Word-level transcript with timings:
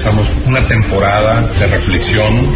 empezamos 0.00 0.26
una 0.46 0.66
temporada 0.66 1.42
de 1.58 1.66
reflexión, 1.66 2.54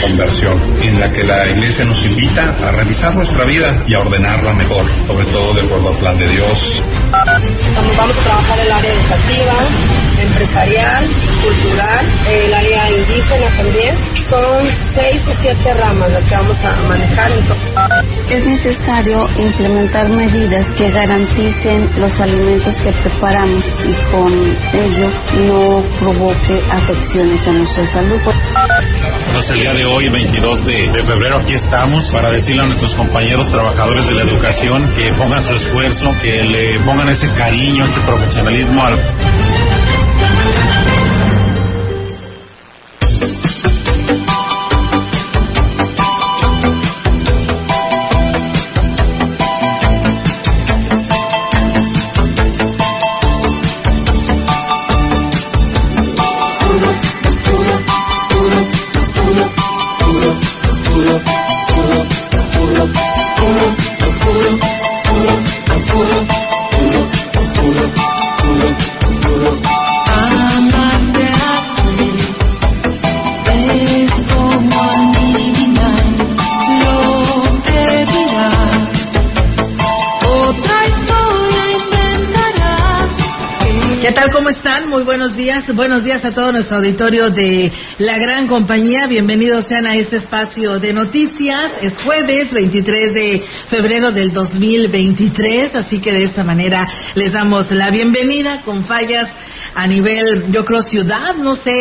conversión, 0.00 0.58
en 0.80 0.98
la 0.98 1.12
que 1.12 1.22
la 1.22 1.46
iglesia 1.50 1.84
nos 1.84 2.02
invita 2.02 2.56
a 2.66 2.70
revisar 2.72 3.14
nuestra 3.14 3.44
vida 3.44 3.84
y 3.86 3.94
a 3.94 4.00
ordenarla 4.00 4.54
mejor, 4.54 4.86
sobre 5.06 5.26
todo 5.26 5.52
de 5.52 5.60
acuerdo 5.60 5.90
al 5.90 5.96
plan 5.98 6.16
de 6.16 6.28
Dios. 6.28 6.82
Vamos 7.10 8.16
a 8.16 8.22
trabajar 8.22 8.58
el 8.58 8.72
área 8.72 8.90
educativa, 8.90 9.54
empresarial, 10.18 11.08
cultural, 11.42 12.06
el 12.28 12.54
área 12.54 12.90
indígena 12.90 13.56
también. 13.56 13.96
Son 14.28 14.64
seis 14.94 15.20
o 15.28 15.34
siete 15.40 15.74
ramas 15.74 16.10
las 16.10 16.24
que 16.24 16.34
vamos 16.34 16.56
a 16.64 16.76
manejar. 16.88 17.30
Es 18.30 18.44
necesario 18.44 19.28
implementar 19.36 20.08
medidas 20.08 20.66
que 20.76 20.90
garanticen 20.90 21.90
los 21.98 22.18
alimentos 22.20 22.74
que 22.78 22.92
preparamos 22.92 23.64
y 23.84 23.94
con 24.10 24.32
ello 24.72 25.10
no 25.46 25.84
provoque 26.00 26.62
afecciones 26.70 27.46
a 27.46 27.52
nuestra 27.52 27.86
salud. 27.86 28.20
Entonces 29.26 29.50
el 29.50 29.60
día 29.60 29.74
de 29.74 29.84
hoy, 29.84 30.08
22 30.08 30.66
de, 30.66 30.90
de, 30.92 31.02
febrero, 31.04 31.38
aquí 31.38 31.54
estamos 31.54 32.10
para 32.12 32.30
decirle 32.30 32.62
a 32.62 32.66
nuestros 32.66 32.94
compañeros 32.94 33.50
trabajadores 33.50 34.06
de 34.06 34.14
la 34.14 34.22
educación 34.22 34.92
que 34.94 35.12
pongan 35.14 35.42
su 35.44 35.54
esfuerzo, 35.54 36.14
que 36.20 36.42
le 36.42 36.80
pongan 36.80 37.08
ese 37.08 37.28
cariño, 37.34 37.84
ese 37.84 38.00
profesionalismo 38.00 38.82
al... 38.84 38.98
buenos 85.22 85.36
días, 85.36 85.76
buenos 85.76 86.02
días 86.02 86.24
a 86.24 86.32
todo 86.32 86.50
nuestro 86.50 86.78
auditorio 86.78 87.30
de 87.30 87.70
la 87.98 88.18
gran 88.18 88.48
compañía. 88.48 89.06
Bienvenidos 89.06 89.66
sean 89.68 89.86
a 89.86 89.94
este 89.94 90.16
espacio 90.16 90.80
de 90.80 90.92
noticias. 90.92 91.74
Es 91.80 91.96
jueves 92.02 92.50
23 92.50 93.14
de 93.14 93.44
febrero 93.70 94.10
del 94.10 94.32
2023, 94.32 95.76
así 95.76 96.00
que 96.00 96.10
de 96.10 96.24
esta 96.24 96.42
manera 96.42 96.88
les 97.14 97.32
damos 97.32 97.70
la 97.70 97.90
bienvenida 97.90 98.62
con 98.62 98.84
fallas 98.86 99.28
a 99.76 99.86
nivel, 99.86 100.50
yo 100.50 100.64
creo, 100.64 100.82
ciudad, 100.82 101.36
no 101.36 101.54
sé, 101.54 101.72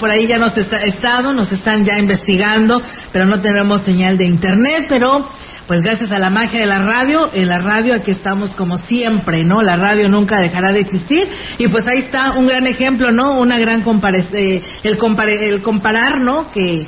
por 0.00 0.10
ahí 0.10 0.26
ya 0.26 0.38
nos 0.38 0.56
está 0.58 0.78
estado, 0.78 1.32
nos 1.32 1.52
están 1.52 1.84
ya 1.84 1.96
investigando, 1.98 2.82
pero 3.12 3.26
no 3.26 3.40
tenemos 3.40 3.82
señal 3.82 4.18
de 4.18 4.26
internet, 4.26 4.86
pero 4.88 5.30
pues 5.68 5.82
gracias 5.82 6.10
a 6.10 6.18
la 6.18 6.30
magia 6.30 6.60
de 6.60 6.66
la 6.66 6.78
radio, 6.78 7.30
en 7.34 7.46
la 7.46 7.58
radio 7.58 7.94
aquí 7.94 8.10
estamos 8.10 8.56
como 8.56 8.78
siempre, 8.78 9.44
¿no? 9.44 9.62
La 9.62 9.76
radio 9.76 10.08
nunca 10.08 10.40
dejará 10.40 10.72
de 10.72 10.80
existir 10.80 11.28
y 11.58 11.68
pues 11.68 11.84
ahí 11.86 11.98
está 11.98 12.32
un 12.32 12.46
gran 12.46 12.66
ejemplo, 12.66 13.10
¿no? 13.10 13.38
Una 13.38 13.58
gran 13.58 13.84
eh, 14.32 14.62
el, 14.82 14.98
el 15.42 15.62
comparar, 15.62 16.20
¿no? 16.22 16.50
Que 16.52 16.86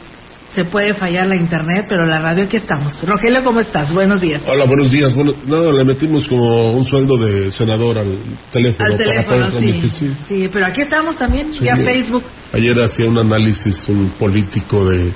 se 0.55 0.65
puede 0.65 0.95
fallar 0.95 1.29
la 1.29 1.37
internet, 1.37 1.87
pero 1.89 2.07
la 2.07 2.21
radio 2.21 2.45
aquí 2.45 2.57
estamos. 2.57 3.07
Rogelio, 3.07 3.45
¿cómo 3.45 3.61
estás? 3.61 3.93
Buenos 3.93 4.21
días. 4.21 4.43
Hola, 4.47 4.65
buenos 4.65 4.91
días. 4.91 5.15
Bueno, 5.15 5.35
nada, 5.47 5.71
le 5.73 5.85
metimos 5.85 6.27
como 6.27 6.73
un 6.73 6.85
sueldo 6.87 7.19
de 7.19 7.51
senador 7.53 8.01
al 8.01 8.17
teléfono. 8.51 8.91
Al 8.91 8.97
teléfono, 8.97 9.51
sí. 9.61 10.13
sí. 10.27 10.49
pero 10.51 10.67
aquí 10.67 10.81
estamos 10.81 11.17
también, 11.17 11.53
ya 11.53 11.77
Facebook. 11.77 12.25
Ayer 12.53 12.81
hacía 12.81 13.07
un 13.07 13.19
análisis 13.19 13.77
un 13.89 14.11
político 14.19 14.89
de 14.89 15.13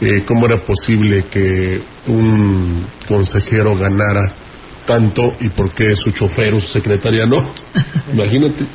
eh, 0.00 0.24
cómo 0.26 0.46
era 0.46 0.58
posible 0.58 1.26
que 1.30 1.80
un 2.08 2.86
consejero 3.06 3.76
ganara 3.76 4.34
tanto 4.86 5.34
y 5.40 5.48
por 5.50 5.72
qué 5.72 5.94
su 5.96 6.10
chofer 6.10 6.54
o 6.54 6.60
su 6.60 6.68
secretaria 6.68 7.24
no. 7.26 7.54
Imagínate, 8.12 8.66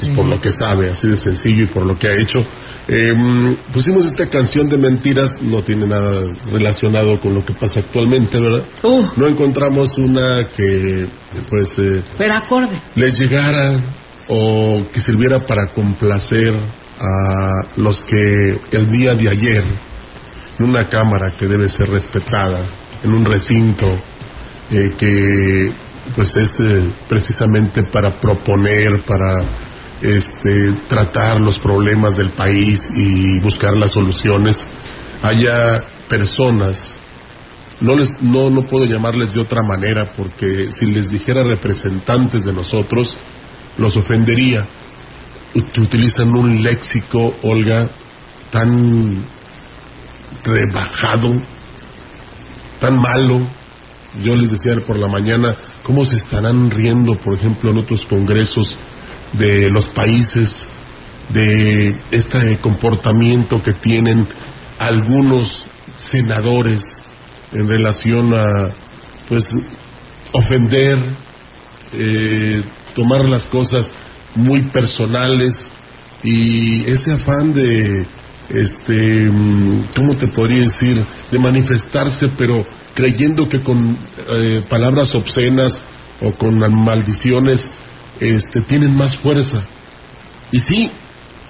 pues 0.00 0.10
por 0.16 0.26
lo 0.26 0.40
que 0.40 0.50
sabe, 0.50 0.90
así 0.90 1.08
de 1.08 1.16
sencillo 1.16 1.64
y 1.64 1.66
por 1.66 1.84
lo 1.84 1.98
que 1.98 2.08
ha 2.08 2.16
hecho. 2.16 2.44
Em, 2.86 3.56
pusimos 3.72 4.04
esta 4.04 4.28
canción 4.28 4.68
de 4.68 4.76
mentiras, 4.76 5.30
no 5.40 5.62
tiene 5.62 5.86
nada 5.86 6.22
relacionado 6.46 7.18
con 7.20 7.34
lo 7.34 7.44
que 7.44 7.54
pasa 7.54 7.80
actualmente, 7.80 8.38
¿verdad? 8.38 8.64
Uh. 8.82 9.06
No 9.16 9.26
encontramos 9.26 9.96
una 9.96 10.48
que, 10.54 11.06
pues, 11.48 11.78
eh, 11.78 12.02
acorde. 12.30 12.78
les 12.94 13.18
llegara 13.18 13.80
o 14.28 14.82
que 14.92 15.00
sirviera 15.00 15.40
para 15.46 15.68
complacer 15.68 16.54
a 16.98 17.66
los 17.76 18.02
que 18.04 18.58
el 18.72 18.90
día 18.90 19.14
de 19.14 19.28
ayer 19.28 19.64
en 20.58 20.66
una 20.66 20.88
cámara 20.88 21.32
que 21.38 21.46
debe 21.46 21.68
ser 21.68 21.90
respetada, 21.90 22.64
en 23.02 23.12
un 23.12 23.24
recinto 23.24 23.98
eh, 24.70 24.94
que 24.98 25.72
pues 26.14 26.36
es 26.36 26.60
eh, 26.60 26.90
precisamente 27.08 27.82
para 27.84 28.20
proponer, 28.20 29.02
para 29.06 29.34
este, 30.02 30.72
tratar 30.88 31.40
los 31.40 31.58
problemas 31.58 32.16
del 32.16 32.30
país 32.30 32.86
y 32.94 33.40
buscar 33.40 33.72
las 33.74 33.92
soluciones, 33.92 34.56
haya 35.22 35.82
personas, 36.08 36.94
no, 37.80 37.96
les, 37.96 38.10
no, 38.22 38.50
no 38.50 38.62
puedo 38.62 38.84
llamarles 38.84 39.32
de 39.32 39.40
otra 39.40 39.62
manera 39.62 40.12
porque 40.16 40.70
si 40.70 40.86
les 40.86 41.10
dijera 41.10 41.42
representantes 41.42 42.44
de 42.44 42.52
nosotros, 42.52 43.16
los 43.78 43.96
ofendería. 43.96 44.66
Utilizan 45.54 46.34
un 46.34 46.62
léxico, 46.62 47.34
Olga, 47.42 47.88
tan 48.50 49.24
rebajado, 50.42 51.40
tan 52.80 52.96
malo. 52.98 53.46
Yo 54.22 54.34
les 54.34 54.50
decía 54.50 54.76
por 54.86 54.98
la 54.98 55.08
mañana 55.08 55.56
cómo 55.84 56.04
se 56.04 56.16
estarán 56.16 56.70
riendo, 56.70 57.14
por 57.14 57.36
ejemplo, 57.38 57.70
en 57.70 57.78
otros 57.78 58.04
congresos 58.06 58.76
de 59.32 59.68
los 59.70 59.88
países 59.88 60.70
de 61.30 61.96
este 62.10 62.56
comportamiento 62.58 63.62
que 63.62 63.72
tienen 63.74 64.28
algunos 64.78 65.64
senadores 65.96 66.82
en 67.52 67.68
relación 67.68 68.34
a 68.34 68.44
pues 69.28 69.44
ofender 70.32 70.98
eh, 71.92 72.62
tomar 72.94 73.24
las 73.28 73.46
cosas 73.46 73.92
muy 74.34 74.62
personales 74.68 75.70
y 76.22 76.84
ese 76.90 77.12
afán 77.12 77.54
de 77.54 78.04
este, 78.48 79.30
mm, 79.30 79.86
¿cómo 79.96 80.16
te 80.16 80.28
podría 80.28 80.60
decir? 80.60 81.04
De 81.30 81.38
manifestarse, 81.38 82.30
pero 82.36 82.64
creyendo 82.94 83.46
que 83.48 83.60
con 83.60 83.98
eh, 84.28 84.62
palabras 84.68 85.14
obscenas 85.14 85.80
o 86.20 86.32
con 86.32 86.58
maldiciones 86.58 87.70
este, 88.20 88.60
tienen 88.62 88.96
más 88.96 89.16
fuerza. 89.18 89.64
Y 90.52 90.60
sí, 90.60 90.86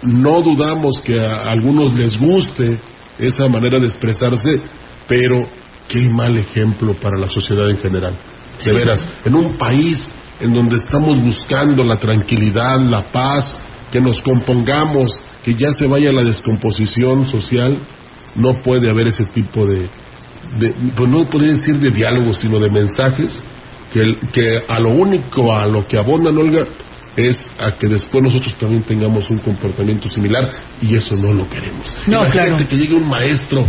no 0.02 0.40
dudamos 0.42 1.00
que 1.02 1.20
a 1.20 1.50
algunos 1.50 1.94
les 1.94 2.18
guste 2.18 2.78
esa 3.18 3.48
manera 3.48 3.78
de 3.78 3.86
expresarse, 3.86 4.60
pero 5.06 5.42
qué 5.88 6.00
mal 6.08 6.36
ejemplo 6.36 6.94
para 6.94 7.18
la 7.18 7.26
sociedad 7.26 7.68
en 7.70 7.78
general. 7.78 8.14
De 8.64 8.72
veras, 8.72 9.06
en 9.24 9.34
un 9.34 9.56
país 9.56 10.08
en 10.40 10.54
donde 10.54 10.76
estamos 10.76 11.20
buscando 11.20 11.84
la 11.84 11.96
tranquilidad, 11.96 12.80
la 12.80 13.02
paz, 13.12 13.54
que 13.92 14.00
nos 14.00 14.18
compongamos, 14.20 15.12
que 15.44 15.54
ya 15.54 15.70
se 15.72 15.86
vaya 15.86 16.10
la 16.12 16.22
descomposición 16.22 17.26
social, 17.26 17.76
no 18.34 18.60
puede 18.62 18.88
haber 18.88 19.08
ese 19.08 19.24
tipo 19.26 19.66
de, 19.66 19.88
de 20.58 20.74
pues 20.96 21.08
no 21.08 21.28
podría 21.28 21.52
decir 21.52 21.78
de 21.78 21.90
diálogos, 21.90 22.38
sino 22.40 22.58
de 22.58 22.70
mensajes 22.70 23.42
que, 23.92 24.16
que 24.32 24.62
a 24.66 24.80
lo 24.80 24.90
único, 24.90 25.54
a 25.54 25.66
lo 25.66 25.86
que 25.86 25.98
abonan, 25.98 26.36
Olga, 26.36 26.66
es 27.16 27.50
a 27.60 27.72
que 27.72 27.86
después 27.86 28.22
nosotros 28.24 28.54
también 28.58 28.82
tengamos 28.82 29.30
un 29.30 29.38
comportamiento 29.38 30.08
similar 30.10 30.50
y 30.82 30.96
eso 30.96 31.14
no 31.14 31.32
lo 31.32 31.48
queremos. 31.48 31.94
No, 32.06 32.22
Imagínate 32.22 32.48
claro. 32.50 32.68
que 32.68 32.76
llegue 32.76 32.94
un 32.94 33.08
maestro 33.08 33.64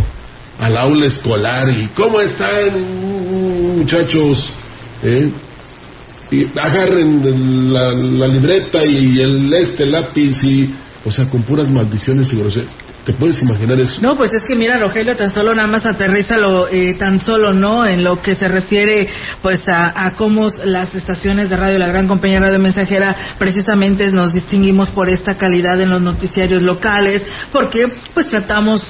al 0.58 0.76
aula 0.76 1.06
escolar 1.06 1.68
y 1.70 1.86
¿cómo 1.94 2.20
están 2.20 3.78
muchachos? 3.78 4.50
¿Eh? 5.02 5.30
Y 6.30 6.58
agarren 6.58 7.72
la, 7.72 7.92
la 7.92 8.26
libreta 8.26 8.84
y 8.84 9.20
el 9.20 9.52
este 9.54 9.86
lápiz 9.86 10.42
y 10.42 10.74
o 11.06 11.10
sea 11.12 11.26
con 11.26 11.42
puras 11.44 11.70
maldiciones 11.70 12.32
y 12.32 12.36
groserías. 12.36 12.74
¿Te 13.04 13.12
puedes 13.12 13.40
imaginar 13.40 13.78
eso? 13.78 14.02
No, 14.02 14.16
pues 14.16 14.32
es 14.32 14.42
que 14.48 14.56
mira, 14.56 14.78
Rogelio, 14.78 15.14
tan 15.14 15.30
solo 15.32 15.54
nada 15.54 15.68
más 15.68 15.86
aterriza 15.86 16.36
lo, 16.36 16.66
eh, 16.68 16.96
tan 16.98 17.20
solo, 17.20 17.52
¿no? 17.52 17.86
En 17.86 18.02
lo 18.02 18.20
que 18.20 18.34
se 18.34 18.48
refiere, 18.48 19.08
pues, 19.40 19.60
a, 19.72 20.06
a 20.06 20.14
cómo 20.14 20.50
las 20.64 20.92
estaciones 20.92 21.48
de 21.48 21.56
radio, 21.56 21.78
la 21.78 21.86
gran 21.86 22.08
compañía 22.08 22.40
Radio 22.40 22.58
Mensajera, 22.58 23.14
precisamente 23.38 24.10
nos 24.10 24.32
distinguimos 24.32 24.88
por 24.90 25.08
esta 25.08 25.36
calidad 25.36 25.80
en 25.80 25.90
los 25.90 26.02
noticiarios 26.02 26.62
locales, 26.62 27.22
porque, 27.52 27.86
pues, 28.12 28.26
tratamos 28.26 28.82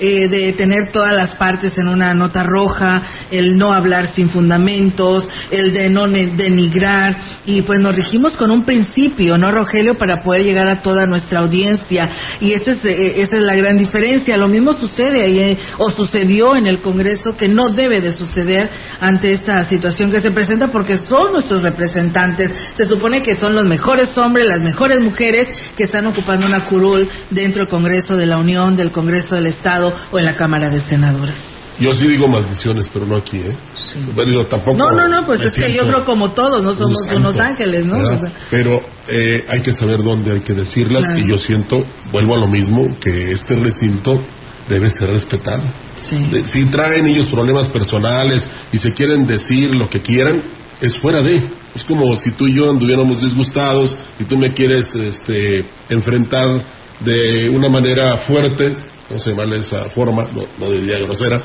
eh, 0.00 0.26
de 0.28 0.52
tener 0.54 0.90
todas 0.90 1.14
las 1.14 1.36
partes 1.36 1.72
en 1.76 1.88
una 1.88 2.14
nota 2.14 2.42
roja, 2.42 3.02
el 3.30 3.56
no 3.56 3.72
hablar 3.72 4.14
sin 4.14 4.30
fundamentos, 4.30 5.28
el 5.50 5.72
de 5.72 5.90
no 5.90 6.08
denigrar, 6.08 7.16
y 7.46 7.62
pues 7.62 7.78
nos 7.78 7.94
regimos 7.94 8.32
con 8.32 8.50
un 8.50 8.64
principio, 8.64 9.36
¿no, 9.38 9.52
Rogelio? 9.52 9.94
Para 9.94 10.22
poder 10.22 10.44
llegar 10.44 10.66
a 10.66 10.82
toda 10.82 11.06
nuestra 11.06 11.40
audiencia, 11.40 12.10
y 12.40 12.52
esa 12.52 12.72
es, 12.72 12.84
eh, 12.84 13.20
esa 13.20 13.36
es 13.36 13.42
la 13.42 13.54
gran 13.54 13.78
diferencia. 13.78 14.36
Lo 14.36 14.48
mismo 14.48 14.72
sucede 14.74 15.22
ahí, 15.22 15.38
eh, 15.38 15.58
o 15.78 15.90
sucedió 15.90 16.56
en 16.56 16.66
el 16.66 16.80
Congreso, 16.80 17.36
que 17.36 17.48
no 17.48 17.68
debe 17.70 18.00
de 18.00 18.12
suceder 18.12 18.70
ante 19.00 19.32
esta 19.32 19.62
situación 19.64 20.10
que 20.10 20.20
se 20.20 20.30
presenta, 20.30 20.68
porque 20.68 20.96
son 20.96 21.32
nuestros 21.32 21.62
representantes. 21.62 22.52
Se 22.76 22.86
supone 22.86 23.22
que 23.22 23.36
son 23.36 23.54
los 23.54 23.66
mejores 23.66 24.16
hombres, 24.16 24.48
las 24.48 24.62
mejores 24.62 25.00
mujeres 25.00 25.48
que 25.76 25.84
están 25.84 26.06
ocupando 26.06 26.46
una 26.46 26.64
curul 26.66 27.08
dentro 27.30 27.60
del 27.60 27.68
Congreso 27.68 28.16
de 28.16 28.26
la 28.26 28.38
Unión, 28.38 28.74
del 28.74 28.90
Congreso 28.90 29.34
del 29.34 29.46
Estado 29.46 29.91
o 30.10 30.18
en 30.18 30.24
la 30.24 30.34
Cámara 30.36 30.70
de 30.70 30.80
Senadores. 30.80 31.36
Yo 31.80 31.92
sí 31.94 32.06
digo 32.06 32.28
maldiciones, 32.28 32.88
pero 32.92 33.06
no 33.06 33.16
aquí, 33.16 33.38
¿eh? 33.38 33.56
Pero 34.14 34.28
digo, 34.30 34.46
tampoco 34.46 34.76
No, 34.76 34.90
no, 34.92 35.08
no, 35.08 35.24
pues 35.26 35.40
es 35.40 35.56
que 35.56 35.72
yo 35.74 35.86
creo 35.86 36.04
como 36.04 36.32
todos, 36.32 36.62
no 36.62 36.74
somos 36.74 36.98
santo, 37.06 37.16
unos 37.18 37.38
ángeles, 37.40 37.86
¿no? 37.86 37.96
O 37.98 38.18
sea, 38.18 38.30
Pero 38.50 38.82
eh, 39.08 39.42
hay 39.48 39.62
que 39.62 39.72
saber 39.72 40.02
dónde 40.02 40.32
hay 40.34 40.40
que 40.42 40.52
decirlas 40.52 41.04
Claro. 41.04 41.18
y 41.20 41.28
yo 41.30 41.38
siento, 41.38 41.84
vuelvo 42.12 42.34
a 42.34 42.40
lo 42.40 42.46
mismo, 42.48 42.82
que 43.00 43.30
este 43.32 43.56
recinto 43.56 44.22
debe 44.68 44.90
ser 44.90 45.08
respetado. 45.10 45.62
sí. 46.02 46.16
De- 46.30 46.44
si 46.44 46.66
traen 46.66 47.06
ellos 47.06 47.26
problemas 47.28 47.66
personales 47.68 48.46
y 48.70 48.76
se 48.78 48.92
quieren 48.92 49.24
decir 49.24 49.74
lo 49.74 49.88
que 49.88 50.00
quieran, 50.02 50.42
es 50.80 50.92
fuera 50.98 51.20
de. 51.20 51.42
Es 51.74 51.84
como 51.84 52.14
si 52.16 52.30
tú 52.32 52.46
y 52.48 52.56
yo 52.58 52.68
anduviéramos 52.70 53.20
disgustados 53.22 53.96
y 54.20 54.24
tú 54.24 54.36
me 54.36 54.52
quieres 54.52 54.94
este, 54.94 55.64
enfrentar 55.88 56.44
de 57.00 57.48
una 57.48 57.68
manera 57.70 58.18
fuerte, 58.18 58.76
no 59.12 59.18
sé 59.18 59.34
mal 59.34 59.52
esa 59.52 59.90
forma, 59.90 60.24
no, 60.32 60.42
no 60.58 60.72
diría 60.72 60.98
grosera, 60.98 61.40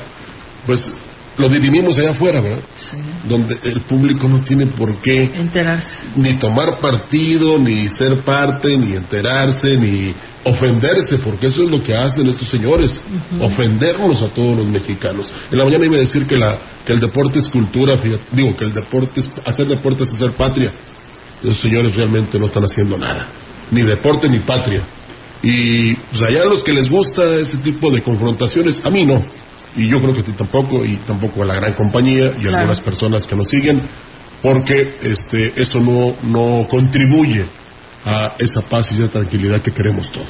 pues 0.66 0.90
lo 1.38 1.48
dirimimos 1.48 1.96
allá 1.96 2.10
afuera, 2.10 2.40
¿verdad? 2.40 2.64
Sí. 2.74 2.96
Donde 3.28 3.56
el 3.62 3.82
público 3.82 4.28
no 4.28 4.42
tiene 4.42 4.66
por 4.66 5.00
qué 5.00 5.30
Enterarse. 5.34 5.98
ni 6.16 6.34
tomar 6.34 6.80
partido, 6.80 7.58
ni 7.58 7.86
ser 7.88 8.22
parte, 8.22 8.76
ni 8.76 8.94
enterarse, 8.94 9.76
ni 9.76 10.12
ofenderse, 10.42 11.18
porque 11.18 11.46
eso 11.46 11.62
es 11.62 11.70
lo 11.70 11.82
que 11.82 11.94
hacen 11.94 12.28
estos 12.28 12.48
señores, 12.48 13.00
ofendernos 13.40 14.20
a 14.22 14.28
todos 14.28 14.58
los 14.58 14.66
mexicanos. 14.66 15.32
En 15.50 15.58
la 15.58 15.64
mañana 15.64 15.84
iba 15.86 15.96
a 15.96 16.00
decir 16.00 16.26
que, 16.26 16.36
la, 16.36 16.58
que 16.84 16.92
el 16.92 17.00
deporte 17.00 17.38
es 17.38 17.48
cultura, 17.48 17.96
fíjate, 17.98 18.24
digo 18.32 18.56
que 18.56 18.64
el 18.64 18.72
deporte 18.72 19.20
es, 19.20 19.30
hacer 19.44 19.66
deporte 19.68 20.04
es 20.04 20.12
hacer 20.12 20.32
patria. 20.32 20.72
Los 21.42 21.60
señores 21.60 21.94
realmente 21.94 22.36
no 22.36 22.46
están 22.46 22.64
haciendo 22.64 22.98
nada, 22.98 23.28
ni 23.70 23.82
deporte 23.82 24.28
ni 24.28 24.40
patria. 24.40 24.82
Y 25.42 25.94
pues 25.94 26.22
allá 26.22 26.42
a 26.42 26.46
los 26.46 26.62
que 26.62 26.72
les 26.72 26.88
gusta 26.88 27.36
ese 27.36 27.58
tipo 27.58 27.90
de 27.90 28.02
confrontaciones, 28.02 28.80
a 28.84 28.90
mí 28.90 29.04
no. 29.04 29.22
Y 29.76 29.88
yo 29.88 30.00
creo 30.00 30.14
que 30.14 30.20
a 30.20 30.24
ti 30.24 30.32
tampoco, 30.32 30.84
y 30.84 30.96
tampoco 31.06 31.42
a 31.42 31.46
la 31.46 31.54
gran 31.54 31.74
compañía 31.74 32.24
y 32.24 32.28
a 32.28 32.34
Claro. 32.34 32.56
algunas 32.58 32.80
personas 32.80 33.26
que 33.26 33.36
nos 33.36 33.48
siguen, 33.48 33.80
porque 34.42 34.96
este, 35.02 35.52
eso 35.60 35.78
no, 35.78 36.14
no 36.22 36.66
contribuye 36.68 37.44
a 38.04 38.34
esa 38.38 38.62
paz 38.68 38.88
y 38.92 39.02
esa 39.02 39.12
tranquilidad 39.12 39.60
que 39.60 39.70
queremos 39.70 40.08
todos. 40.10 40.28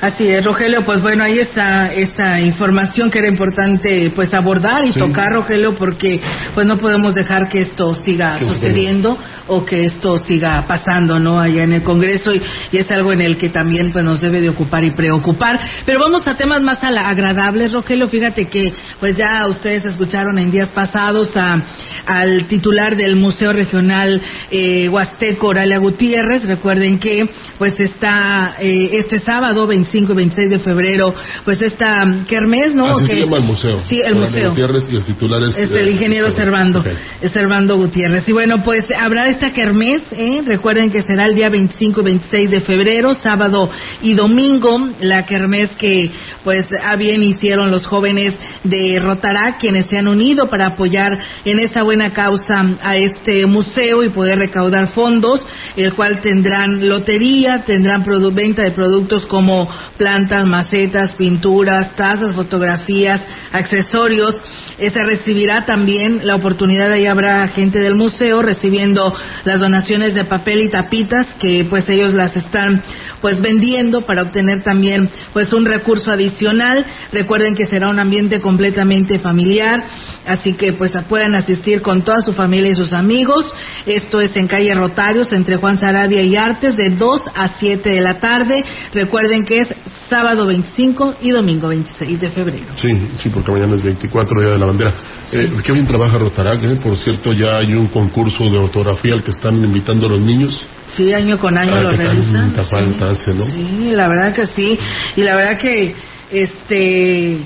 Así 0.00 0.28
es, 0.28 0.44
Rogelio, 0.44 0.84
pues 0.84 1.02
bueno, 1.02 1.24
ahí 1.24 1.40
está 1.40 1.92
esta 1.92 2.40
información 2.40 3.10
que 3.10 3.18
era 3.18 3.26
importante 3.26 4.12
pues 4.14 4.32
abordar 4.32 4.84
y 4.84 4.92
Sí. 4.92 4.98
tocar, 5.00 5.32
Rogelio, 5.32 5.74
porque 5.74 6.20
pues 6.54 6.68
no 6.68 6.78
podemos 6.78 7.16
dejar 7.16 7.48
que 7.48 7.58
esto 7.58 7.94
siga 8.04 8.38
sucediendo 8.38 9.18
o 9.48 9.64
que 9.64 9.86
esto 9.86 10.18
siga 10.18 10.64
pasando, 10.68 11.18
¿no? 11.18 11.40
Allá 11.40 11.64
en 11.64 11.72
el 11.72 11.82
Congreso 11.82 12.32
y, 12.32 12.40
y 12.70 12.76
es 12.78 12.88
algo 12.92 13.12
en 13.12 13.22
el 13.22 13.38
que 13.38 13.48
también 13.48 13.90
pues 13.92 14.04
nos 14.04 14.20
debe 14.20 14.40
de 14.40 14.50
ocupar 14.50 14.84
y 14.84 14.92
preocupar. 14.92 15.58
Pero 15.84 15.98
vamos 15.98 16.28
a 16.28 16.36
temas 16.36 16.62
más 16.62 16.84
ala- 16.84 17.08
agradables, 17.08 17.72
Rogelio, 17.72 18.06
fíjate 18.08 18.44
que 18.44 18.72
pues 19.00 19.16
ya 19.16 19.46
ustedes 19.48 19.84
escucharon 19.84 20.38
en 20.38 20.52
días 20.52 20.68
pasados 20.68 21.36
a, 21.36 21.60
al 22.06 22.44
titular 22.46 22.94
del 22.96 23.16
Museo 23.16 23.52
Regional 23.52 24.22
eh, 24.52 24.88
Huasteco, 24.88 25.48
Oralia 25.48 25.78
Gutiérrez, 25.78 26.46
recuerden 26.46 27.00
que 27.00 27.28
pues 27.58 27.80
está 27.80 28.54
eh, 28.60 28.90
este 28.92 29.18
sábado 29.18 29.66
25 29.88 30.12
y 30.12 30.16
26 30.16 30.50
de 30.50 30.58
febrero, 30.58 31.14
pues 31.44 31.60
esta 31.62 32.04
mm, 32.04 32.26
kermés, 32.26 32.74
¿no? 32.74 32.86
Así 32.86 33.06
se 33.06 33.20
llama 33.20 33.38
el 33.38 33.44
museo. 33.44 33.80
Sí, 33.80 34.00
el 34.00 34.14
Orlando 34.14 34.28
museo. 34.28 34.50
Gutiérrez 34.50 34.84
y 34.90 34.96
el 34.96 35.04
titular 35.04 35.42
es... 35.44 35.58
Es 35.58 35.70
el 35.70 35.88
eh, 35.88 35.92
ingeniero 35.92 36.30
Servando. 36.30 36.48
Servando, 36.48 36.80
Ok. 36.80 37.22
es 37.22 37.32
Servando 37.32 37.76
Gutiérrez. 37.76 38.28
Y 38.28 38.32
bueno, 38.32 38.62
pues 38.62 38.82
habrá 38.96 39.28
esta 39.28 39.50
kermés, 39.52 40.02
¿eh? 40.12 40.42
recuerden 40.44 40.90
que 40.90 41.02
será 41.02 41.26
el 41.26 41.34
día 41.34 41.48
25 41.48 42.00
y 42.00 42.04
26 42.04 42.50
de 42.50 42.60
febrero, 42.60 43.14
sábado 43.14 43.70
y 44.02 44.14
domingo, 44.14 44.88
la 45.00 45.24
kermés 45.24 45.70
que 45.78 46.10
pues 46.44 46.64
a 46.82 46.96
bien 46.96 47.22
hicieron 47.22 47.70
los 47.70 47.84
jóvenes 47.86 48.34
de 48.64 48.98
Rotará, 49.00 49.56
quienes 49.58 49.86
se 49.86 49.98
han 49.98 50.08
unido 50.08 50.46
para 50.46 50.68
apoyar 50.68 51.18
en 51.44 51.58
esa 51.58 51.82
buena 51.82 52.12
causa 52.12 52.76
a 52.82 52.96
este 52.96 53.46
museo 53.46 54.04
y 54.04 54.08
poder 54.08 54.38
recaudar 54.38 54.92
fondos, 54.92 55.40
el 55.76 55.94
cual 55.94 56.20
tendrán 56.20 56.88
lotería, 56.88 57.64
tendrán 57.64 58.04
venta 58.32 58.62
de 58.62 58.72
productos 58.72 59.26
como 59.26 59.68
plantas, 59.96 60.46
macetas, 60.46 61.12
pinturas, 61.12 61.94
tazas, 61.96 62.34
fotografías, 62.34 63.20
accesorios. 63.52 64.40
Eh, 64.78 64.90
se 64.90 65.02
recibirá 65.02 65.66
también 65.66 66.20
la 66.24 66.36
oportunidad, 66.36 66.92
ahí 66.92 67.06
habrá 67.06 67.48
gente 67.48 67.80
del 67.80 67.96
museo 67.96 68.42
recibiendo 68.42 69.12
las 69.44 69.58
donaciones 69.58 70.14
de 70.14 70.24
papel 70.24 70.62
y 70.62 70.68
tapitas 70.68 71.26
que 71.40 71.66
pues 71.68 71.88
ellos 71.88 72.14
las 72.14 72.36
están 72.36 72.82
pues 73.20 73.40
vendiendo 73.40 74.02
para 74.02 74.22
obtener 74.22 74.62
también 74.62 75.10
pues 75.32 75.52
un 75.52 75.66
recurso 75.66 76.10
adicional. 76.10 76.86
Recuerden 77.12 77.56
que 77.56 77.66
será 77.66 77.88
un 77.88 77.98
ambiente 77.98 78.40
completamente 78.40 79.18
familiar, 79.18 79.84
así 80.26 80.54
que 80.54 80.72
pues 80.74 80.92
pueden 81.08 81.34
asistir 81.34 81.82
con 81.82 82.02
toda 82.02 82.20
su 82.20 82.32
familia 82.32 82.70
y 82.70 82.74
sus 82.74 82.92
amigos. 82.92 83.52
Esto 83.86 84.20
es 84.20 84.36
en 84.36 84.46
calle 84.46 84.74
Rotarios 84.74 85.32
entre 85.32 85.56
Juan 85.56 85.80
Sarabia 85.80 86.22
y 86.22 86.36
Artes 86.36 86.76
de 86.76 86.90
2 86.90 87.22
a 87.34 87.48
7 87.58 87.88
de 87.88 88.00
la 88.00 88.20
tarde. 88.20 88.64
Recuerden 88.94 89.44
que 89.44 89.60
es 89.60 89.68
sábado 90.08 90.46
25 90.46 91.16
y 91.22 91.30
domingo 91.30 91.68
26 91.68 92.20
de 92.20 92.30
febrero. 92.30 92.66
Sí, 92.76 92.88
sí, 93.18 93.28
porque 93.28 93.50
mañana 93.52 93.74
es 93.74 93.82
24, 93.82 94.40
Día 94.40 94.50
de 94.50 94.58
la 94.58 94.66
Bandera. 94.66 94.94
Eh, 95.32 95.50
qué 95.64 95.72
bien 95.72 95.86
trabaja 95.86 96.16
Rotarac, 96.18 96.62
¿eh? 96.64 96.76
Por 96.82 96.96
cierto, 96.96 97.32
ya 97.32 97.58
hay 97.58 97.74
un 97.74 97.88
concurso 97.88 98.44
de 98.44 98.56
ortografía 98.58 99.14
al 99.14 99.22
que 99.22 99.30
están 99.32 99.62
invitando 99.62 100.06
a 100.06 100.10
los 100.10 100.20
niños. 100.20 100.66
Sí, 100.92 101.12
año 101.12 101.38
con 101.38 101.56
año 101.56 101.74
Ah, 101.74 101.80
lo 101.82 101.90
realizan. 101.92 102.54
sí. 102.56 102.62
falta 102.70 103.10
hace, 103.10 103.34
¿no? 103.34 103.44
Sí, 103.44 103.90
la 103.92 104.08
verdad 104.08 104.32
que 104.34 104.46
sí. 104.46 104.78
Y 105.16 105.22
la 105.22 105.36
verdad 105.36 105.58
que 105.58 105.94
este 106.30 107.38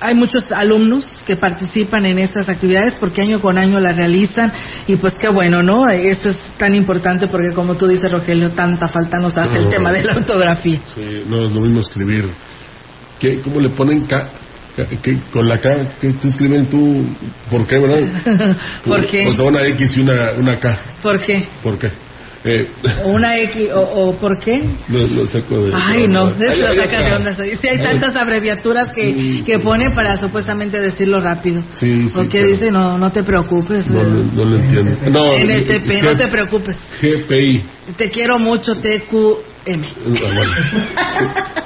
hay 0.00 0.14
muchos 0.14 0.50
alumnos 0.52 1.04
que 1.26 1.36
participan 1.36 2.06
en 2.06 2.18
estas 2.18 2.48
actividades 2.48 2.94
porque 2.98 3.20
año 3.22 3.40
con 3.40 3.58
año 3.58 3.78
las 3.78 3.96
realizan 3.96 4.52
y 4.86 4.96
pues 4.96 5.14
qué 5.20 5.28
bueno, 5.28 5.62
¿no? 5.62 5.86
Eso 5.88 6.30
es 6.30 6.38
tan 6.58 6.74
importante 6.74 7.28
porque 7.28 7.52
como 7.52 7.76
tú 7.76 7.86
dices, 7.86 8.10
Rogelio, 8.10 8.50
tanta 8.52 8.88
falta 8.88 9.18
nos 9.18 9.36
hace 9.36 9.58
el 9.58 9.68
tema 9.68 9.92
de 9.92 10.04
la 10.04 10.16
ortografía. 10.16 10.80
Sí, 10.94 11.24
no 11.28 11.44
es 11.44 11.52
lo 11.52 11.60
mismo 11.60 11.80
escribir. 11.80 12.28
¿Qué, 13.18 13.40
¿Cómo 13.42 13.60
le 13.60 13.68
ponen 13.68 14.06
K? 14.06 14.28
¿Qué- 15.02 15.20
con 15.32 15.46
la 15.46 15.58
K, 15.60 15.76
¿qué 16.00 16.12
te 16.14 16.28
escriben 16.28 16.66
tú? 16.66 17.04
¿Por 17.50 17.66
qué, 17.66 17.78
verdad? 17.78 18.56
¿Por 18.84 19.06
qué? 19.06 19.26
O 19.28 19.32
sea, 19.34 19.44
una 19.44 19.62
X 19.66 19.96
y 19.96 20.00
una, 20.00 20.32
una 20.38 20.58
K. 20.58 20.78
¿Por 21.02 21.20
qué? 21.20 21.46
¿Por 21.62 21.78
qué? 21.78 21.90
Eh, 22.42 22.68
¿Una 23.04 23.38
X 23.38 23.68
o, 23.74 24.16
por 24.18 24.38
qué? 24.40 24.62
Lo, 24.88 25.26
saco 25.26 25.62
de... 25.62 25.72
Ay, 25.74 26.08
no, 26.08 26.30
de 26.30 26.48
onda. 27.14 27.36
Sí, 27.36 27.68
hay 27.68 27.78
tantas 27.82 28.16
abreviaturas 28.16 28.92
que, 28.94 29.42
que 29.44 29.58
pone 29.58 29.90
para 29.90 30.16
supuestamente 30.16 30.80
decirlo 30.80 31.20
rápido. 31.20 31.62
Sí, 31.72 32.08
sí. 32.08 32.12
Porque 32.14 32.44
dice, 32.44 32.70
no, 32.70 32.96
no 32.96 33.12
te 33.12 33.22
preocupes. 33.24 33.86
No, 33.88 34.02
no, 34.02 34.44
lo 34.44 34.56
entiendo. 34.56 34.96
No, 35.10 35.36
NTP, 35.36 36.02
no 36.02 36.16
te 36.16 36.28
preocupes. 36.28 36.76
GPI. 37.02 37.62
Te 37.96 38.08
quiero 38.08 38.38
mucho, 38.38 38.74
TQ. 38.74 39.50
M. 39.66 39.86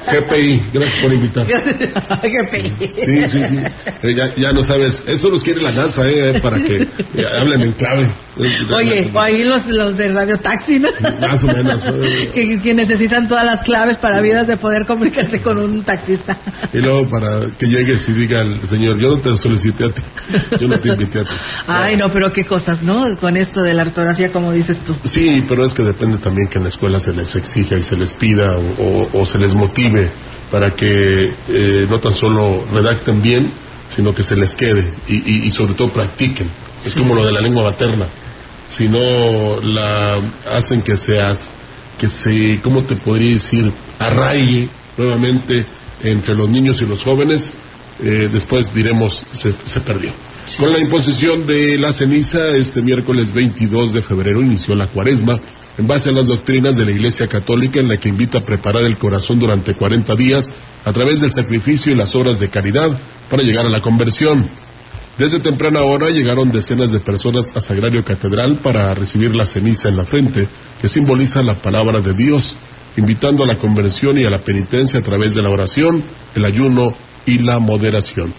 GPI, 0.07 0.63
gracias 0.73 0.99
por 1.01 1.13
invitar. 1.13 1.47
GPI. 1.47 2.73
Sí, 3.05 3.31
sí, 3.31 3.45
sí. 3.49 3.59
Eh, 4.03 4.15
ya, 4.17 4.35
ya 4.37 4.53
no 4.53 4.63
sabes, 4.63 5.03
eso 5.07 5.31
los 5.31 5.43
quiere 5.45 5.63
la 5.63 5.71
NASA, 5.71 6.09
eh, 6.09 6.41
para 6.43 6.59
que 6.59 6.87
hablen 7.39 7.63
en 7.63 7.73
clave. 7.73 8.11
Oye, 8.37 9.11
o 9.13 9.21
ahí 9.21 9.45
los, 9.45 9.65
los 9.67 9.97
de 9.97 10.09
Radio 10.13 10.37
Taxi, 10.39 10.81
¿no? 10.81 10.89
Más 11.21 11.43
o 11.45 11.47
menos. 11.47 11.83
que, 12.35 12.61
que, 12.61 12.75
necesitan 12.75 13.29
todas 13.29 13.45
las 13.45 13.63
claves 13.63 13.99
para 13.99 14.21
vidas 14.21 14.49
de 14.49 14.57
poder 14.57 14.87
comunicarse 14.87 15.41
con 15.41 15.59
un 15.59 15.85
taxista. 15.85 16.37
Y 16.73 16.79
luego 16.79 17.09
para 17.09 17.51
que 17.57 17.67
llegues 17.67 18.09
y 18.09 18.13
diga 18.13 18.41
el 18.41 18.61
señor, 18.69 19.01
yo 19.01 19.17
no 19.17 19.19
te 19.21 19.37
solicité 19.39 19.85
a 19.85 19.91
ti, 19.91 20.03
yo 20.61 20.67
no 20.67 20.77
te 20.79 20.89
invité 20.89 21.21
a 21.21 21.25
ti. 21.25 21.35
Ay, 21.69 21.97
no, 21.97 22.11
pero 22.11 22.33
qué 22.33 22.45
cosas, 22.45 22.83
¿no? 22.83 23.17
Con 23.19 23.37
esto 23.37 23.63
de 23.63 23.73
la 23.73 23.83
ortografía, 23.83 24.33
como 24.33 24.53
dices 24.53 24.79
tú. 24.85 24.97
Sí, 25.05 25.45
pero 25.49 25.65
es 25.65 25.73
que 25.73 25.85
depende 25.85 26.19
también 26.19 26.49
que 26.49 26.59
en 26.59 26.65
la 26.65 26.71
escuela 26.71 26.99
se 26.99 27.13
les 27.13 27.35
exija 27.37 27.75
se 27.83 27.97
les 27.97 28.15
pida 28.15 28.47
o, 29.13 29.27
se 29.27 29.39
les 29.39 29.55
motive 29.55 30.11
para 30.51 30.71
que 30.71 31.33
eh, 31.49 31.87
no 31.89 31.99
tan 31.99 32.13
solo 32.13 32.65
redacten 32.73 33.21
bien, 33.21 33.51
sino 33.91 34.15
que 34.15 34.25
se 34.25 34.37
les 34.37 34.55
quede 34.55 34.93
y, 35.09 35.51
sobre 35.51 35.75
todo 35.75 35.93
practiquen. 35.93 36.49
Es 36.85 36.95
como 36.95 37.15
lo 37.15 37.25
de 37.25 37.33
la 37.33 37.41
lengua 37.41 37.65
materna. 37.71 38.07
Si 38.69 38.89
no 38.89 39.61
la 39.61 40.21
hacen 40.51 40.83
que 40.83 40.97
seas, 40.97 41.39
que 41.99 42.09
se, 42.09 42.61
¿cómo 42.63 42.83
te 42.85 42.97
podría 42.97 43.35
decir? 43.35 43.71
Arraigue 43.99 44.69
nuevamente 44.97 45.65
entre 46.03 46.35
los 46.35 46.51
niños 46.51 46.81
y 46.81 46.87
los 46.87 47.03
jóvenes, 47.03 47.53
eh, 48.03 48.29
después 48.33 48.73
diremos 48.75 49.21
se, 49.33 49.55
se 49.67 49.81
perdió. 49.81 50.13
Con 50.59 50.73
la 50.73 50.79
imposición 50.79 51.47
de 51.47 51.79
la 51.79 51.93
ceniza, 51.93 52.39
este 52.59 52.83
miércoles 52.83 53.33
22 53.33 53.95
de 53.95 54.03
febrero 54.03 54.43
inició 54.43 54.75
la 54.75 54.89
cuaresma 54.89 55.41
en 55.79 55.87
base 55.87 56.11
a 56.11 56.13
las 56.13 56.27
doctrinas 56.27 56.77
de 56.77 56.85
la 56.85 56.93
Iglesia 56.93 57.27
Católica 57.27 57.81
en 57.81 57.89
la 57.89 57.97
que 57.97 58.09
invita 58.09 58.39
a 58.39 58.43
preparar 58.43 58.85
el 58.85 58.99
corazón 58.99 59.41
durante 59.41 59.75
40 59.75 60.15
días 60.15 60.45
a 60.85 60.93
través 60.93 61.21
del 61.21 61.33
sacrificio 61.33 61.93
y 61.93 61.97
las 61.97 62.15
obras 62.15 62.39
de 62.39 62.49
caridad 62.49 62.89
para 63.31 63.43
llegar 63.43 63.67
a 63.67 63.71
la 63.71 63.81
conversión. 63.81 64.49
Desde 65.19 65.39
temprana 65.39 65.83
hora 65.83 66.11
llegaron 66.11 66.51
decenas 66.51 66.91
de 66.91 66.99
personas 66.99 67.47
a 67.55 67.61
Sagrario 67.61 68.03
Catedral 68.03 68.57
para 68.57 68.93
recibir 68.95 69.33
la 69.35 69.47
ceniza 69.47 69.89
en 69.89 69.97
la 69.97 70.05
frente, 70.05 70.49
que 70.81 70.89
simboliza 70.89 71.41
la 71.41 71.55
palabra 71.55 72.01
de 72.01 72.15
Dios, 72.15 72.57
invitando 72.97 73.45
a 73.45 73.47
la 73.47 73.57
conversión 73.57 74.19
y 74.19 74.25
a 74.25 74.31
la 74.31 74.41
penitencia 74.41 74.99
a 74.99 75.03
través 75.03 75.35
de 75.35 75.43
la 75.43 75.51
oración, 75.51 76.03
el 76.35 76.45
ayuno 76.45 76.95
y 77.27 77.39
la 77.39 77.61
moderación. 77.61 78.35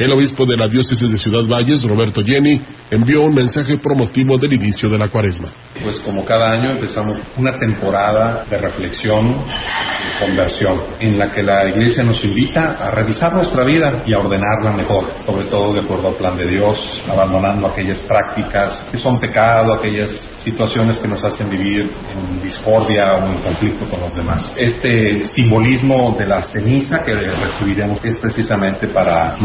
El 0.00 0.12
obispo 0.12 0.46
de 0.46 0.56
la 0.56 0.66
diócesis 0.66 1.12
de 1.12 1.18
Ciudad 1.18 1.44
Valles, 1.46 1.84
Roberto 1.84 2.22
Jenny, 2.24 2.58
envió 2.90 3.22
un 3.22 3.34
mensaje 3.34 3.76
promotivo 3.76 4.38
del 4.38 4.54
inicio 4.54 4.88
de 4.88 4.96
la 4.96 5.08
cuaresma. 5.08 5.50
Pues 5.82 5.98
como 5.98 6.24
cada 6.24 6.52
año 6.52 6.70
empezamos 6.70 7.18
una 7.36 7.58
temporada 7.58 8.46
de 8.48 8.56
reflexión 8.56 9.26
y 9.28 10.24
conversión 10.24 10.80
en 11.00 11.18
la 11.18 11.30
que 11.30 11.42
la 11.42 11.68
iglesia 11.68 12.02
nos 12.02 12.24
invita 12.24 12.78
a 12.80 12.90
revisar 12.92 13.34
nuestra 13.34 13.62
vida 13.62 14.02
y 14.06 14.14
a 14.14 14.20
ordenarla 14.20 14.72
mejor, 14.72 15.04
sobre 15.26 15.44
todo 15.44 15.74
de 15.74 15.80
acuerdo 15.80 16.08
al 16.08 16.14
plan 16.14 16.34
de 16.38 16.46
Dios, 16.46 16.78
abandonando 17.06 17.66
aquellas 17.66 17.98
prácticas 17.98 18.86
que 18.90 18.96
son 18.96 19.20
pecado, 19.20 19.74
aquellas 19.74 20.10
situaciones 20.38 20.96
que 20.96 21.08
nos 21.08 21.22
hacen 21.22 21.50
vivir 21.50 21.82
en 21.82 22.42
discordia 22.42 23.16
o 23.16 23.26
en 23.30 23.38
conflicto 23.42 23.84
con 23.84 24.00
los 24.00 24.14
demás. 24.14 24.54
Este 24.56 25.28
simbolismo 25.34 26.16
de 26.18 26.26
la 26.26 26.42
ceniza 26.44 27.04
que 27.04 27.12
recibiremos 27.12 28.02
es 28.02 28.16
precisamente 28.16 28.88
para 28.88 29.36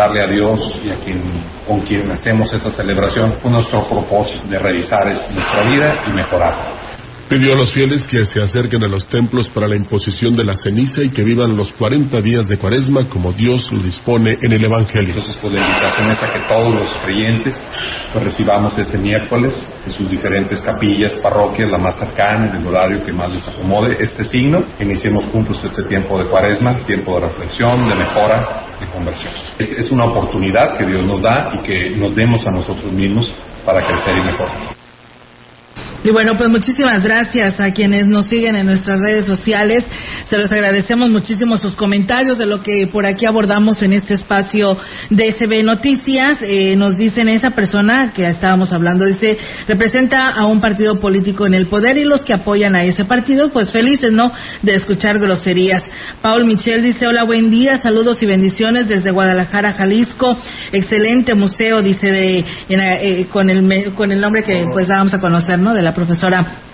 manifestarle 0.00 0.22
a 0.22 0.26
Dios 0.26 0.58
y 0.84 0.90
a 0.90 0.96
quien 0.96 1.20
con 1.66 1.80
quien 1.80 2.10
hacemos 2.10 2.52
esa 2.52 2.70
celebración 2.70 3.34
con 3.42 3.52
nuestro 3.52 3.84
propósito 3.88 4.46
de 4.48 4.58
revisar 4.58 5.06
nuestra 5.06 5.70
vida 5.70 6.04
y 6.08 6.12
mejorarla. 6.12 6.80
Pidió 7.28 7.52
a 7.52 7.56
los 7.56 7.72
fieles 7.72 8.08
que 8.08 8.24
se 8.26 8.42
acerquen 8.42 8.82
a 8.82 8.88
los 8.88 9.06
templos 9.06 9.48
para 9.50 9.68
la 9.68 9.76
imposición 9.76 10.34
de 10.34 10.42
la 10.42 10.56
ceniza 10.56 11.00
y 11.00 11.10
que 11.10 11.22
vivan 11.22 11.56
los 11.56 11.72
40 11.74 12.20
días 12.22 12.48
de 12.48 12.56
cuaresma 12.56 13.08
como 13.08 13.32
Dios 13.32 13.70
lo 13.70 13.78
dispone 13.84 14.36
en 14.42 14.50
el 14.50 14.64
Evangelio. 14.64 15.10
Entonces, 15.10 15.36
pues 15.40 15.54
la 15.54 15.60
invitación 15.60 16.10
es 16.10 16.20
a 16.20 16.32
que 16.32 16.40
todos 16.52 16.74
los 16.74 16.88
creyentes 17.04 17.54
pues, 18.12 18.24
recibamos 18.24 18.76
ese 18.76 18.98
miércoles 18.98 19.54
en 19.86 19.92
sus 19.92 20.10
diferentes 20.10 20.58
capillas, 20.60 21.12
parroquias, 21.22 21.70
la 21.70 21.78
más 21.78 22.00
cercana, 22.00 22.46
en 22.46 22.56
el 22.56 22.66
horario 22.66 23.04
que 23.04 23.12
más 23.12 23.30
les 23.30 23.46
acomode, 23.46 23.96
este 24.00 24.24
signo. 24.24 24.64
Iniciemos 24.80 25.26
juntos 25.26 25.62
este 25.62 25.84
tiempo 25.84 26.18
de 26.18 26.24
cuaresma, 26.24 26.78
tiempo 26.84 27.14
de 27.14 27.28
reflexión, 27.28 27.88
de 27.88 27.94
mejora, 27.94 28.69
conversión. 28.86 29.32
es 29.58 29.90
una 29.90 30.04
oportunidad 30.04 30.76
que 30.76 30.86
Dios 30.86 31.04
nos 31.04 31.22
da 31.22 31.52
y 31.54 31.58
que 31.58 31.90
nos 31.96 32.14
demos 32.14 32.46
a 32.46 32.50
nosotros 32.50 32.92
mismos 32.92 33.32
para 33.64 33.82
crecer 33.86 34.16
y 34.16 34.20
mejorar. 34.22 34.79
Y 36.02 36.10
bueno, 36.12 36.38
pues 36.38 36.48
muchísimas 36.48 37.02
gracias 37.02 37.60
a 37.60 37.72
quienes 37.72 38.06
nos 38.06 38.26
siguen 38.26 38.56
en 38.56 38.64
nuestras 38.64 38.98
redes 39.00 39.26
sociales. 39.26 39.84
Se 40.30 40.38
los 40.38 40.50
agradecemos 40.50 41.10
muchísimo 41.10 41.58
sus 41.58 41.76
comentarios 41.76 42.38
de 42.38 42.46
lo 42.46 42.62
que 42.62 42.88
por 42.90 43.04
aquí 43.04 43.26
abordamos 43.26 43.82
en 43.82 43.92
este 43.92 44.14
espacio 44.14 44.78
de 45.10 45.30
SB 45.30 45.62
Noticias. 45.62 46.38
Eh, 46.40 46.74
nos 46.74 46.96
dicen 46.96 47.28
esa 47.28 47.50
persona 47.50 48.14
que 48.14 48.26
estábamos 48.26 48.72
hablando, 48.72 49.04
dice, 49.04 49.36
representa 49.68 50.28
a 50.28 50.46
un 50.46 50.58
partido 50.62 50.98
político 50.98 51.46
en 51.46 51.52
el 51.52 51.66
poder 51.66 51.98
y 51.98 52.04
los 52.04 52.24
que 52.24 52.32
apoyan 52.32 52.74
a 52.74 52.82
ese 52.82 53.04
partido, 53.04 53.50
pues 53.50 53.70
felices, 53.70 54.10
¿no?, 54.10 54.32
de 54.62 54.76
escuchar 54.76 55.18
groserías. 55.18 55.82
Paul 56.22 56.46
Michel 56.46 56.82
dice, 56.82 57.08
hola, 57.08 57.24
buen 57.24 57.50
día, 57.50 57.78
saludos 57.82 58.22
y 58.22 58.26
bendiciones 58.26 58.88
desde 58.88 59.10
Guadalajara, 59.10 59.74
Jalisco. 59.74 60.38
Excelente 60.72 61.34
museo, 61.34 61.82
dice, 61.82 62.10
de, 62.10 62.44
eh, 62.70 63.26
con, 63.30 63.50
el, 63.50 63.92
con 63.92 64.12
el 64.12 64.20
nombre 64.22 64.42
que 64.42 64.64
pues 64.72 64.88
vamos 64.88 65.12
a 65.12 65.20
conocer, 65.20 65.58
¿no?, 65.58 65.74
de 65.74 65.82
la 65.82 65.89
profesora 65.92 66.69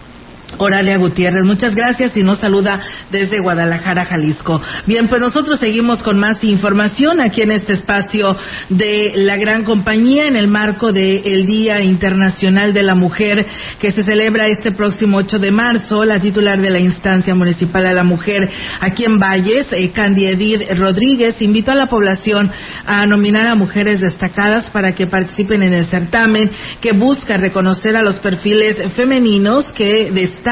Oralia 0.59 0.97
Gutiérrez, 0.97 1.45
muchas 1.45 1.75
gracias 1.75 2.17
y 2.17 2.23
nos 2.23 2.39
saluda 2.39 2.81
desde 3.11 3.41
Guadalajara, 3.41 4.07
Jalisco. 4.07 4.61
Bien, 4.87 5.09
pues 5.09 5.21
nosotros 5.21 5.61
seguimos 5.61 6.03
con 6.03 6.19
más 6.19 6.43
información 6.45 7.21
aquí 7.21 7.43
en 7.43 7.53
este 7.53 7.75
espacio 7.75 8.37
de 8.69 9.13
la 9.17 9.37
gran 9.37 9.65
compañía 9.65 10.27
en 10.29 10.37
el 10.37 10.49
marco 10.49 10.93
del 10.93 11.47
Día 11.47 11.83
Internacional 11.83 12.73
de 12.73 12.83
la 12.83 12.95
Mujer 12.95 13.47
que 13.79 13.93
se 13.93 14.03
celebra 14.03 14.47
este 14.47 14.73
próximo 14.73 15.19
8 15.19 15.39
de 15.39 15.51
marzo. 15.51 16.05
La 16.05 16.21
titular 16.21 16.61
de 16.61 16.71
la 16.71 16.79
instancia 16.79 17.35
municipal 17.35 17.83
de 17.83 17.95
la 17.95 18.05
mujer 18.05 18.49
aquí 18.81 19.05
en 19.05 19.19
Valles, 19.19 19.67
eh, 19.73 19.91
Candy 19.91 20.27
Edith 20.27 20.71
Rodríguez, 20.77 21.41
invitó 21.43 21.73
a 21.73 21.77
la 21.77 21.87
población 21.87 22.51
a 22.87 23.07
nominar 23.07 23.47
a 23.47 23.55
mujeres 23.55 24.01
destacadas 24.01 24.71
para 24.71 24.93
que 24.93 25.07
participen 25.07 25.63
en 25.63 25.75
el 25.75 25.87
certamen 25.87 26.51
que 26.81 26.93
busca 26.93 27.37
reconocer 27.37 27.97
a 27.97 28.03
los 28.03 28.17
perfiles 28.17 28.83
femeninos 28.95 29.67
que 29.73 30.11
destacan 30.11 30.46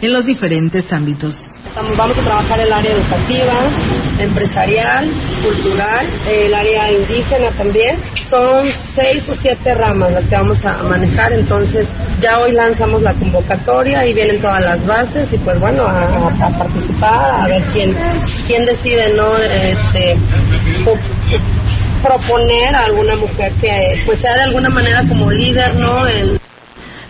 en 0.00 0.12
los 0.12 0.26
diferentes 0.26 0.92
ámbitos. 0.92 1.34
Vamos 1.96 2.18
a 2.18 2.22
trabajar 2.22 2.60
el 2.60 2.70
área 2.70 2.92
educativa, 2.92 3.54
empresarial, 4.18 5.10
cultural, 5.42 6.06
el 6.28 6.52
área 6.52 6.92
indígena 6.92 7.50
también. 7.56 7.96
Son 8.28 8.66
seis 8.94 9.26
o 9.30 9.34
siete 9.40 9.74
ramas 9.74 10.12
las 10.12 10.24
que 10.24 10.34
vamos 10.34 10.62
a 10.66 10.82
manejar, 10.82 11.32
entonces 11.32 11.88
ya 12.20 12.40
hoy 12.40 12.52
lanzamos 12.52 13.00
la 13.00 13.14
convocatoria 13.14 14.06
y 14.06 14.12
vienen 14.12 14.40
todas 14.42 14.60
las 14.60 14.86
bases 14.86 15.32
y 15.32 15.38
pues 15.38 15.58
bueno, 15.60 15.84
a, 15.84 16.58
participar, 16.58 17.40
a 17.40 17.46
ver 17.46 17.62
quién, 17.72 17.96
quién 18.46 18.66
decide, 18.66 19.14
¿no? 19.14 19.34
Este, 19.38 20.16
proponer 22.02 22.74
a 22.74 22.84
alguna 22.84 23.16
mujer 23.16 23.52
que 23.60 24.02
pues 24.04 24.20
sea 24.20 24.34
de 24.34 24.42
alguna 24.42 24.68
manera 24.68 25.02
como 25.08 25.30
líder, 25.30 25.74
¿no? 25.76 26.06
El, 26.06 26.41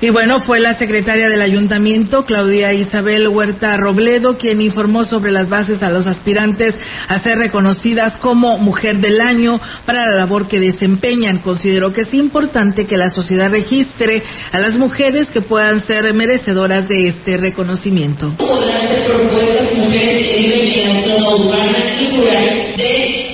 y 0.02 0.10
bueno, 0.10 0.40
fue 0.40 0.58
la 0.58 0.74
secretaria 0.74 1.28
del 1.28 1.40
ayuntamiento, 1.40 2.24
Claudia 2.24 2.72
Isabel 2.72 3.28
Huerta 3.28 3.76
Robledo, 3.76 4.36
quien 4.36 4.60
informó 4.60 5.04
sobre 5.04 5.30
las 5.30 5.48
bases 5.48 5.80
a 5.80 5.90
los 5.90 6.08
aspirantes 6.08 6.76
a 7.06 7.20
ser 7.20 7.38
reconocidas 7.38 8.16
como 8.16 8.58
Mujer 8.58 8.96
del 8.96 9.20
Año 9.20 9.60
para 9.86 10.04
la 10.04 10.16
labor 10.16 10.48
que 10.48 10.58
desempeñan. 10.58 11.38
Consideró 11.38 11.92
que 11.92 12.00
es 12.00 12.12
importante 12.14 12.86
que 12.86 12.96
la 12.96 13.10
sociedad 13.10 13.48
registre 13.48 14.24
a 14.50 14.58
las 14.58 14.76
mujeres 14.76 15.28
que 15.28 15.40
puedan 15.40 15.82
ser 15.86 16.12
merecedoras 16.14 16.88
de 16.88 17.06
este 17.06 17.36
reconocimiento. 17.36 18.34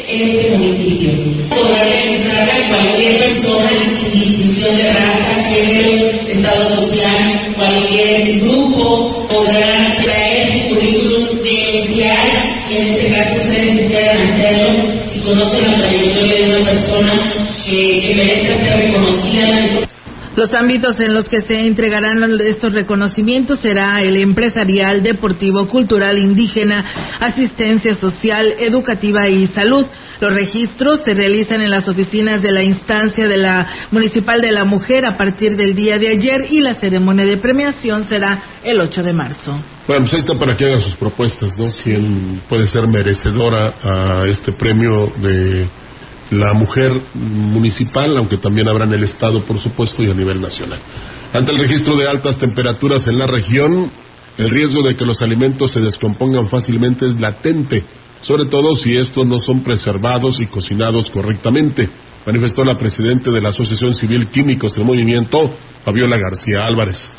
Este 0.09 0.51
municipio. 0.57 1.11
Podrá 1.51 1.85
registrarla 1.85 2.67
cualquier 2.69 3.19
persona 3.19 3.71
sin 4.01 4.13
distinción 4.13 4.77
de 4.77 4.93
raza, 4.93 5.45
género, 5.45 6.07
estado 6.29 6.63
social, 6.63 7.53
cualquier 7.57 8.41
grupo 8.41 9.27
podrá 9.29 9.97
traer 10.03 10.47
su 10.47 10.69
currículum 10.69 11.43
denunciar, 11.43 12.65
y 12.71 12.77
en 12.77 12.89
este 12.89 13.09
caso 13.13 13.37
ustedes 13.39 13.75
necesitan 13.75 14.19
hacerlo 14.23 14.69
si 15.07 15.21
conocen 15.21 15.71
la 15.71 15.79
trayectoria 15.79 16.39
de 16.39 16.57
una 16.57 16.71
persona 16.71 17.33
que, 17.65 18.01
que 18.01 18.15
merezca 18.15 18.65
Los 20.39 20.55
ámbitos 20.55 21.01
en 21.01 21.15
los 21.15 21.25
que 21.25 21.43
se 21.43 21.67
entregarán 21.67 22.23
estos 22.41 22.73
reconocimientos 22.73 23.59
será 23.59 24.01
el 24.03 24.17
empresarial, 24.17 25.03
deportivo, 25.03 25.67
cultural, 25.67 26.17
indígena, 26.17 27.19
asistencia 27.19 27.97
social, 27.97 28.55
educativa 28.61 29.29
y 29.29 29.49
salud. 29.49 29.85
Los 30.21 30.33
registros 30.33 31.01
se 31.05 31.15
realizan 31.15 31.61
en 31.63 31.71
las 31.71 31.89
oficinas 31.89 32.41
de 32.41 32.53
la 32.53 32.63
instancia 32.63 33.27
de 33.27 33.37
la 33.37 33.67
Municipal 33.91 34.41
de 34.41 34.53
la 34.53 34.65
Mujer 34.65 35.07
a 35.07 35.17
partir 35.17 35.57
del 35.57 35.75
día 35.75 35.99
de 35.99 36.07
ayer 36.07 36.47
y 36.53 36.61
la 36.61 36.77
ceremonia 36.77 37.27
de 37.27 37.39
premiación 37.39 38.05
será 38.05 38.41
el 38.63 38.81
8 38.81 39.03
de 39.03 39.13
marzo. 39.13 39.61
Bueno, 39.89 40.03
pues 40.05 40.15
ahí 40.15 40.21
está 40.21 40.39
para 40.39 40.57
que 40.57 40.67
haga 40.67 40.81
sus 40.81 40.95
propuestas, 40.95 41.59
¿no? 41.59 41.65
¿Quién 41.83 42.43
puede 42.49 42.69
ser 42.69 42.87
merecedora 42.87 43.75
a 43.83 44.25
este 44.29 44.53
premio 44.53 45.09
de 45.21 45.67
la 46.31 46.53
mujer 46.53 46.93
municipal, 47.15 48.17
aunque 48.17 48.37
también 48.37 48.69
habrá 48.69 48.85
en 48.85 48.95
el 48.95 49.05
Estado, 49.05 49.43
por 49.43 49.59
supuesto, 49.59 50.03
y 50.03 50.11
a 50.11 50.15
nivel 50.15 50.41
nacional. 50.41 50.79
Ante 51.33 51.53
el 51.53 51.59
registro 51.59 51.97
de 51.97 52.09
altas 52.09 52.39
temperaturas 52.39 53.07
en 53.07 53.19
la 53.19 53.27
región, 53.27 53.91
el 54.37 54.51
riesgo 54.51 54.83
de 54.83 54.97
que 54.97 55.05
los 55.05 55.21
alimentos 55.21 55.73
se 55.73 55.81
descompongan 55.81 56.49
fácilmente 56.49 57.09
es 57.09 57.21
latente, 57.21 57.83
sobre 58.21 58.47
todo 58.47 58.75
si 58.75 58.97
estos 58.97 59.27
no 59.27 59.39
son 59.39 59.63
preservados 59.63 60.41
y 60.41 60.47
cocinados 60.47 61.11
correctamente, 61.11 61.89
manifestó 62.27 62.65
la 62.65 62.79
presidenta 62.79 63.31
de 63.31 63.41
la 63.41 63.51
Asociación 63.51 63.95
Civil 63.95 64.29
Químicos 64.29 64.75
del 64.75 64.85
Movimiento, 64.85 65.51
Fabiola 65.85 66.19
García 66.19 66.67
Álvarez. 66.67 67.11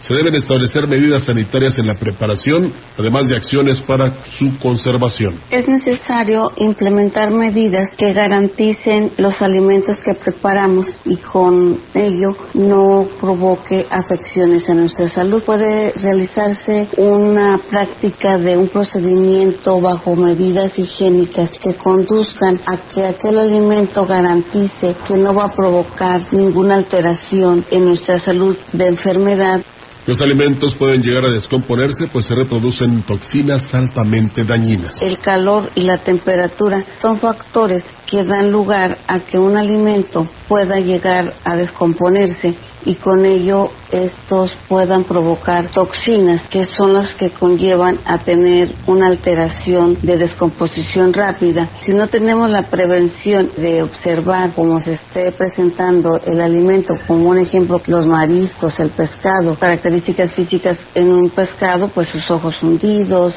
Se 0.00 0.14
deben 0.14 0.34
establecer 0.34 0.88
medidas 0.88 1.24
sanitarias 1.24 1.78
en 1.78 1.86
la 1.86 1.94
preparación, 1.94 2.72
además 2.96 3.28
de 3.28 3.36
acciones 3.36 3.82
para 3.82 4.24
su 4.38 4.58
conservación. 4.58 5.38
Es 5.50 5.68
necesario 5.68 6.50
implementar 6.56 7.30
medidas 7.32 7.86
que 7.98 8.14
garanticen 8.14 9.12
los 9.18 9.40
alimentos 9.42 9.98
que 9.98 10.14
preparamos 10.14 10.86
y 11.04 11.18
con 11.18 11.80
ello 11.92 12.30
no 12.54 13.08
provoque 13.20 13.86
afecciones 13.90 14.70
a 14.70 14.74
nuestra 14.74 15.06
salud. 15.08 15.42
Puede 15.42 15.92
realizarse 15.92 16.88
una 16.96 17.58
práctica 17.58 18.38
de 18.38 18.56
un 18.56 18.68
procedimiento 18.68 19.82
bajo 19.82 20.16
medidas 20.16 20.78
higiénicas 20.78 21.50
que 21.50 21.74
conduzcan 21.76 22.58
a 22.64 22.78
que 22.88 23.04
aquel 23.04 23.38
alimento 23.38 24.06
garantice 24.06 24.96
que 25.06 25.18
no 25.18 25.34
va 25.34 25.44
a 25.44 25.52
provocar 25.54 26.32
ninguna 26.32 26.76
alteración 26.76 27.66
en 27.70 27.84
nuestra 27.84 28.18
salud 28.18 28.56
de 28.72 28.86
enfermedad 28.86 29.60
los 30.06 30.20
alimentos 30.20 30.74
pueden 30.74 31.02
llegar 31.02 31.24
a 31.24 31.32
descomponerse 31.32 32.08
pues 32.08 32.26
se 32.26 32.34
reproducen 32.34 33.02
toxinas 33.02 33.72
altamente 33.74 34.44
dañinas. 34.44 35.00
El 35.00 35.18
calor 35.18 35.70
y 35.74 35.82
la 35.82 35.98
temperatura 35.98 36.84
son 37.02 37.18
factores 37.18 37.84
que 38.06 38.24
dan 38.24 38.50
lugar 38.50 38.98
a 39.06 39.20
que 39.20 39.38
un 39.38 39.56
alimento 39.56 40.26
pueda 40.48 40.78
llegar 40.78 41.34
a 41.44 41.56
descomponerse 41.56 42.54
y 42.84 42.94
con 42.96 43.24
ello 43.24 43.70
estos 43.90 44.50
puedan 44.68 45.04
provocar 45.04 45.70
toxinas 45.70 46.42
que 46.48 46.64
son 46.64 46.94
las 46.94 47.14
que 47.14 47.30
conllevan 47.30 47.98
a 48.04 48.18
tener 48.18 48.72
una 48.86 49.08
alteración 49.08 49.98
de 50.02 50.16
descomposición 50.16 51.12
rápida. 51.12 51.68
Si 51.84 51.92
no 51.92 52.08
tenemos 52.08 52.48
la 52.50 52.64
prevención 52.64 53.50
de 53.56 53.82
observar 53.82 54.52
cómo 54.54 54.80
se 54.80 54.94
esté 54.94 55.32
presentando 55.32 56.20
el 56.24 56.40
alimento, 56.40 56.94
como 57.06 57.30
un 57.30 57.38
ejemplo 57.38 57.80
los 57.86 58.06
mariscos, 58.06 58.78
el 58.80 58.90
pescado, 58.90 59.56
características 59.58 60.32
físicas 60.32 60.78
en 60.94 61.12
un 61.12 61.30
pescado, 61.30 61.88
pues 61.88 62.08
sus 62.08 62.30
ojos 62.30 62.62
hundidos, 62.62 63.34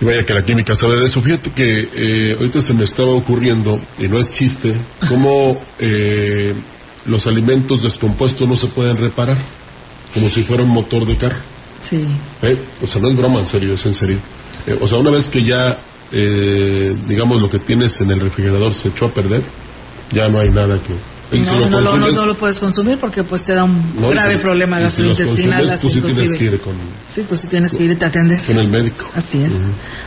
vaya 0.00 0.24
que 0.24 0.34
la 0.34 0.42
química 0.42 0.74
sabe 0.74 0.96
de 0.96 1.06
eso. 1.06 1.20
Fíjate 1.22 1.50
que 1.50 1.78
eh, 1.94 2.34
ahorita 2.34 2.60
se 2.60 2.72
me 2.74 2.84
estaba 2.84 3.10
ocurriendo, 3.10 3.78
y 3.98 4.08
no 4.08 4.18
es 4.18 4.30
chiste, 4.30 4.74
cómo 5.08 5.56
eh, 5.78 6.54
los 7.06 7.26
alimentos 7.26 7.82
descompuestos 7.82 8.48
no 8.48 8.56
se 8.56 8.68
pueden 8.68 8.96
reparar, 8.96 9.38
como 10.12 10.30
si 10.30 10.44
fuera 10.44 10.62
un 10.62 10.70
motor 10.70 11.06
de 11.06 11.16
carro. 11.16 11.40
Sí. 11.88 12.04
¿Eh? 12.42 12.64
O 12.82 12.86
sea, 12.86 13.00
no 13.00 13.10
es 13.10 13.16
broma, 13.16 13.40
en 13.40 13.46
serio, 13.46 13.74
es 13.74 13.84
en 13.84 13.94
serio. 13.94 14.18
Eh, 14.66 14.78
o 14.80 14.88
sea, 14.88 14.98
una 14.98 15.10
vez 15.10 15.26
que 15.28 15.44
ya, 15.44 15.78
eh, 16.12 16.96
digamos, 17.06 17.40
lo 17.40 17.50
que 17.50 17.58
tienes 17.58 18.00
en 18.00 18.10
el 18.10 18.20
refrigerador 18.20 18.72
se 18.74 18.88
echó 18.88 19.06
a 19.06 19.14
perder, 19.14 19.42
ya 20.12 20.28
no 20.28 20.40
hay 20.40 20.48
nada 20.48 20.80
que, 20.82 20.94
no, 21.32 21.66
no, 21.68 21.80
lo, 21.80 22.12
no, 22.12 22.26
lo 22.26 22.34
puedes 22.34 22.56
consumir 22.58 22.98
porque 22.98 23.24
pues 23.24 23.42
te 23.42 23.54
da 23.54 23.64
un 23.64 23.96
grave 24.10 24.38
problema 24.40 24.78
gastrointestinal. 24.78 25.78
tú 25.80 25.88
sí 25.88 26.00
tienes 26.00 26.38
que 26.38 26.44
ir 26.44 26.60
con... 26.60 26.74
Sí, 27.14 27.22
tú 27.28 27.36
sí 27.36 27.46
tienes 27.48 27.70
que 27.70 27.84
ir 27.84 27.96
a 28.02 28.06
atender. 28.08 28.44
Con 28.44 28.58
el 28.58 28.68
médico. 28.68 29.06
Así 29.14 29.42
es. 29.42 29.52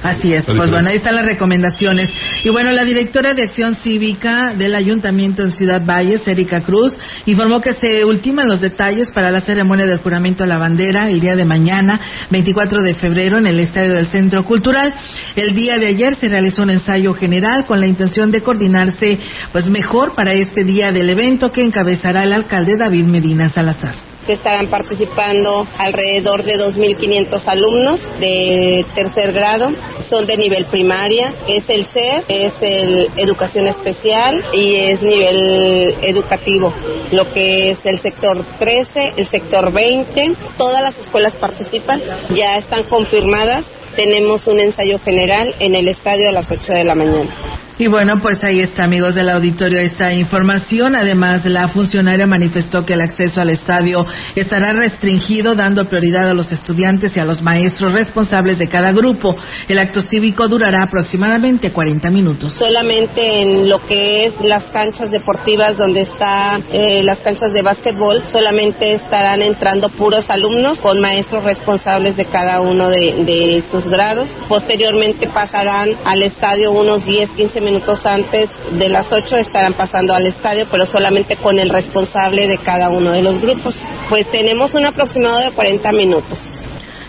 Así 0.03 0.33
es. 0.33 0.43
Pues 0.43 0.69
bueno, 0.69 0.89
ahí 0.89 0.97
están 0.97 1.15
las 1.15 1.25
recomendaciones. 1.25 2.11
Y 2.43 2.49
bueno, 2.49 2.71
la 2.71 2.83
directora 2.83 3.33
de 3.33 3.43
Acción 3.43 3.75
Cívica 3.75 4.53
del 4.55 4.75
Ayuntamiento 4.75 5.43
en 5.43 5.51
Ciudad 5.51 5.83
Valles, 5.85 6.27
Erika 6.27 6.61
Cruz, 6.61 6.93
informó 7.25 7.61
que 7.61 7.73
se 7.73 8.03
ultiman 8.03 8.47
los 8.47 8.61
detalles 8.61 9.07
para 9.13 9.31
la 9.31 9.41
ceremonia 9.41 9.85
del 9.85 9.99
juramento 9.99 10.43
a 10.43 10.47
la 10.47 10.57
bandera 10.57 11.09
el 11.09 11.19
día 11.19 11.35
de 11.35 11.45
mañana, 11.45 11.99
24 12.29 12.83
de 12.83 12.93
febrero, 12.95 13.37
en 13.37 13.47
el 13.47 13.59
Estadio 13.59 13.93
del 13.93 14.07
Centro 14.07 14.43
Cultural. 14.43 14.93
El 15.35 15.55
día 15.55 15.77
de 15.79 15.87
ayer 15.87 16.15
se 16.15 16.27
realizó 16.27 16.63
un 16.63 16.71
ensayo 16.71 17.13
general 17.13 17.65
con 17.65 17.79
la 17.79 17.87
intención 17.87 18.31
de 18.31 18.41
coordinarse 18.41 19.17
pues 19.51 19.69
mejor 19.69 20.13
para 20.13 20.33
este 20.33 20.63
día 20.63 20.91
del 20.91 21.06
evento 21.09 21.49
que 21.49 21.61
encabezará 21.61 22.23
el 22.23 22.33
alcalde 22.33 22.77
David 22.77 23.05
Medina 23.05 23.49
Salazar. 23.49 23.95
Que 24.25 24.33
estarán 24.33 24.67
participando 24.67 25.65
alrededor 25.77 26.43
de 26.43 26.55
2.500 26.55 27.41
alumnos 27.47 28.01
de 28.19 28.85
tercer 28.93 29.31
grado, 29.31 29.69
son 30.09 30.25
de 30.25 30.35
nivel 30.35 30.65
primaria, 30.65 31.33
es 31.47 31.69
el 31.69 31.85
CER, 31.85 32.25
es 32.27 32.53
el 32.61 33.09
educación 33.15 33.67
especial 33.67 34.43
y 34.53 34.75
es 34.75 35.01
nivel 35.01 35.95
educativo, 36.01 36.73
lo 37.11 37.31
que 37.31 37.71
es 37.71 37.77
el 37.85 38.01
sector 38.01 38.43
13, 38.59 39.13
el 39.15 39.29
sector 39.29 39.71
20, 39.71 40.33
todas 40.57 40.83
las 40.83 40.97
escuelas 40.97 41.33
participan, 41.35 42.01
ya 42.35 42.57
están 42.57 42.83
confirmadas, 42.83 43.63
tenemos 43.95 44.45
un 44.47 44.59
ensayo 44.59 44.99
general 44.99 45.55
en 45.59 45.73
el 45.73 45.87
estadio 45.87 46.29
a 46.29 46.33
las 46.33 46.51
8 46.51 46.73
de 46.73 46.83
la 46.83 46.95
mañana. 46.95 47.56
Y 47.79 47.85
bueno, 47.85 48.15
pues 48.19 48.43
ahí 48.43 48.59
está, 48.61 48.85
amigos 48.85 49.13
del 49.13 49.29
auditorio, 49.29 49.79
esta 49.79 50.11
información. 50.11 50.95
Además, 50.95 51.45
la 51.45 51.67
funcionaria 51.67 52.25
manifestó 52.25 52.83
que 52.83 52.93
el 52.93 53.01
acceso 53.01 53.39
al 53.39 53.51
estadio 53.51 54.03
estará 54.35 54.73
restringido, 54.73 55.53
dando 55.53 55.85
prioridad 55.85 56.27
a 56.27 56.33
los 56.33 56.51
estudiantes 56.51 57.15
y 57.15 57.19
a 57.19 57.25
los 57.25 57.39
maestros 57.43 57.93
responsables 57.93 58.57
de 58.57 58.67
cada 58.67 58.91
grupo. 58.93 59.35
El 59.67 59.77
acto 59.77 60.01
cívico 60.09 60.47
durará 60.47 60.85
aproximadamente 60.85 61.71
40 61.71 62.09
minutos. 62.09 62.53
Solamente 62.53 63.43
en 63.43 63.69
lo 63.69 63.85
que 63.85 64.25
es 64.25 64.41
las 64.41 64.63
canchas 64.65 65.11
deportivas, 65.11 65.77
donde 65.77 66.01
están 66.01 66.63
eh, 66.71 67.03
las 67.03 67.19
canchas 67.19 67.53
de 67.53 67.61
básquetbol, 67.61 68.23
solamente 68.31 68.95
estarán 68.95 69.43
entrando 69.43 69.89
puros 69.89 70.27
alumnos 70.31 70.79
con 70.79 70.99
maestros 70.99 71.43
responsables 71.43 72.17
de 72.17 72.25
cada 72.25 72.59
uno 72.59 72.89
de, 72.89 73.23
de 73.23 73.63
sus 73.69 73.85
grados. 73.87 74.35
Posteriormente 74.49 75.27
pasarán 75.27 75.91
al 76.05 76.23
estadio 76.23 76.71
unos 76.71 77.05
10, 77.05 77.29
15 77.29 77.61
minutos 77.61 77.66
minutos 77.67 78.05
antes 78.05 78.49
de 78.71 78.87
las 78.87 79.11
8 79.11 79.35
estarán 79.37 79.73
pasando 79.73 80.13
al 80.13 80.25
estadio, 80.25 80.65
pero 80.71 80.85
solamente 80.85 81.35
con 81.35 81.59
el 81.59 81.69
responsable 81.69 82.47
de 82.47 82.57
cada 82.59 82.89
uno 82.89 83.11
de 83.11 83.21
los 83.21 83.41
grupos. 83.41 83.75
Pues 84.09 84.25
tenemos 84.31 84.73
un 84.73 84.85
aproximado 84.85 85.39
de 85.39 85.51
40 85.51 85.91
minutos. 85.91 86.39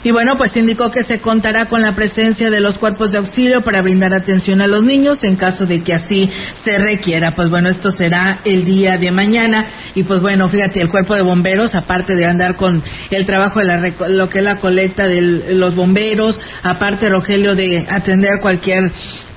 Y 0.04 0.10
bueno, 0.10 0.36
pues 0.36 0.56
indicó 0.56 0.90
que 0.90 1.02
se 1.02 1.20
contará 1.20 1.66
con 1.66 1.82
la 1.82 1.92
presencia 1.92 2.50
de 2.50 2.60
los 2.60 2.78
cuerpos 2.78 3.10
de 3.10 3.18
auxilio 3.18 3.62
para 3.62 3.82
brindar 3.82 4.14
atención 4.14 4.60
a 4.60 4.66
los 4.66 4.82
niños 4.82 5.18
en 5.22 5.36
caso 5.36 5.66
de 5.66 5.82
que 5.82 5.92
así 5.92 6.30
se 6.64 6.78
requiera. 6.78 7.32
Pues 7.32 7.50
bueno, 7.50 7.68
esto 7.68 7.90
será 7.90 8.40
el 8.44 8.64
día 8.64 8.96
de 8.96 9.10
mañana. 9.10 9.66
Y 9.94 10.04
pues 10.04 10.20
bueno, 10.20 10.48
fíjate, 10.48 10.80
el 10.80 10.88
cuerpo 10.88 11.14
de 11.14 11.22
bomberos, 11.22 11.74
aparte 11.74 12.14
de 12.14 12.26
andar 12.26 12.56
con 12.56 12.82
el 13.10 13.26
trabajo 13.26 13.58
de 13.58 13.64
la, 13.66 14.08
lo 14.08 14.28
que 14.28 14.38
es 14.38 14.44
la 14.44 14.56
colecta 14.56 15.06
de 15.06 15.20
los 15.54 15.74
bomberos, 15.74 16.38
aparte, 16.62 17.08
Rogelio, 17.08 17.54
de 17.54 17.84
atender 17.88 18.40
cualquier 18.40 18.92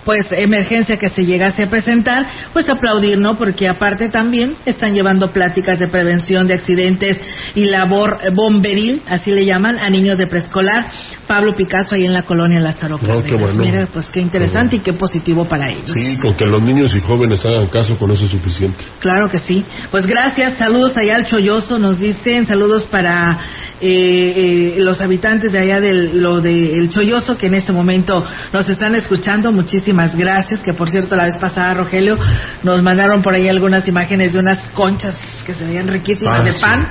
pues 0.05 0.31
emergencia 0.31 0.97
que 0.97 1.09
se 1.09 1.25
llegase 1.25 1.63
a 1.63 1.69
presentar, 1.69 2.25
pues 2.53 2.69
aplaudir, 2.69 3.17
¿no? 3.17 3.37
Porque 3.37 3.67
aparte 3.67 4.09
también 4.09 4.55
están 4.65 4.93
llevando 4.93 5.31
pláticas 5.31 5.79
de 5.79 5.87
prevención 5.87 6.47
de 6.47 6.55
accidentes 6.55 7.19
y 7.55 7.65
labor 7.65 8.19
bomberil, 8.33 9.01
así 9.07 9.31
le 9.31 9.45
llaman, 9.45 9.77
a 9.79 9.89
niños 9.89 10.17
de 10.17 10.27
preescolar. 10.27 10.85
Pablo 11.31 11.53
Picasso 11.53 11.95
ahí 11.95 12.03
en 12.03 12.11
la 12.13 12.23
colonia 12.23 12.59
Lázaro 12.59 12.99
no, 13.01 13.23
qué 13.23 13.35
bueno. 13.35 13.63
Mira, 13.63 13.87
pues 13.93 14.07
qué 14.11 14.19
interesante 14.19 14.75
y 14.75 14.79
qué 14.79 14.91
positivo 14.91 15.45
para 15.45 15.69
ellos. 15.69 15.91
Sí, 15.93 16.17
con 16.17 16.33
que 16.35 16.45
los 16.45 16.61
niños 16.61 16.93
y 16.93 16.99
jóvenes 16.99 17.45
hagan 17.45 17.67
caso 17.67 17.97
con 17.97 18.11
eso 18.11 18.25
es 18.25 18.31
suficiente. 18.31 18.83
Claro 18.99 19.29
que 19.29 19.39
sí. 19.39 19.63
Pues 19.91 20.05
gracias, 20.05 20.57
saludos 20.57 20.97
allá 20.97 21.15
al 21.15 21.25
Cholloso, 21.27 21.79
nos 21.79 21.99
dicen, 21.99 22.45
saludos 22.45 22.83
para 22.83 23.39
eh, 23.79 24.75
los 24.79 24.99
habitantes 25.01 25.51
de 25.53 25.59
allá 25.59 25.79
del 25.79 26.21
lo 26.21 26.41
de 26.41 26.71
El 26.73 26.89
Cholloso 26.89 27.37
que 27.37 27.47
en 27.47 27.55
este 27.55 27.71
momento 27.71 28.25
nos 28.51 28.67
están 28.69 28.95
escuchando. 28.95 29.53
Muchísimas 29.53 30.15
gracias. 30.15 30.59
Que 30.61 30.73
por 30.73 30.89
cierto, 30.89 31.15
la 31.15 31.23
vez 31.23 31.37
pasada, 31.37 31.73
Rogelio, 31.75 32.17
nos 32.63 32.81
mandaron 32.83 33.21
por 33.21 33.33
ahí 33.33 33.47
algunas 33.47 33.87
imágenes 33.87 34.33
de 34.33 34.39
unas 34.39 34.57
conchas 34.73 35.15
que 35.45 35.53
se 35.53 35.63
veían 35.65 35.87
riquísimas 35.87 36.41
Ah, 36.41 36.43
de 36.43 36.51
sí. 36.51 36.59
pan 36.61 36.87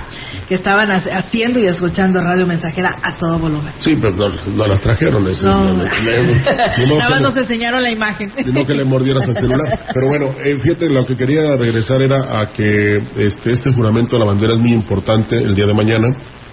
que 0.49 0.55
estaban 0.57 0.91
ha- 0.91 0.97
haciendo 1.19 1.61
y 1.61 1.67
escuchando 1.67 2.19
radio 2.21 2.47
mensajera 2.47 2.97
a 3.03 3.15
todo 3.17 3.39
volumen. 3.39 3.73
Sí, 3.79 3.97
pero 4.01 4.30
no, 4.55 4.67
las 4.67 4.81
trajeron. 4.81 5.27
esas, 5.29 5.45
No. 5.45 5.75
Nada 6.99 7.11
más 7.11 7.21
nos 7.21 7.37
enseñaron 7.37 7.83
la 7.83 7.91
imagen. 7.91 8.33
que 8.33 8.75
le 8.75 8.85
mordieras 8.85 9.27
celular. 9.35 9.87
Pero 9.93 10.09
bueno, 10.09 10.35
eh, 10.45 10.57
fíjate, 10.63 10.89
lo 10.89 11.07
que 11.07 11.17
quería 11.17 11.57
regresar 11.57 12.03
era 12.03 12.41
a 12.41 12.53
que 12.53 13.03
este, 13.17 13.53
este 13.53 13.73
juramento 13.73 14.17
a 14.17 14.21
la 14.21 14.27
bandera 14.27 14.55
es 14.55 14.61
muy 14.61 14.73
importante 14.73 15.37
el 15.37 15.55
día 15.55 15.67
de 15.67 15.75
mañana. 15.75 16.09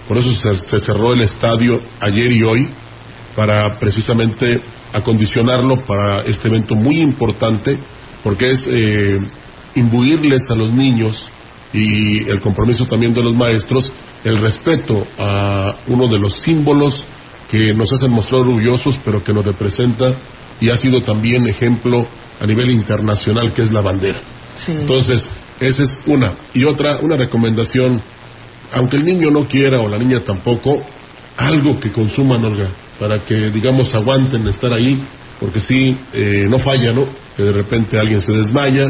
Por 0.06 0.16
eso 0.16 0.32
se, 0.32 0.66
se 0.66 0.80
cerró 0.80 1.12
el 1.12 1.22
estadio 1.22 1.80
ayer 2.00 2.32
y 2.32 2.42
hoy 2.42 2.68
para 3.36 3.78
precisamente 3.78 4.60
acondicionarlo 4.92 5.76
para 5.82 6.22
este 6.22 6.48
evento 6.48 6.74
muy 6.74 6.96
importante, 6.96 7.78
porque 8.22 8.48
es 8.48 8.68
eh, 8.70 9.16
imbuirles 9.74 10.42
a 10.50 10.54
los 10.54 10.72
niños 10.72 11.28
y 11.72 12.28
el 12.28 12.40
compromiso 12.40 12.86
también 12.86 13.12
de 13.12 13.22
los 13.22 13.34
maestros 13.34 13.90
el 14.24 14.38
respeto 14.38 15.06
a 15.18 15.76
uno 15.86 16.08
de 16.08 16.18
los 16.18 16.40
símbolos 16.40 17.04
que 17.50 17.72
nos 17.74 17.92
hacen 17.92 18.12
mostrar 18.12 18.42
orgullosos, 18.42 19.00
pero 19.04 19.22
que 19.24 19.32
nos 19.32 19.44
representa 19.44 20.14
y 20.60 20.70
ha 20.70 20.76
sido 20.76 21.00
también 21.00 21.46
ejemplo 21.48 22.06
a 22.40 22.46
nivel 22.46 22.70
internacional, 22.70 23.52
que 23.52 23.62
es 23.62 23.72
la 23.72 23.80
bandera. 23.80 24.20
Sí. 24.56 24.72
Entonces, 24.72 25.28
esa 25.60 25.82
es 25.82 25.98
una. 26.06 26.34
Y 26.54 26.64
otra, 26.64 26.98
una 27.02 27.16
recomendación, 27.16 28.00
aunque 28.72 28.96
el 28.96 29.04
niño 29.04 29.30
no 29.30 29.44
quiera 29.46 29.80
o 29.80 29.88
la 29.88 29.98
niña 29.98 30.20
tampoco, 30.20 30.82
algo 31.36 31.78
que 31.78 31.92
consuman, 31.92 32.44
Olga, 32.44 32.68
para 32.98 33.20
que, 33.24 33.50
digamos, 33.50 33.94
aguanten 33.94 34.46
estar 34.48 34.72
ahí, 34.72 35.00
porque 35.40 35.60
sí, 35.60 35.96
eh, 36.12 36.44
no 36.48 36.58
falla, 36.58 36.92
¿no? 36.92 37.06
Que 37.36 37.44
de 37.44 37.52
repente 37.52 37.98
alguien 37.98 38.20
se 38.20 38.32
desmaya 38.32 38.86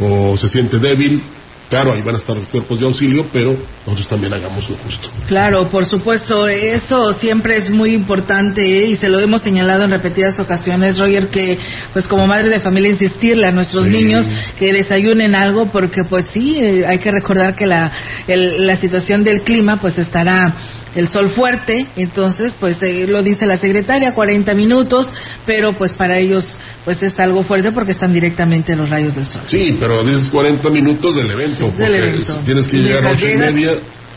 o 0.00 0.36
se 0.36 0.48
siente 0.48 0.78
débil. 0.78 1.22
Claro, 1.70 1.92
ahí 1.94 2.02
van 2.02 2.14
a 2.14 2.18
estar 2.18 2.36
los 2.36 2.48
cuerpos 2.50 2.78
de 2.78 2.86
auxilio, 2.86 3.26
pero 3.32 3.56
nosotros 3.86 4.06
también 4.08 4.32
hagamos 4.34 4.68
lo 4.70 4.76
justo. 4.76 5.10
Claro, 5.26 5.68
por 5.70 5.84
supuesto, 5.86 6.46
eso 6.46 7.12
siempre 7.14 7.56
es 7.56 7.70
muy 7.70 7.92
importante 7.94 8.62
¿eh? 8.62 8.86
y 8.88 8.96
se 8.96 9.08
lo 9.08 9.18
hemos 9.18 9.42
señalado 9.42 9.84
en 9.84 9.90
repetidas 9.90 10.38
ocasiones, 10.38 10.98
Roger, 10.98 11.28
que 11.28 11.58
pues 11.92 12.06
como 12.06 12.26
madre 12.26 12.48
de 12.50 12.60
familia 12.60 12.90
insistirle 12.90 13.46
a 13.48 13.52
nuestros 13.52 13.86
Sí. 13.86 13.90
niños 13.92 14.26
que 14.58 14.72
desayunen 14.72 15.34
algo 15.34 15.66
porque 15.72 16.04
pues 16.04 16.26
sí, 16.32 16.56
eh, 16.58 16.84
hay 16.86 16.98
que 16.98 17.10
recordar 17.10 17.54
que 17.54 17.66
la, 17.66 17.90
el- 18.28 18.66
la 18.66 18.76
situación 18.76 19.24
del 19.24 19.40
clima 19.42 19.80
pues 19.80 19.98
estará 19.98 20.54
el 20.94 21.08
sol 21.10 21.30
fuerte, 21.30 21.86
entonces 21.96 22.54
pues 22.60 22.80
eh, 22.82 23.06
lo 23.08 23.22
dice 23.22 23.46
la 23.46 23.56
secretaria, 23.56 24.12
40 24.14 24.54
minutos, 24.54 25.08
pero 25.46 25.72
pues 25.72 25.92
para 25.92 26.18
ellos 26.18 26.44
pues 26.84 27.02
es 27.02 27.18
algo 27.18 27.42
fuerte 27.42 27.72
porque 27.72 27.92
están 27.92 28.12
directamente 28.12 28.72
en 28.72 28.78
los 28.78 28.90
rayos 28.90 29.14
del 29.14 29.24
sol. 29.26 29.42
Sí, 29.46 29.76
pero 29.80 30.04
dices 30.04 30.28
40 30.28 30.68
minutos 30.70 31.16
del 31.16 31.30
evento, 31.30 31.64
del 31.66 31.72
porque 31.76 31.96
evento. 31.96 32.36
tienes 32.44 32.68
que 32.68 32.76
Y 32.76 32.80
llegar 32.82 32.98
a 33.06 33.08
mientras 33.14 33.16
ocho 33.22 33.26
y 33.26 33.34
llegas- 33.34 33.54
media 33.54 33.72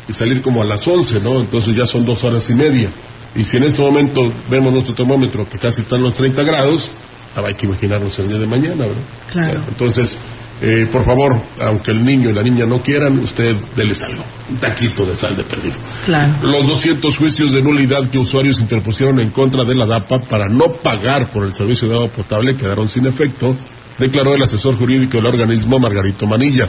y 0.09 0.13
salir 0.13 0.41
como 0.41 0.61
a 0.61 0.65
las 0.65 0.85
11, 0.87 1.19
¿no? 1.21 1.39
Entonces 1.39 1.75
ya 1.75 1.85
son 1.85 2.05
dos 2.05 2.23
horas 2.23 2.49
y 2.49 2.53
media. 2.53 2.89
Y 3.35 3.43
si 3.43 3.57
en 3.57 3.63
este 3.63 3.81
momento 3.81 4.21
vemos 4.49 4.71
nuestro 4.73 4.93
termómetro 4.95 5.47
que 5.49 5.57
casi 5.59 5.81
está 5.81 5.95
en 5.97 6.03
los 6.03 6.13
30 6.15 6.43
grados, 6.43 6.89
ahora 7.35 7.49
hay 7.49 7.55
que 7.55 7.65
imaginarnos 7.67 8.17
el 8.19 8.27
día 8.29 8.37
de 8.39 8.47
mañana, 8.47 8.85
¿verdad? 8.85 9.03
Claro. 9.31 9.63
Entonces, 9.67 10.17
eh, 10.59 10.87
por 10.91 11.05
favor, 11.05 11.39
aunque 11.59 11.91
el 11.91 12.03
niño 12.03 12.29
y 12.31 12.33
la 12.33 12.41
niña 12.41 12.65
no 12.65 12.81
quieran, 12.81 13.19
usted 13.19 13.55
déles 13.75 14.01
algo, 14.01 14.23
un 14.49 14.57
taquito 14.57 15.05
de 15.05 15.15
sal 15.15 15.37
de 15.37 15.43
perdido. 15.43 15.77
Claro. 16.05 16.33
Los 16.41 16.67
200 16.67 17.15
juicios 17.15 17.51
de 17.51 17.61
nulidad 17.61 18.09
que 18.09 18.17
usuarios 18.17 18.59
interpusieron 18.59 19.19
en 19.19 19.29
contra 19.29 19.63
de 19.63 19.75
la 19.75 19.85
DAPA 19.85 20.21
para 20.29 20.45
no 20.45 20.73
pagar 20.81 21.31
por 21.31 21.43
el 21.43 21.53
servicio 21.53 21.87
de 21.87 21.95
agua 21.95 22.07
potable 22.07 22.57
quedaron 22.57 22.87
sin 22.87 23.05
efecto, 23.05 23.55
declaró 23.99 24.33
el 24.33 24.41
asesor 24.41 24.77
jurídico 24.77 25.17
del 25.17 25.27
organismo 25.27 25.77
Margarito 25.77 26.25
Manilla. 26.25 26.67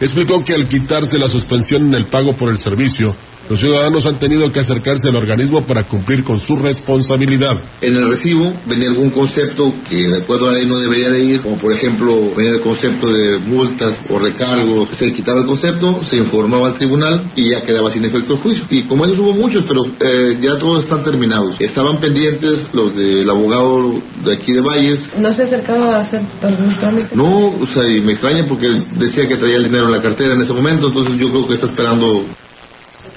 Explicó 0.00 0.44
que 0.44 0.54
al 0.54 0.68
quitarse 0.68 1.18
la 1.18 1.28
suspensión 1.28 1.86
en 1.86 1.94
el 1.94 2.06
pago 2.06 2.34
por 2.34 2.50
el 2.50 2.58
servicio, 2.58 3.14
los 3.48 3.60
ciudadanos 3.60 4.04
han 4.06 4.18
tenido 4.18 4.50
que 4.52 4.60
acercarse 4.60 5.08
al 5.08 5.16
organismo 5.16 5.66
para 5.66 5.84
cumplir 5.84 6.24
con 6.24 6.40
su 6.40 6.56
responsabilidad. 6.56 7.52
En 7.80 7.96
el 7.96 8.08
recibo 8.08 8.52
venía 8.66 8.90
algún 8.90 9.10
concepto 9.10 9.72
que 9.88 10.08
de 10.08 10.18
acuerdo 10.22 10.48
a 10.48 10.52
la 10.52 10.58
ley 10.58 10.66
no 10.66 10.78
debería 10.78 11.10
de 11.10 11.24
ir, 11.24 11.40
como 11.42 11.58
por 11.58 11.72
ejemplo 11.72 12.34
venía 12.36 12.52
el 12.52 12.60
concepto 12.60 13.12
de 13.12 13.38
multas 13.38 14.00
o 14.08 14.18
recargos, 14.18 14.88
se 14.96 15.12
quitaba 15.12 15.40
el 15.40 15.46
concepto, 15.46 16.02
se 16.04 16.16
informaba 16.16 16.68
al 16.68 16.74
tribunal 16.74 17.30
y 17.36 17.50
ya 17.50 17.60
quedaba 17.60 17.90
sin 17.90 18.04
efecto 18.04 18.34
el 18.34 18.40
juicio. 18.40 18.64
Y 18.70 18.82
como 18.82 19.04
esos 19.04 19.18
hubo 19.18 19.32
muchos, 19.32 19.64
pero 19.66 19.84
eh, 20.00 20.38
ya 20.40 20.58
todos 20.58 20.84
están 20.84 21.04
terminados. 21.04 21.56
Estaban 21.60 21.98
pendientes 22.00 22.68
los 22.72 22.96
del 22.96 23.28
abogado 23.28 23.94
de 24.24 24.34
aquí 24.34 24.52
de 24.52 24.60
Valles. 24.60 25.10
¿No 25.18 25.32
se 25.32 25.44
acercaba 25.44 25.96
a 25.96 26.00
hacer 26.00 26.22
algún 26.42 26.76
trámite? 26.78 27.14
No, 27.14 27.48
o 27.60 27.66
sea, 27.66 27.88
y 27.88 28.00
me 28.00 28.12
extraña 28.12 28.44
porque 28.48 28.68
decía 28.98 29.28
que 29.28 29.36
traía 29.36 29.56
el 29.56 29.64
dinero 29.64 29.86
en 29.86 29.92
la 29.92 30.02
cartera 30.02 30.34
en 30.34 30.42
ese 30.42 30.52
momento, 30.52 30.88
entonces 30.88 31.16
yo 31.16 31.28
creo 31.28 31.46
que 31.46 31.54
está 31.54 31.66
esperando 31.66 32.24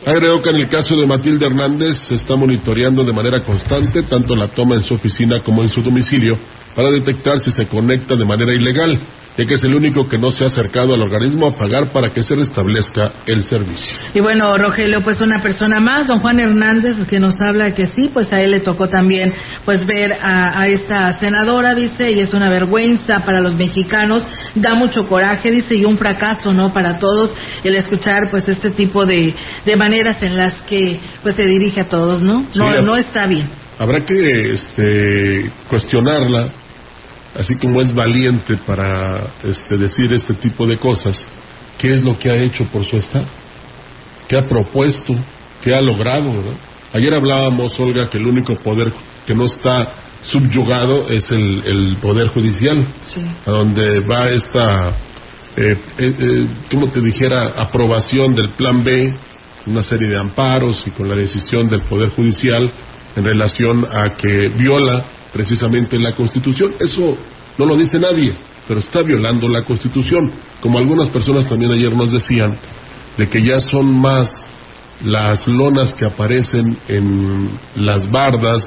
Agregó 0.05 0.41
que 0.41 0.49
en 0.49 0.55
el 0.55 0.69
caso 0.69 0.95
de 0.95 1.05
Matilde 1.05 1.45
Hernández 1.45 1.97
se 2.07 2.15
está 2.15 2.35
monitoreando 2.35 3.03
de 3.03 3.12
manera 3.12 3.43
constante 3.43 4.03
tanto 4.03 4.35
la 4.35 4.47
toma 4.47 4.75
en 4.75 4.81
su 4.81 4.93
oficina 4.93 5.39
como 5.41 5.62
en 5.62 5.69
su 5.69 5.81
domicilio 5.81 6.38
para 6.73 6.89
detectar 6.89 7.39
si 7.39 7.51
se 7.51 7.67
conecta 7.67 8.15
de 8.15 8.25
manera 8.25 8.53
ilegal, 8.53 8.97
ya 9.39 9.45
que 9.45 9.54
es 9.54 9.63
el 9.63 9.73
único 9.73 10.10
que 10.10 10.17
no 10.17 10.32
se 10.32 10.43
ha 10.43 10.47
acercado 10.47 10.93
al 10.93 11.02
organismo 11.02 11.47
a 11.47 11.56
pagar 11.56 11.93
para 11.93 12.10
que 12.10 12.23
se 12.23 12.36
restablezca 12.36 13.13
el 13.25 13.41
servicio. 13.43 13.93
Y 14.13 14.19
bueno, 14.19 14.58
Rogelio, 14.58 15.02
pues 15.02 15.21
una 15.21 15.41
persona 15.41 15.80
más, 15.80 16.08
don 16.08 16.19
Juan 16.19 16.41
Hernández, 16.41 16.97
que 17.08 17.21
nos 17.21 17.39
habla 17.39 17.73
que 17.73 17.88
sí, 17.88 18.10
pues 18.13 18.34
a 18.34 18.41
él 18.41 18.52
le 18.52 18.60
tocó 18.60 18.89
también 18.89 19.34
pues 19.63 19.86
ver 19.86 20.12
a, 20.12 20.60
a 20.60 20.67
esta 20.67 21.17
senadora, 21.19 21.73
dice, 21.73 22.12
y 22.12 22.19
es 22.19 22.34
una 22.34 22.49
vergüenza 22.49 23.23
para 23.23 23.39
los 23.39 23.56
mexicanos, 23.56 24.28
da 24.56 24.73
mucho 24.73 25.08
coraje, 25.08 25.52
dice, 25.52 25.75
y 25.75 25.86
un 25.86 25.97
fracaso, 25.97 26.54
¿no? 26.54 26.73
Para 26.73 26.97
todos 26.97 27.34
el 27.63 27.78
escuchar 27.78 28.30
pues 28.30 28.45
este 28.49 28.71
tipo 28.71 29.06
de, 29.06 29.34
de 29.65 29.75
maneras 29.78 30.21
en 30.21 30.36
las 30.36 30.54
que 30.63 30.99
pues 31.23 31.36
se 31.36 31.45
dirige 31.45 31.80
a 31.80 31.88
todos, 31.88 32.21
¿no? 32.21 32.45
No, 32.56 32.75
Sí, 32.75 32.84
no 32.84 32.97
está 32.97 33.25
bien. 33.25 33.49
Habrá 33.78 34.06
que 34.06 34.54
este, 34.54 35.49
cuestionarla, 35.69 36.49
así 37.35 37.55
como 37.55 37.81
es 37.81 37.93
valiente 37.93 38.57
para 38.65 39.27
este, 39.43 39.77
decir 39.77 40.11
este 40.13 40.33
tipo 40.35 40.65
de 40.65 40.77
cosas, 40.77 41.27
qué 41.77 41.93
es 41.93 42.01
lo 42.03 42.17
que 42.17 42.29
ha 42.29 42.35
hecho 42.35 42.65
por 42.65 42.83
su 42.83 42.97
Estado, 42.97 43.25
qué 44.27 44.37
ha 44.37 44.47
propuesto, 44.47 45.13
qué 45.61 45.73
ha 45.73 45.81
logrado. 45.81 46.31
¿verdad? 46.31 46.53
Ayer 46.93 47.13
hablábamos, 47.13 47.79
Olga, 47.79 48.09
que 48.09 48.17
el 48.17 48.27
único 48.27 48.55
poder 48.55 48.91
que 49.25 49.35
no 49.35 49.45
está 49.45 49.77
subyugado 50.23 51.07
es 51.09 51.29
el, 51.31 51.63
el 51.65 51.97
poder 52.01 52.27
judicial, 52.27 52.85
Sí. 53.07 53.21
a 53.45 53.51
donde 53.51 54.01
va 54.01 54.27
esta, 54.29 54.89
eh, 55.55 55.77
eh, 55.97 56.15
eh, 56.17 56.47
como 56.69 56.87
te 56.89 56.99
dijera, 57.01 57.53
aprobación 57.55 58.35
del 58.35 58.49
plan 58.51 58.83
B, 58.83 59.13
una 59.65 59.83
serie 59.83 60.07
de 60.07 60.17
amparos 60.19 60.83
y 60.87 60.91
con 60.91 61.07
la 61.07 61.15
decisión 61.15 61.67
del 61.67 61.81
Poder 61.81 62.09
Judicial 62.09 62.69
en 63.15 63.23
relación 63.23 63.85
a 63.85 64.15
que 64.15 64.49
viola 64.49 65.05
precisamente 65.33 65.99
la 65.99 66.15
Constitución. 66.15 66.71
Eso 66.79 67.17
no 67.57 67.65
lo 67.65 67.77
dice 67.77 67.97
nadie, 67.99 68.33
pero 68.67 68.79
está 68.79 69.01
violando 69.01 69.47
la 69.47 69.63
Constitución. 69.63 70.31
Como 70.61 70.77
algunas 70.77 71.09
personas 71.09 71.47
también 71.47 71.71
ayer 71.71 71.95
nos 71.95 72.11
decían, 72.11 72.57
de 73.17 73.27
que 73.29 73.45
ya 73.45 73.59
son 73.59 73.99
más 73.99 74.29
las 75.03 75.47
lonas 75.47 75.95
que 75.95 76.05
aparecen 76.05 76.77
en 76.87 77.49
las 77.75 78.09
bardas 78.09 78.61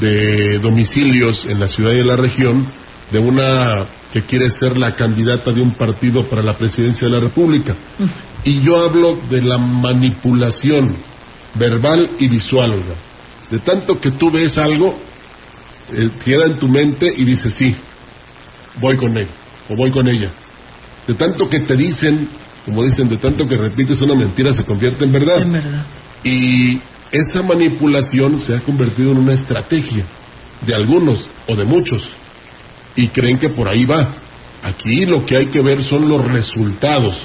de 0.00 0.58
domicilios 0.60 1.44
en 1.44 1.60
la 1.60 1.68
ciudad 1.68 1.92
y 1.92 1.98
en 1.98 2.06
la 2.06 2.16
región 2.16 2.68
de 3.10 3.18
una 3.18 3.86
que 4.12 4.22
quiere 4.22 4.48
ser 4.50 4.78
la 4.78 4.94
candidata 4.94 5.52
de 5.52 5.60
un 5.60 5.74
partido 5.76 6.24
para 6.28 6.42
la 6.42 6.56
presidencia 6.56 7.08
de 7.08 7.14
la 7.14 7.20
República. 7.20 7.74
Y 8.44 8.60
yo 8.60 8.78
hablo 8.78 9.18
de 9.28 9.42
la 9.42 9.58
manipulación 9.58 10.96
verbal 11.54 12.10
y 12.18 12.28
visual. 12.28 12.82
De 13.50 13.58
tanto 13.58 14.00
que 14.00 14.12
tú 14.12 14.30
ves 14.30 14.56
algo, 14.58 14.98
eh, 15.92 16.10
queda 16.24 16.44
en 16.46 16.56
tu 16.56 16.68
mente 16.68 17.06
y 17.16 17.24
dices, 17.24 17.54
sí, 17.54 17.74
voy 18.80 18.96
con 18.96 19.16
él 19.16 19.28
o 19.68 19.76
voy 19.76 19.90
con 19.90 20.06
ella. 20.08 20.30
De 21.06 21.14
tanto 21.14 21.48
que 21.48 21.60
te 21.60 21.76
dicen, 21.76 22.28
como 22.64 22.84
dicen, 22.84 23.08
de 23.08 23.16
tanto 23.16 23.46
que 23.46 23.56
repites 23.56 24.00
una 24.02 24.14
mentira, 24.14 24.52
se 24.52 24.64
convierte 24.64 25.04
en 25.04 25.12
verdad. 25.12 25.42
En 25.42 25.52
verdad. 25.52 25.86
Y 26.22 26.80
esa 27.10 27.42
manipulación 27.42 28.38
se 28.38 28.54
ha 28.54 28.60
convertido 28.60 29.12
en 29.12 29.18
una 29.18 29.32
estrategia 29.32 30.04
de 30.66 30.74
algunos 30.74 31.26
o 31.46 31.56
de 31.56 31.64
muchos 31.64 32.02
y 32.96 33.08
creen 33.08 33.38
que 33.38 33.50
por 33.50 33.68
ahí 33.68 33.84
va. 33.84 34.16
Aquí 34.62 35.06
lo 35.06 35.24
que 35.24 35.36
hay 35.36 35.46
que 35.46 35.62
ver 35.62 35.82
son 35.84 36.08
los 36.08 36.30
resultados. 36.30 37.16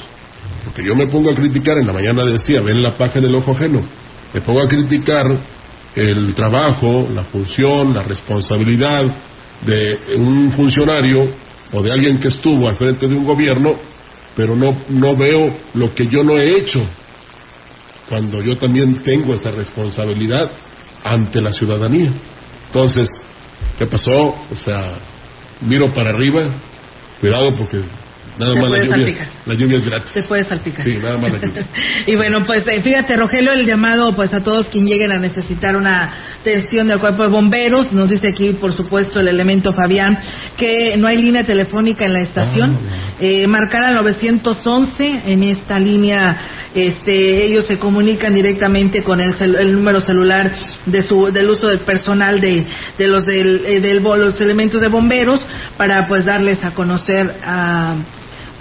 Porque 0.63 0.83
yo 0.87 0.95
me 0.95 1.07
pongo 1.07 1.31
a 1.31 1.35
criticar, 1.35 1.77
en 1.79 1.87
la 1.87 1.93
mañana 1.93 2.23
decía, 2.25 2.61
ven 2.61 2.81
la 2.81 2.95
paja 2.95 3.19
del 3.19 3.35
ojo 3.35 3.51
ajeno. 3.51 3.81
Me 4.33 4.41
pongo 4.41 4.61
a 4.61 4.67
criticar 4.67 5.25
el 5.95 6.33
trabajo, 6.33 7.07
la 7.11 7.23
función, 7.25 7.93
la 7.93 8.03
responsabilidad 8.03 9.05
de 9.65 10.15
un 10.17 10.51
funcionario 10.51 11.27
o 11.71 11.83
de 11.83 11.91
alguien 11.91 12.19
que 12.19 12.27
estuvo 12.27 12.67
al 12.67 12.75
frente 12.75 13.07
de 13.07 13.15
un 13.15 13.25
gobierno, 13.25 13.71
pero 14.35 14.55
no, 14.55 14.75
no 14.89 15.15
veo 15.15 15.55
lo 15.73 15.93
que 15.93 16.07
yo 16.07 16.23
no 16.23 16.37
he 16.37 16.57
hecho. 16.57 16.83
cuando 18.09 18.43
yo 18.43 18.57
también 18.57 19.01
tengo 19.01 19.33
esa 19.33 19.51
responsabilidad 19.51 20.51
ante 21.03 21.41
la 21.41 21.51
ciudadanía. 21.51 22.11
Entonces, 22.67 23.09
¿qué 23.77 23.85
pasó? 23.87 24.11
O 24.51 24.55
sea, 24.55 24.97
miro 25.61 25.93
para 25.93 26.11
arriba, 26.11 26.47
cuidado 27.19 27.51
porque 27.55 27.81
nada 28.37 28.53
Se 28.53 28.59
más 28.61 28.69
la 28.69 28.77
lluvia, 28.79 28.95
salpicar. 28.97 29.27
la 29.45 29.53
lluvia 29.53 29.77
es 29.77 29.85
gratis. 29.85 30.11
Se 30.13 30.23
puede 30.23 30.43
salpicar. 30.43 30.85
Sí, 30.85 30.97
nada 31.01 31.17
más 31.17 31.31
la 31.31 31.39
lluvia. 31.39 31.65
y 32.07 32.15
bueno, 32.15 32.39
pues 32.45 32.67
eh, 32.67 32.81
fíjate, 32.81 33.15
Rogelio, 33.17 33.51
el 33.53 33.65
llamado 33.65 34.15
pues 34.15 34.33
a 34.33 34.41
todos 34.43 34.67
quien 34.69 34.85
lleguen 34.85 35.11
a 35.11 35.19
necesitar 35.19 35.75
una 35.75 36.13
atención 36.41 36.87
del 36.87 36.99
cuerpo 36.99 37.23
de 37.23 37.29
bomberos. 37.29 37.91
Nos 37.93 38.09
dice 38.09 38.29
aquí, 38.29 38.53
por 38.53 38.73
supuesto, 38.73 39.19
el 39.19 39.27
elemento 39.27 39.71
Fabián, 39.73 40.17
que 40.57 40.95
no 40.97 41.07
hay 41.07 41.17
línea 41.17 41.43
telefónica 41.43 42.05
en 42.05 42.13
la 42.13 42.21
estación. 42.21 42.77
Eh, 43.19 43.47
marcar 43.47 43.83
al 43.83 43.95
911 43.95 45.21
en 45.25 45.43
esta 45.43 45.79
línea. 45.79 46.37
Este, 46.75 47.45
ellos 47.45 47.67
se 47.67 47.77
comunican 47.77 48.33
directamente 48.33 49.03
con 49.03 49.19
el, 49.19 49.35
cel- 49.35 49.59
el 49.59 49.73
número 49.73 50.01
celular 50.01 50.51
de 50.87 51.01
su, 51.03 51.31
del 51.31 51.49
uso 51.51 51.67
del 51.67 51.79
personal 51.81 52.41
de, 52.41 52.65
de 52.97 53.07
los 53.07 53.23
del, 53.25 53.61
eh, 53.67 53.79
del 53.79 54.01
los 54.03 54.41
elementos 54.41 54.81
de 54.81 54.87
bomberos 54.87 55.39
para 55.77 56.07
pues 56.07 56.25
darles 56.25 56.63
a 56.63 56.71
conocer 56.73 57.31
a 57.45 57.95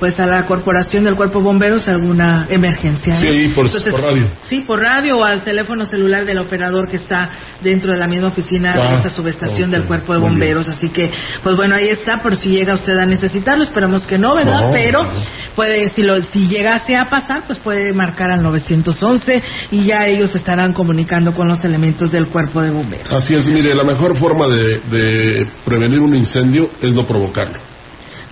pues 0.03 0.19
a 0.19 0.27
la 0.27 0.47
corporación 0.47 1.05
del 1.05 1.15
cuerpo 1.15 1.41
bomberos 1.41 1.87
alguna 1.87 2.49
emergencia. 2.51 3.15
Sí, 3.21 3.53
por- 3.55 3.71
por 3.71 4.01
radio. 4.03 4.27
Sí, 4.49 4.65
por 4.67 4.81
radio 4.83 5.19
o 5.19 5.23
al 5.25 5.45
teléfono 5.45 5.87
celular 5.87 6.25
del 6.25 6.39
operador 6.39 6.89
que 6.91 6.97
está 6.97 7.31
dentro 7.63 7.93
de 7.93 7.99
la 7.99 8.09
misma 8.09 8.27
oficina 8.27 8.73
de 8.75 8.83
Ah, 8.83 8.95
esta 8.97 9.11
subestación 9.11 9.71
del 9.71 9.85
cuerpo 9.85 10.13
de 10.13 10.19
bomberos. 10.19 10.69
Así 10.69 10.89
que, 10.89 11.09
pues 11.45 11.55
bueno, 11.55 11.77
ahí 11.77 11.87
está, 11.89 12.19
por 12.21 12.35
si 12.35 12.49
llega 12.49 12.75
usted 12.75 12.99
a 12.99 13.07
necesitarlo. 13.07 13.63
Esperamos 13.63 14.05
que 14.05 14.19
no, 14.19 14.35
¿verdad? 14.35 14.63
No, 14.63 14.73
Pero 14.73 15.07
puede, 15.55 15.89
si 15.91 16.03
lo, 16.03 16.21
si 16.25 16.49
llegase 16.49 16.97
a 16.97 17.05
pasar, 17.09 17.45
pues 17.47 17.61
puede 17.61 17.93
marcar 17.95 18.33
al 18.33 18.43
911 18.43 19.41
y 19.71 19.85
ya 19.85 20.09
ellos 20.09 20.35
estarán 20.35 20.73
comunicando 20.73 21.33
con 21.33 21.47
los 21.47 21.65
elementos 21.65 22.11
del 22.11 22.27
cuerpo 22.27 22.61
de 22.61 22.73
bomberos. 22.73 23.13
Así 23.13 23.35
es, 23.37 23.47
mire, 23.47 23.73
la 23.73 23.85
mejor 23.85 24.17
forma 24.19 24.49
de, 24.49 24.81
de 24.91 25.47
prevenir 25.65 26.01
un 26.01 26.17
incendio 26.17 26.71
es 26.83 26.93
no 26.93 27.07
provocarlo. 27.07 27.71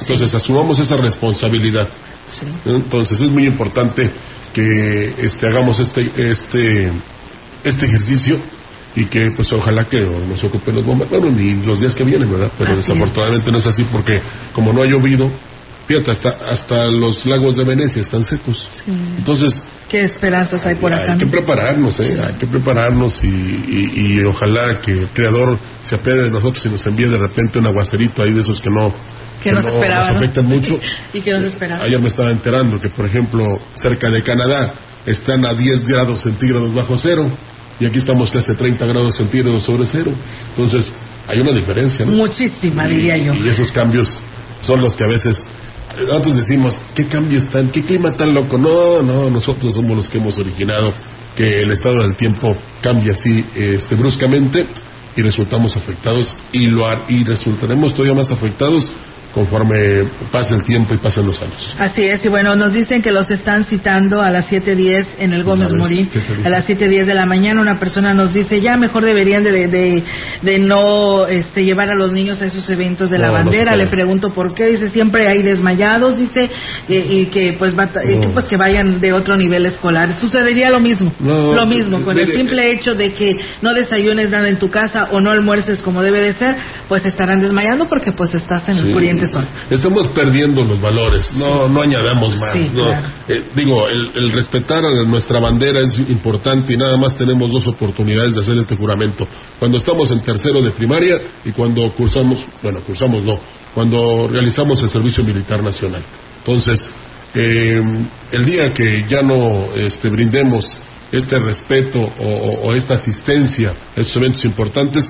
Entonces, 0.00 0.34
asumamos 0.34 0.78
esa 0.78 0.96
responsabilidad. 0.96 1.88
Sí. 2.26 2.46
Entonces, 2.66 3.20
es 3.20 3.30
muy 3.30 3.46
importante 3.46 4.10
que 4.52 5.14
este, 5.18 5.46
hagamos 5.46 5.78
este, 5.78 6.10
este, 6.30 6.90
este 7.64 7.86
ejercicio 7.86 8.40
y 8.96 9.04
que, 9.06 9.30
pues, 9.36 9.48
ojalá 9.52 9.84
que 9.88 10.00
nos 10.00 10.42
ocupen 10.42 10.74
los 10.76 10.84
bomberos. 10.84 11.10
Bueno, 11.20 11.36
ni 11.36 11.54
los 11.64 11.78
días 11.80 11.94
que 11.94 12.04
vienen, 12.04 12.30
¿verdad? 12.30 12.50
Pero 12.58 12.72
Así 12.72 12.80
es. 12.80 12.86
desafortunadamente 12.88 13.52
no 13.52 13.58
es 13.58 13.66
así 13.66 13.84
porque, 13.92 14.20
como 14.52 14.72
no 14.72 14.82
ha 14.82 14.86
llovido, 14.86 15.30
fíjate, 15.86 16.10
hasta, 16.12 16.28
hasta 16.50 16.84
los 16.86 17.24
lagos 17.26 17.56
de 17.56 17.64
Venecia 17.64 18.00
están 18.02 18.24
secos. 18.24 18.68
Sí. 18.84 18.90
Entonces, 19.18 19.52
¿Qué 19.88 20.04
esperanzas 20.04 20.64
hay 20.66 20.76
por 20.76 20.92
acá? 20.92 21.12
hay 21.12 21.18
que 21.18 21.24
no? 21.26 21.30
prepararnos, 21.32 21.98
¿eh? 22.00 22.16
hay 22.22 22.34
que 22.34 22.46
prepararnos 22.46 23.22
y, 23.24 23.26
y- 23.26 23.92
y 23.96 24.24
ojalá 24.24 24.78
que 24.78 24.92
el 24.92 25.08
Creador 25.08 25.58
se 25.82 25.96
apiade 25.96 26.22
de 26.22 26.30
nosotros 26.30 26.64
y 26.64 26.68
nos 26.68 26.86
envíe 26.86 27.06
de 27.08 27.18
repente 27.18 27.58
un 27.58 27.66
aguacerito 27.66 28.22
ahí 28.22 28.32
de 28.32 28.40
esos 28.42 28.60
que 28.60 28.70
no, 28.70 28.92
Que 29.42 29.52
nos 29.52 29.64
esperaba, 29.64 30.06
nos 30.06 30.12
¿no? 30.12 30.18
afectan 30.18 30.46
mucho. 30.46 30.78
y 31.12 31.20
que 31.20 31.32
nos 31.32 31.44
esperaba. 31.44 31.84
Ayer 31.84 32.00
me 32.00 32.08
estaba 32.08 32.30
enterando 32.30 32.78
que, 32.78 32.90
por 32.90 33.06
ejemplo, 33.06 33.60
cerca 33.74 34.10
de 34.10 34.22
Canadá 34.22 34.74
están 35.06 35.46
a 35.46 35.54
10 35.54 35.84
grados 35.86 36.20
centígrados 36.20 36.74
bajo 36.74 36.98
cero 36.98 37.24
y 37.78 37.86
aquí 37.86 37.98
estamos 37.98 38.30
casi 38.30 38.50
a 38.50 38.54
30 38.54 38.86
grados 38.86 39.16
centígrados 39.16 39.62
sobre 39.64 39.86
cero. 39.86 40.12
Entonces, 40.50 40.92
hay 41.26 41.40
una 41.40 41.52
diferencia, 41.52 42.04
¿no? 42.04 42.12
Muchísima, 42.12 42.86
diría 42.86 43.16
yo. 43.16 43.34
Y 43.34 43.48
esos 43.48 43.72
cambios 43.72 44.08
son 44.60 44.80
los 44.82 44.94
que 44.94 45.04
a 45.04 45.08
veces 45.08 45.36
nosotros 45.98 46.36
decimos, 46.36 46.80
¿qué 46.94 47.06
cambios 47.06 47.46
tan, 47.48 47.70
qué 47.70 47.82
clima 47.82 48.12
tan 48.12 48.32
loco? 48.34 48.58
No, 48.58 49.02
no, 49.02 49.30
nosotros 49.30 49.74
somos 49.74 49.96
los 49.96 50.08
que 50.08 50.18
hemos 50.18 50.36
originado 50.38 50.92
que 51.36 51.60
el 51.60 51.70
estado 51.70 52.02
del 52.02 52.16
tiempo 52.16 52.56
cambie 52.82 53.12
así 53.12 53.44
este, 53.54 53.94
bruscamente 53.94 54.66
y 55.16 55.22
resultamos 55.22 55.76
afectados 55.76 56.34
y, 56.52 56.66
lo, 56.66 56.86
y 57.08 57.24
resultaremos 57.24 57.94
todavía 57.94 58.14
más 58.14 58.30
afectados 58.30 58.86
conforme 59.34 60.04
pase 60.32 60.54
el 60.54 60.64
tiempo 60.64 60.94
y 60.94 60.98
pasen 60.98 61.26
los 61.26 61.40
años. 61.40 61.74
Así 61.78 62.02
es, 62.02 62.24
y 62.24 62.28
bueno, 62.28 62.56
nos 62.56 62.72
dicen 62.72 63.00
que 63.02 63.12
los 63.12 63.28
están 63.30 63.64
citando 63.64 64.20
a 64.22 64.30
las 64.30 64.50
7.10 64.50 65.06
en 65.18 65.32
el 65.32 65.44
Gómez 65.44 65.72
Morín, 65.72 66.08
a 66.44 66.48
las 66.48 66.68
7.10 66.68 67.04
de 67.06 67.14
la 67.14 67.26
mañana. 67.26 67.60
Una 67.60 67.78
persona 67.78 68.12
nos 68.14 68.32
dice, 68.34 68.60
ya 68.60 68.76
mejor 68.76 69.04
deberían 69.04 69.42
de, 69.42 69.68
de, 69.68 70.02
de 70.42 70.58
no 70.58 71.26
este, 71.26 71.64
llevar 71.64 71.90
a 71.90 71.94
los 71.94 72.12
niños 72.12 72.40
a 72.42 72.46
esos 72.46 72.68
eventos 72.70 73.10
de 73.10 73.18
la 73.18 73.28
No, 73.28 73.32
bandera. 73.34 73.76
Le 73.76 73.86
pregunto 73.86 74.30
por 74.30 74.54
qué, 74.54 74.66
dice, 74.66 74.88
siempre 74.88 75.28
hay 75.28 75.42
desmayados, 75.42 76.18
dice, 76.18 76.50
y, 76.88 76.94
y 76.96 77.26
que 77.26 77.54
pues 77.58 77.78
va- 77.78 77.90
y 78.08 78.18
que, 78.20 78.28
pues 78.28 78.46
que 78.46 78.56
vayan 78.56 79.00
de 79.00 79.12
otro 79.12 79.36
nivel 79.36 79.64
escolar. 79.66 80.18
Sucedería 80.20 80.70
lo 80.70 80.80
mismo, 80.80 81.12
lo 81.54 81.66
mismo, 81.66 82.02
con 82.04 82.18
el 82.18 82.32
simple 82.32 82.72
hecho 82.72 82.94
de 82.94 83.12
que 83.12 83.36
no 83.62 83.74
desayunes 83.74 84.30
nada 84.30 84.48
en 84.48 84.56
tu 84.58 84.70
casa 84.70 85.08
o 85.12 85.20
no 85.20 85.30
almuerces 85.30 85.80
como 85.82 86.02
debe 86.02 86.20
de 86.20 86.32
ser, 86.34 86.56
pues 86.88 87.06
estarán 87.06 87.40
desmayando 87.40 87.86
porque 87.86 88.12
pues 88.12 88.34
estás 88.34 88.68
en 88.68 88.78
el 88.78 88.84
Sí. 88.90 88.92
Estamos 89.70 90.08
perdiendo 90.08 90.62
los 90.62 90.80
valores, 90.80 91.30
no, 91.34 91.68
no 91.68 91.80
añadamos 91.82 92.36
más. 92.38 92.52
Sí, 92.52 92.70
no. 92.72 92.84
claro. 92.86 93.08
Eh, 93.28 93.44
digo, 93.54 93.88
el, 93.88 94.10
el 94.14 94.32
respetar 94.32 94.84
a 94.84 95.04
nuestra 95.06 95.40
bandera 95.40 95.80
es 95.80 95.98
importante 96.08 96.72
y 96.72 96.76
nada 96.76 96.96
más 96.96 97.14
tenemos 97.16 97.50
dos 97.50 97.66
oportunidades 97.66 98.34
de 98.34 98.40
hacer 98.40 98.58
este 98.58 98.76
juramento. 98.76 99.26
Cuando 99.58 99.78
estamos 99.78 100.10
en 100.10 100.20
tercero 100.22 100.62
de 100.62 100.70
primaria 100.72 101.16
y 101.44 101.52
cuando 101.52 101.88
cursamos, 101.92 102.44
bueno, 102.62 102.80
cursamos 102.80 103.22
no, 103.24 103.34
cuando 103.74 104.28
realizamos 104.28 104.80
el 104.82 104.90
servicio 104.90 105.22
militar 105.24 105.62
nacional. 105.62 106.02
Entonces, 106.38 106.90
eh, 107.34 107.80
el 108.32 108.44
día 108.44 108.72
que 108.74 109.04
ya 109.08 109.22
no 109.22 109.72
este, 109.76 110.08
brindemos 110.08 110.64
este 111.12 111.38
respeto 111.38 111.98
o, 112.00 112.26
o- 112.26 112.60
o 112.68 112.74
esta 112.74 112.94
asistencia 112.94 113.70
a 113.96 114.00
estos 114.00 114.16
eventos 114.16 114.44
importantes, 114.44 115.08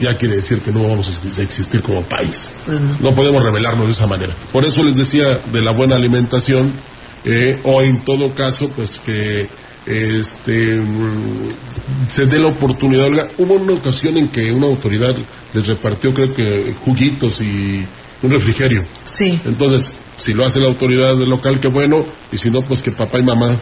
ya 0.00 0.16
quiere 0.16 0.36
decir 0.36 0.60
que 0.60 0.72
no 0.72 0.86
vamos 0.88 1.08
a 1.08 1.42
existir 1.42 1.82
como 1.82 2.02
país. 2.02 2.50
Pues 2.66 2.80
no. 2.80 3.14
Podemos 3.14 3.42
revelarnos 3.42 3.86
de 3.86 3.92
esa 3.92 4.06
manera. 4.06 4.34
Por 4.52 4.64
eso 4.64 4.82
les 4.82 4.96
decía 4.96 5.40
de 5.52 5.62
la 5.62 5.72
buena 5.72 5.96
alimentación, 5.96 6.72
eh, 7.24 7.60
o 7.62 7.80
en 7.82 8.04
todo 8.04 8.34
caso, 8.34 8.68
pues 8.74 9.00
que 9.04 9.48
este, 9.86 10.78
se 12.08 12.26
dé 12.26 12.38
la 12.38 12.48
oportunidad. 12.48 13.06
Oiga, 13.06 13.28
hubo 13.38 13.54
una 13.54 13.74
ocasión 13.74 14.16
en 14.18 14.28
que 14.28 14.50
una 14.52 14.66
autoridad 14.66 15.14
les 15.52 15.66
repartió, 15.66 16.12
creo 16.12 16.34
que, 16.36 16.74
juguitos 16.84 17.40
y 17.40 17.84
un 18.22 18.30
refrigerio. 18.30 18.84
Sí. 19.04 19.40
Entonces, 19.44 19.92
si 20.18 20.32
lo 20.32 20.44
hace 20.44 20.60
la 20.60 20.68
autoridad 20.68 21.16
del 21.16 21.28
local, 21.28 21.60
qué 21.60 21.68
bueno, 21.68 22.04
y 22.32 22.38
si 22.38 22.50
no, 22.50 22.62
pues 22.62 22.82
que 22.82 22.92
papá 22.92 23.18
y 23.18 23.22
mamá 23.22 23.52
eh, 23.52 23.58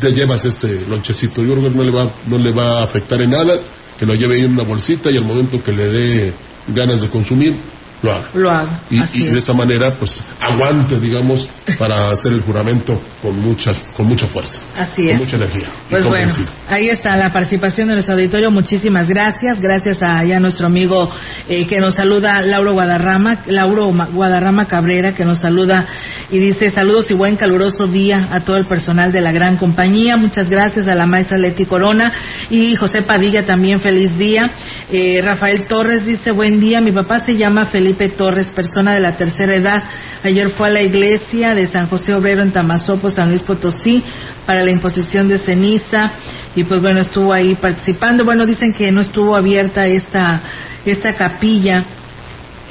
te 0.00 0.12
llevas 0.12 0.44
este 0.44 0.86
lonchecito. 0.88 1.42
Yo 1.42 1.54
creo 1.54 1.70
que 1.70 1.76
no 1.76 1.84
le 1.84 1.90
va, 1.90 2.10
no 2.26 2.38
le 2.38 2.52
va 2.52 2.80
a 2.80 2.84
afectar 2.84 3.20
en 3.22 3.30
nada, 3.30 3.60
que 4.02 4.06
lo 4.06 4.16
lleve 4.16 4.44
en 4.44 4.50
una 4.50 4.64
bolsita 4.64 5.12
y 5.12 5.16
al 5.16 5.24
momento 5.24 5.62
que 5.62 5.70
le 5.70 5.86
dé 5.86 6.32
ganas 6.66 7.00
de 7.00 7.08
consumir, 7.08 7.54
lo 8.02 8.10
haga. 8.12 8.28
Lo. 8.34 8.50
Y, 8.90 9.00
Así 9.02 9.22
y 9.24 9.26
es. 9.28 9.32
de 9.34 9.38
esa 9.38 9.52
manera, 9.52 9.96
pues, 9.98 10.22
aguante, 10.40 10.98
digamos, 10.98 11.48
para 11.78 12.10
hacer 12.10 12.32
el 12.32 12.40
juramento 12.42 13.00
con 13.22 13.38
muchas, 13.40 13.78
con 13.96 14.06
mucha 14.06 14.26
fuerza, 14.26 14.60
Así 14.76 15.02
con 15.04 15.14
es. 15.14 15.20
mucha 15.20 15.36
energía. 15.36 15.66
Pues 15.88 16.04
bueno, 16.06 16.32
ahí 16.68 16.88
está 16.88 17.16
la 17.16 17.32
participación 17.32 17.88
de 17.88 17.94
nuestro 17.94 18.14
auditorio. 18.14 18.50
Muchísimas 18.50 19.08
gracias. 19.08 19.60
Gracias 19.60 20.02
a 20.02 20.24
ya 20.24 20.40
nuestro 20.40 20.66
amigo 20.66 21.10
eh, 21.48 21.66
que 21.66 21.78
nos 21.80 21.94
saluda, 21.94 22.42
Lauro 22.42 22.72
Guadarrama, 22.72 23.38
Lauro 23.46 23.92
Ma- 23.92 24.06
Guadarrama 24.12 24.66
Cabrera, 24.66 25.14
que 25.14 25.24
nos 25.24 25.38
saluda 25.38 25.86
y 26.30 26.38
dice 26.38 26.70
saludos 26.70 27.10
y 27.10 27.14
buen 27.14 27.36
caluroso 27.36 27.86
día 27.86 28.28
a 28.32 28.40
todo 28.40 28.56
el 28.56 28.66
personal 28.66 29.12
de 29.12 29.20
la 29.20 29.32
gran 29.32 29.56
compañía. 29.56 30.16
Muchas 30.16 30.48
gracias 30.50 30.88
a 30.88 30.94
la 30.94 31.06
maestra 31.06 31.38
Leti 31.38 31.64
Corona 31.66 32.12
y 32.50 32.74
José 32.76 33.02
Padilla 33.02 33.46
también 33.46 33.80
feliz 33.80 34.16
día. 34.18 34.50
Eh, 34.90 35.20
Rafael 35.24 35.64
Torres 35.68 36.04
dice 36.04 36.32
buen 36.32 36.58
día. 36.60 36.80
Mi 36.80 36.90
papá 36.92 37.20
se 37.24 37.36
llama 37.36 37.66
Felipe 37.92 38.16
Torres, 38.16 38.46
persona 38.54 38.94
de 38.94 39.00
la 39.00 39.16
tercera 39.16 39.54
edad. 39.54 39.84
Ayer 40.22 40.50
fue 40.50 40.68
a 40.68 40.70
la 40.70 40.82
iglesia 40.82 41.54
de 41.54 41.66
San 41.66 41.88
José 41.88 42.14
Obrero 42.14 42.42
en 42.42 42.52
Tamazopo, 42.52 43.10
San 43.10 43.28
Luis 43.28 43.42
Potosí, 43.42 44.02
para 44.46 44.64
la 44.64 44.70
imposición 44.70 45.28
de 45.28 45.38
ceniza. 45.38 46.12
Y 46.56 46.64
pues 46.64 46.80
bueno 46.80 47.00
estuvo 47.00 47.32
ahí 47.32 47.54
participando. 47.54 48.24
Bueno 48.24 48.46
dicen 48.46 48.72
que 48.72 48.90
no 48.90 49.00
estuvo 49.02 49.36
abierta 49.36 49.86
esta 49.86 50.40
esta 50.86 51.14
capilla. 51.14 51.84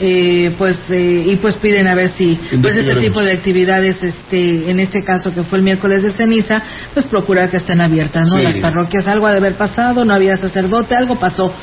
Eh, 0.03 0.55
pues 0.57 0.79
eh, 0.89 1.25
y 1.27 1.35
pues 1.35 1.55
piden 1.55 1.87
a 1.87 1.93
ver 1.93 2.09
si 2.17 2.39
pues 2.59 2.75
este 2.75 2.95
tipo 2.95 3.21
de 3.21 3.33
actividades 3.33 4.01
este 4.01 4.71
en 4.71 4.79
este 4.79 5.03
caso 5.03 5.31
que 5.35 5.43
fue 5.43 5.59
el 5.59 5.63
miércoles 5.63 6.01
de 6.01 6.11
ceniza 6.11 6.63
pues 6.93 7.05
procurar 7.05 7.51
que 7.51 7.57
estén 7.57 7.81
abiertas 7.81 8.27
no 8.27 8.37
Sí. 8.37 8.43
las 8.43 8.55
parroquias 8.57 9.05
algo 9.07 9.27
ha 9.27 9.31
de 9.31 9.37
haber 9.37 9.55
pasado 9.55 10.03
no 10.03 10.13
había 10.13 10.37
sacerdote 10.37 10.95
algo 10.95 11.19
pasó 11.19 11.53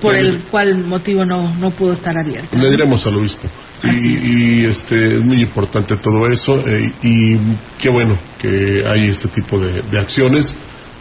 por 0.00 0.14
el 0.14 0.42
cual 0.50 0.84
motivo 0.84 1.24
no 1.24 1.54
no 1.54 1.70
pudo 1.70 1.92
estar 1.92 2.16
abierta 2.16 2.56
Le 2.56 2.70
diremos 2.70 3.06
al 3.06 3.16
obispo. 3.16 3.48
Y, 3.82 4.62
y, 4.62 4.64
este, 4.66 5.16
es 5.16 5.24
muy 5.24 5.42
importante 5.42 5.96
todo 6.02 6.28
eso 6.30 6.64
eh, 6.66 6.90
y 7.02 7.36
qué 7.78 7.88
bueno 7.88 8.18
que 8.38 8.84
hay 8.86 9.08
este 9.08 9.28
tipo 9.28 9.58
de, 9.58 9.82
de 9.82 9.98
acciones 9.98 10.46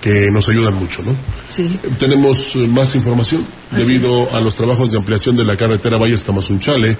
que 0.02 0.30
nos 0.32 0.48
ayudan 0.48 0.76
mucho, 0.76 1.02
¿no? 1.02 1.16
sí 1.48 1.80
Tenemos 1.98 2.38
eh, 2.56 2.68
más 2.68 2.94
información. 2.96 3.46
Así 3.72 3.80
Debido 3.80 4.34
a 4.34 4.40
los 4.42 4.56
trabajos 4.56 4.92
de 4.92 4.98
ampliación 4.98 5.36
de 5.36 5.44
la 5.44 5.58
carretera 5.58 5.98
Valles 5.98 6.24
Tamazunchale, 6.24 6.98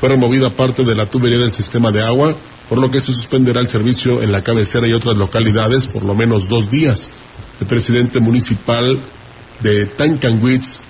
fue 0.00 0.08
removida 0.08 0.50
parte 0.50 0.82
de 0.82 0.94
la 0.94 1.08
tubería 1.08 1.38
del 1.38 1.52
sistema 1.52 1.90
de 1.90 2.02
agua 2.02 2.34
por 2.70 2.78
lo 2.78 2.88
que 2.88 3.00
se 3.00 3.12
suspenderá 3.12 3.60
el 3.60 3.66
servicio 3.66 4.22
en 4.22 4.30
la 4.30 4.42
cabecera 4.42 4.86
y 4.86 4.92
otras 4.92 5.16
localidades 5.16 5.88
por 5.88 6.04
lo 6.04 6.14
menos 6.14 6.48
dos 6.48 6.70
días. 6.70 7.10
El 7.60 7.66
presidente 7.66 8.20
municipal 8.20 8.98
de 9.62 9.86
Tancanwitz, 9.86 10.80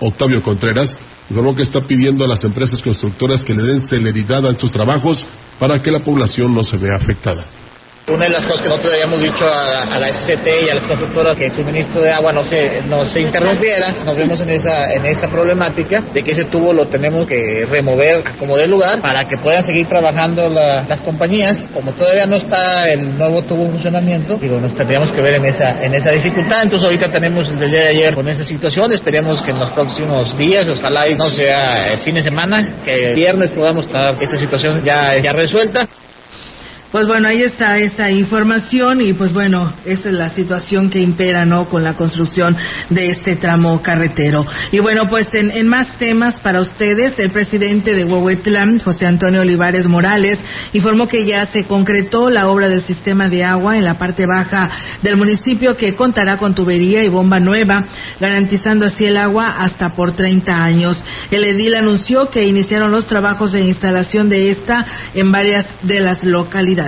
Octavio 0.00 0.42
Contreras, 0.42 0.96
informó 1.30 1.54
que 1.54 1.62
está 1.62 1.80
pidiendo 1.80 2.24
a 2.24 2.28
las 2.28 2.42
empresas 2.44 2.82
constructoras 2.82 3.44
que 3.44 3.54
le 3.54 3.62
den 3.62 3.86
celeridad 3.86 4.46
a 4.46 4.58
sus 4.58 4.70
trabajos 4.70 5.24
para 5.58 5.82
que 5.82 5.90
la 5.90 6.00
población 6.00 6.54
no 6.54 6.62
se 6.62 6.76
vea 6.76 6.96
afectada. 6.96 7.46
Una 8.08 8.26
de 8.26 8.30
las 8.30 8.46
cosas 8.46 8.62
que 8.62 8.68
nosotros 8.68 8.92
habíamos 8.92 9.20
dicho 9.20 9.44
a, 9.44 9.98
la 9.98 10.14
SCT 10.14 10.46
y 10.64 10.70
a 10.70 10.74
las 10.76 10.84
constructoras 10.84 11.36
que 11.36 11.46
el 11.46 11.52
suministro 11.52 12.02
de 12.02 12.12
agua 12.12 12.30
no 12.30 12.44
se, 12.44 12.82
no 12.82 13.02
se 13.02 13.20
interrumpiera, 13.20 14.04
nos 14.04 14.16
vemos 14.16 14.40
en 14.42 14.50
esa, 14.50 14.92
en 14.92 15.06
esa 15.06 15.26
problemática 15.28 16.00
de 16.14 16.22
que 16.22 16.30
ese 16.30 16.44
tubo 16.44 16.72
lo 16.72 16.86
tenemos 16.86 17.26
que 17.26 17.66
remover 17.68 18.22
como 18.38 18.56
de 18.56 18.68
lugar 18.68 19.00
para 19.00 19.24
que 19.24 19.36
puedan 19.38 19.64
seguir 19.64 19.88
trabajando 19.88 20.48
las 20.48 21.00
compañías. 21.00 21.60
Como 21.74 21.90
todavía 21.94 22.26
no 22.26 22.36
está 22.36 22.88
el 22.88 23.18
nuevo 23.18 23.42
tubo 23.42 23.64
en 23.64 23.72
funcionamiento, 23.72 24.36
digo, 24.36 24.60
nos 24.60 24.76
tendríamos 24.76 25.10
que 25.10 25.20
ver 25.20 25.34
en 25.34 25.46
esa, 25.46 25.84
en 25.84 25.92
esa 25.92 26.10
dificultad. 26.10 26.62
Entonces 26.62 26.86
ahorita 26.86 27.10
tenemos 27.10 27.48
el 27.48 27.58
día 27.58 27.80
de 27.80 27.88
ayer 27.88 28.14
con 28.14 28.28
esa 28.28 28.44
situación, 28.44 28.92
esperemos 28.92 29.42
que 29.42 29.50
en 29.50 29.58
los 29.58 29.72
próximos 29.72 30.38
días, 30.38 30.68
ojalá 30.68 31.08
y 31.08 31.16
no 31.16 31.28
sea 31.28 31.92
el 31.94 32.04
fin 32.04 32.14
de 32.14 32.22
semana, 32.22 32.72
que 32.84 33.10
el 33.10 33.16
viernes 33.16 33.50
podamos 33.50 33.84
estar 33.84 34.14
esta 34.22 34.36
situación 34.36 34.84
ya, 34.84 35.18
ya 35.20 35.32
resuelta. 35.32 35.88
Pues 36.96 37.08
bueno, 37.08 37.28
ahí 37.28 37.42
está 37.42 37.78
esa 37.78 38.10
información 38.10 39.02
y 39.02 39.12
pues 39.12 39.30
bueno, 39.30 39.70
esa 39.84 40.08
es 40.08 40.14
la 40.14 40.30
situación 40.30 40.88
que 40.88 40.98
impera, 40.98 41.44
¿no? 41.44 41.68
Con 41.68 41.84
la 41.84 41.92
construcción 41.92 42.56
de 42.88 43.08
este 43.08 43.36
tramo 43.36 43.82
carretero. 43.82 44.46
Y 44.72 44.78
bueno, 44.78 45.06
pues 45.10 45.26
en, 45.34 45.68
más 45.68 45.98
temas 45.98 46.40
para 46.40 46.62
ustedes, 46.62 47.18
el 47.18 47.28
presidente 47.32 47.94
de 47.94 48.04
Huehuetlán, 48.04 48.78
José 48.78 49.04
Antonio 49.06 49.42
Olivares 49.42 49.86
Morales, 49.86 50.38
informó 50.72 51.06
que 51.06 51.28
ya 51.28 51.44
se 51.44 51.64
concretó 51.64 52.30
la 52.30 52.48
obra 52.48 52.70
del 52.70 52.80
sistema 52.80 53.28
de 53.28 53.44
agua 53.44 53.76
en 53.76 53.84
la 53.84 53.98
parte 53.98 54.24
baja 54.24 54.70
del 55.02 55.18
municipio 55.18 55.76
que 55.76 55.94
contará 55.96 56.38
con 56.38 56.54
tubería 56.54 57.04
y 57.04 57.08
bomba 57.08 57.38
nueva, 57.38 57.84
garantizando 58.18 58.86
así 58.86 59.04
el 59.04 59.18
agua 59.18 59.48
hasta 59.48 59.90
por 59.90 60.12
30 60.12 60.64
años. 60.64 61.04
El 61.30 61.44
edil 61.44 61.74
anunció 61.74 62.30
que 62.30 62.46
iniciaron 62.46 62.90
los 62.90 63.06
trabajos 63.06 63.52
de 63.52 63.60
instalación 63.60 64.30
de 64.30 64.48
esta 64.48 64.86
en 65.12 65.30
varias 65.30 65.66
de 65.82 66.00
las 66.00 66.24
localidades. 66.24 66.85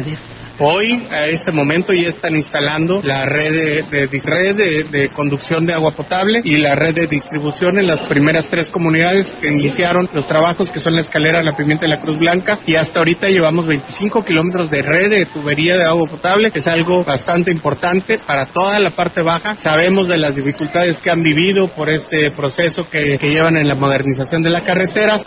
Hoy, 0.60 1.06
a 1.12 1.26
este 1.26 1.52
momento, 1.52 1.92
ya 1.92 2.08
están 2.08 2.34
instalando 2.34 3.00
la 3.04 3.26
red 3.26 3.84
de, 3.86 4.84
de, 4.90 5.08
conducción 5.10 5.64
de 5.66 5.72
agua 5.72 5.92
potable 5.92 6.40
y 6.42 6.56
la 6.56 6.74
red 6.74 6.96
de 6.96 7.06
distribución 7.06 7.78
en 7.78 7.86
las 7.86 8.00
primeras 8.08 8.48
tres 8.48 8.68
comunidades 8.68 9.30
que 9.40 9.52
iniciaron 9.52 10.08
los 10.12 10.26
trabajos, 10.26 10.68
que 10.70 10.80
son 10.80 10.96
la 10.96 11.02
escalera, 11.02 11.44
la 11.44 11.56
pimienta 11.56 11.86
y 11.86 11.90
la 11.90 12.00
Cruz 12.00 12.18
Blanca. 12.18 12.58
Y 12.66 12.74
hasta 12.74 12.98
ahorita 12.98 13.28
llevamos 13.28 13.68
25 13.68 14.24
kilómetros 14.24 14.68
de 14.68 14.82
red 14.82 15.10
de 15.10 15.26
tubería 15.26 15.76
de 15.76 15.84
agua 15.84 16.08
potable, 16.08 16.50
que 16.50 16.58
es 16.58 16.66
algo 16.66 17.04
bastante 17.04 17.52
importante 17.52 18.18
para 18.26 18.46
toda 18.46 18.80
la 18.80 18.90
parte 18.90 19.22
baja. 19.22 19.56
Sabemos 19.62 20.08
de 20.08 20.18
las 20.18 20.34
dificultades 20.34 20.98
que 20.98 21.10
han 21.10 21.22
vivido 21.22 21.68
por 21.68 21.88
este 21.88 22.32
proceso 22.32 22.90
que 22.90 23.16
llevan 23.22 23.56
en 23.56 23.68
la 23.68 23.76
modernización 23.76 24.42
de 24.42 24.50
la 24.50 24.64
carretera. 24.64 25.22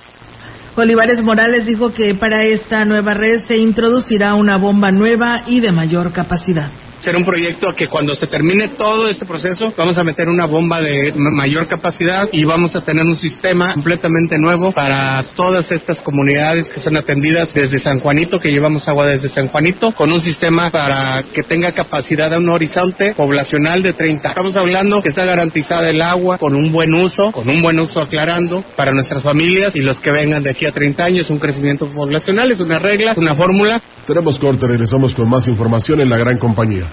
Olivares 0.81 1.21
Morales 1.21 1.67
dijo 1.67 1.93
que 1.93 2.15
para 2.15 2.43
esta 2.43 2.85
nueva 2.85 3.13
red 3.13 3.43
se 3.47 3.55
introducirá 3.55 4.33
una 4.33 4.57
bomba 4.57 4.91
nueva 4.91 5.43
y 5.45 5.59
de 5.59 5.71
mayor 5.71 6.11
capacidad 6.11 6.71
será 7.01 7.17
un 7.17 7.25
proyecto 7.25 7.67
que 7.75 7.87
cuando 7.87 8.15
se 8.15 8.27
termine 8.27 8.69
todo 8.69 9.07
este 9.07 9.25
proceso 9.25 9.73
vamos 9.75 9.97
a 9.97 10.03
meter 10.03 10.29
una 10.29 10.45
bomba 10.45 10.81
de 10.81 11.13
mayor 11.15 11.67
capacidad 11.67 12.29
y 12.31 12.43
vamos 12.43 12.75
a 12.75 12.81
tener 12.81 13.03
un 13.03 13.15
sistema 13.15 13.73
completamente 13.73 14.37
nuevo 14.37 14.71
para 14.71 15.23
todas 15.35 15.71
estas 15.71 15.99
comunidades 16.01 16.69
que 16.69 16.79
son 16.79 16.95
atendidas 16.97 17.53
desde 17.53 17.79
San 17.79 17.99
Juanito, 17.99 18.39
que 18.39 18.51
llevamos 18.51 18.87
agua 18.87 19.07
desde 19.07 19.29
San 19.29 19.47
Juanito, 19.47 19.91
con 19.93 20.11
un 20.11 20.21
sistema 20.21 20.69
para 20.69 21.23
que 21.33 21.43
tenga 21.43 21.71
capacidad 21.71 22.33
a 22.33 22.37
un 22.37 22.49
horizonte 22.49 23.13
poblacional 23.15 23.81
de 23.81 23.93
30. 23.93 24.29
Estamos 24.29 24.55
hablando 24.55 25.01
que 25.01 25.09
está 25.09 25.25
garantizada 25.25 25.89
el 25.89 26.01
agua 26.01 26.37
con 26.37 26.55
un 26.55 26.71
buen 26.71 26.93
uso, 26.93 27.31
con 27.31 27.49
un 27.49 27.61
buen 27.61 27.79
uso 27.79 28.01
aclarando 28.01 28.63
para 28.75 28.91
nuestras 28.91 29.23
familias 29.23 29.75
y 29.75 29.81
los 29.81 29.99
que 29.99 30.11
vengan 30.11 30.43
de 30.43 30.51
aquí 30.51 30.65
a 30.65 30.71
30 30.71 31.03
años, 31.03 31.29
un 31.29 31.39
crecimiento 31.39 31.87
poblacional, 31.87 32.51
es 32.51 32.59
una 32.59 32.79
regla, 32.79 33.13
una 33.17 33.35
fórmula. 33.35 33.81
Tenemos 34.05 34.39
corte, 34.39 34.67
regresamos 34.67 35.13
con 35.13 35.29
más 35.29 35.47
información 35.47 36.01
en 36.01 36.09
la 36.09 36.17
gran 36.17 36.37
compañía. 36.37 36.90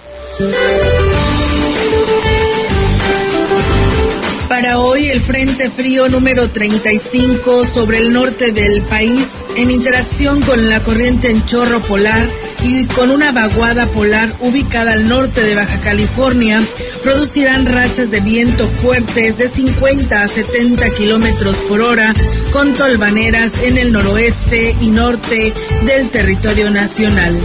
Para 4.48 4.78
hoy, 4.78 5.08
el 5.08 5.22
Frente 5.22 5.70
Frío 5.70 6.08
número 6.08 6.48
35 6.50 7.66
sobre 7.74 7.98
el 7.98 8.12
norte 8.12 8.52
del 8.52 8.82
país, 8.82 9.26
en 9.56 9.72
interacción 9.72 10.40
con 10.42 10.68
la 10.68 10.84
corriente 10.84 11.28
en 11.28 11.44
chorro 11.46 11.80
polar 11.80 12.28
y 12.62 12.86
con 12.86 13.10
una 13.10 13.32
vaguada 13.32 13.86
polar 13.86 14.36
ubicada 14.38 14.92
al 14.92 15.08
norte 15.08 15.42
de 15.42 15.56
Baja 15.56 15.80
California, 15.80 16.64
producirán 17.02 17.66
rachas 17.66 18.08
de 18.08 18.20
viento 18.20 18.68
fuertes 18.80 19.36
de 19.38 19.48
50 19.48 20.22
a 20.22 20.28
70 20.28 20.90
kilómetros 20.90 21.56
por 21.68 21.80
hora 21.80 22.14
con 22.52 22.74
tolvaneras 22.74 23.50
en 23.60 23.76
el 23.76 23.92
noroeste 23.92 24.76
y 24.80 24.88
norte 24.88 25.52
del 25.84 26.10
territorio 26.10 26.70
nacional. 26.70 27.40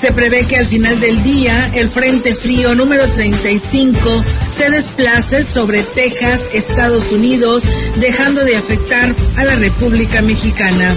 Se 0.00 0.12
prevé 0.12 0.46
que 0.46 0.56
al 0.56 0.66
final 0.66 1.00
del 1.00 1.22
día 1.24 1.72
el 1.74 1.90
Frente 1.90 2.36
Frío 2.36 2.72
número 2.72 3.08
35 3.14 4.24
se 4.56 4.70
desplace 4.70 5.42
sobre 5.52 5.82
Texas, 5.82 6.40
Estados 6.52 7.10
Unidos, 7.10 7.64
dejando 7.98 8.44
de 8.44 8.56
afectar 8.56 9.12
a 9.36 9.44
la 9.44 9.56
República 9.56 10.22
Mexicana. 10.22 10.96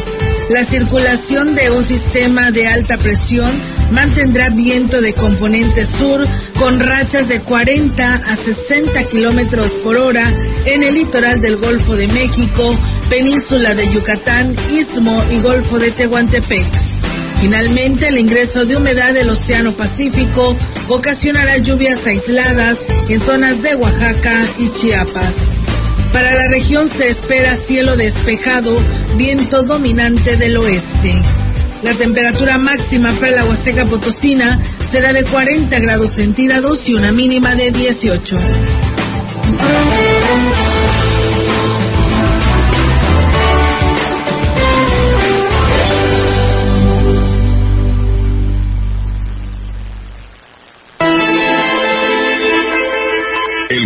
La 0.50 0.66
circulación 0.66 1.56
de 1.56 1.72
un 1.72 1.84
sistema 1.84 2.52
de 2.52 2.68
alta 2.68 2.98
presión 2.98 3.60
mantendrá 3.92 4.50
viento 4.54 5.02
de 5.02 5.14
componente 5.14 5.86
sur 5.98 6.24
con 6.60 6.80
rachas 6.80 7.28
de 7.28 7.40
40 7.40 8.04
a 8.04 8.36
60 8.36 9.04
kilómetros 9.06 9.72
por 9.84 9.98
hora 9.98 10.32
en 10.66 10.84
el 10.84 10.94
litoral 10.94 11.42
del 11.42 11.58
Golfo 11.58 11.96
de 11.96 12.08
México, 12.08 12.78
península 13.10 13.74
de 13.74 13.92
Yucatán, 13.92 14.56
Istmo 14.70 15.24
y 15.32 15.40
Golfo 15.40 15.80
de 15.80 15.92
Tehuantepec. 15.92 17.21
Finalmente, 17.42 18.08
el 18.08 18.20
ingreso 18.20 18.66
de 18.66 18.78
humedad 18.78 19.14
del 19.16 19.32
Océano 19.32 19.74
Pacífico 19.74 20.56
ocasionará 20.88 21.58
lluvias 21.58 22.06
aisladas 22.06 22.78
en 23.10 23.20
zonas 23.22 23.60
de 23.64 23.74
Oaxaca 23.76 24.48
y 24.60 24.70
Chiapas. 24.70 25.34
Para 26.14 26.36
la 26.36 26.48
región 26.50 26.88
se 26.96 27.10
espera 27.10 27.58
cielo 27.66 27.96
despejado, 27.96 28.78
viento 29.18 29.64
dominante 29.64 30.38
del 30.38 30.56
oeste. 30.56 31.20
La 31.82 31.94
temperatura 31.94 32.60
máxima 32.60 33.16
para 33.20 33.32
la 33.32 33.46
Huasteca 33.46 33.86
Potosina 33.86 34.60
será 34.92 35.12
de 35.12 35.24
40 35.24 35.80
grados 35.80 36.12
centígrados 36.12 36.80
y 36.86 36.94
una 36.94 37.12
mínima 37.12 37.56
de 37.56 37.72
18. 37.72 38.38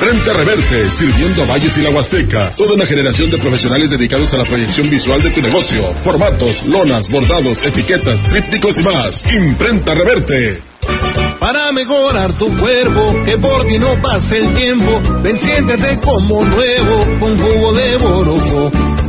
Imprenta 0.00 0.32
Reverte, 0.32 0.90
sirviendo 0.92 1.42
a 1.42 1.46
Valles 1.46 1.76
y 1.76 1.82
la 1.82 1.90
Huasteca. 1.90 2.54
Toda 2.56 2.72
una 2.72 2.86
generación 2.86 3.30
de 3.30 3.36
profesionales 3.36 3.90
dedicados 3.90 4.32
a 4.32 4.38
la 4.38 4.44
proyección 4.44 4.88
visual 4.88 5.22
de 5.22 5.30
tu 5.30 5.42
negocio. 5.42 5.94
Formatos, 6.02 6.56
lonas, 6.64 7.06
bordados, 7.06 7.62
etiquetas, 7.62 8.22
trípticos 8.30 8.78
y 8.78 8.82
más. 8.82 9.22
Imprenta 9.30 9.92
Reverte. 9.92 10.62
Para 11.38 11.70
mejorar 11.72 12.32
tu 12.38 12.48
cuerpo, 12.58 13.14
que 13.26 13.36
por 13.36 13.66
ti 13.66 13.76
no 13.78 14.00
pase 14.00 14.38
el 14.38 14.54
tiempo, 14.54 15.02
ven 15.20 15.36
como 16.00 16.46
nuevo 16.46 17.18
con 17.18 17.38
jugo 17.38 17.74
de 17.74 17.96
boroco 17.98 18.72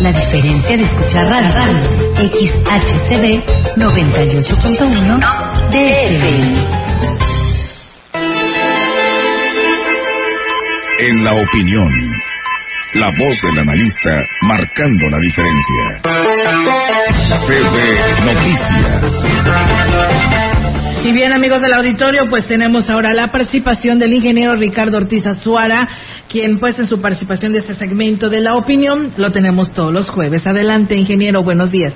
La 0.00 0.10
diferencia 0.10 0.76
de 0.76 0.82
escuchar 0.82 1.26
radio, 1.26 1.82
XHCB 2.16 3.42
98.1 3.76 5.20
DFM. 5.70 6.84
En 11.00 11.24
la 11.24 11.32
opinión, 11.32 11.90
la 12.94 13.10
voz 13.10 13.40
del 13.42 13.58
analista 13.58 14.24
marcando 14.42 15.08
la 15.10 15.18
diferencia. 15.18 16.00
CB 17.46 18.24
Noticias. 18.24 19.02
Y 21.04 21.12
bien, 21.12 21.34
amigos 21.34 21.60
del 21.60 21.74
auditorio, 21.74 22.30
pues 22.30 22.46
tenemos 22.46 22.88
ahora 22.88 23.12
la 23.12 23.26
participación 23.26 23.98
del 23.98 24.14
ingeniero 24.14 24.56
Ricardo 24.56 24.96
Ortiz 24.96 25.26
Azuara, 25.26 25.86
quien 26.30 26.58
pues 26.58 26.78
en 26.78 26.86
su 26.86 26.98
participación 26.98 27.52
de 27.52 27.58
este 27.58 27.74
segmento 27.74 28.30
de 28.30 28.40
la 28.40 28.56
opinión 28.56 29.12
lo 29.18 29.30
tenemos 29.30 29.74
todos 29.74 29.92
los 29.92 30.08
jueves. 30.08 30.46
Adelante, 30.46 30.96
ingeniero, 30.96 31.42
buenos 31.42 31.70
días. 31.70 31.92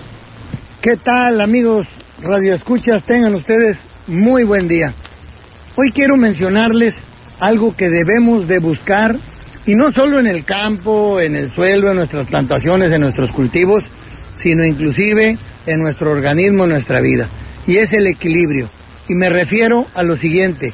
¿Qué 0.82 0.98
tal, 1.02 1.40
amigos 1.40 1.86
radioescuchas? 2.20 3.02
Tengan 3.04 3.34
ustedes 3.34 3.78
muy 4.08 4.44
buen 4.44 4.68
día. 4.68 4.92
Hoy 5.74 5.90
quiero 5.92 6.18
mencionarles 6.18 6.94
algo 7.40 7.74
que 7.74 7.88
debemos 7.88 8.46
de 8.46 8.58
buscar, 8.58 9.16
y 9.64 9.74
no 9.74 9.90
solo 9.90 10.20
en 10.20 10.26
el 10.26 10.44
campo, 10.44 11.18
en 11.18 11.34
el 11.34 11.50
suelo, 11.52 11.92
en 11.92 11.96
nuestras 11.96 12.26
plantaciones, 12.26 12.92
en 12.92 13.00
nuestros 13.00 13.30
cultivos, 13.30 13.82
sino 14.42 14.66
inclusive 14.66 15.38
en 15.64 15.80
nuestro 15.80 16.10
organismo, 16.12 16.64
en 16.64 16.70
nuestra 16.72 17.00
vida, 17.00 17.26
y 17.66 17.78
es 17.78 17.90
el 17.94 18.06
equilibrio. 18.06 18.68
Y 19.08 19.14
me 19.14 19.28
refiero 19.28 19.86
a 19.94 20.02
lo 20.02 20.16
siguiente, 20.16 20.72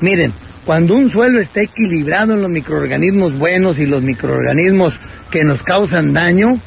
miren, 0.00 0.32
cuando 0.64 0.96
un 0.96 1.10
suelo 1.10 1.40
está 1.40 1.62
equilibrado 1.62 2.34
en 2.34 2.42
los 2.42 2.50
microorganismos 2.50 3.38
buenos 3.38 3.78
y 3.78 3.86
los 3.86 4.02
microorganismos 4.02 4.94
que 5.30 5.44
nos 5.44 5.62
causan 5.62 6.12
daño, 6.12 6.60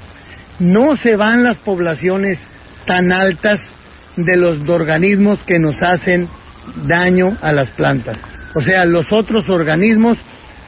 no 0.59 0.95
se 0.95 1.17
van 1.17 1.43
las 1.43 1.57
poblaciones 1.57 2.39
tan 2.85 3.11
altas 3.11 3.59
de 4.15 4.37
los 4.37 4.67
organismos 4.69 5.43
que 5.43 5.59
nos 5.59 5.75
hacen 5.81 6.29
daño 6.87 7.37
a 7.41 7.51
las 7.51 7.69
plantas. 7.71 8.17
O 8.55 8.61
sea, 8.61 8.85
los 8.85 9.11
otros 9.11 9.49
organismos 9.49 10.17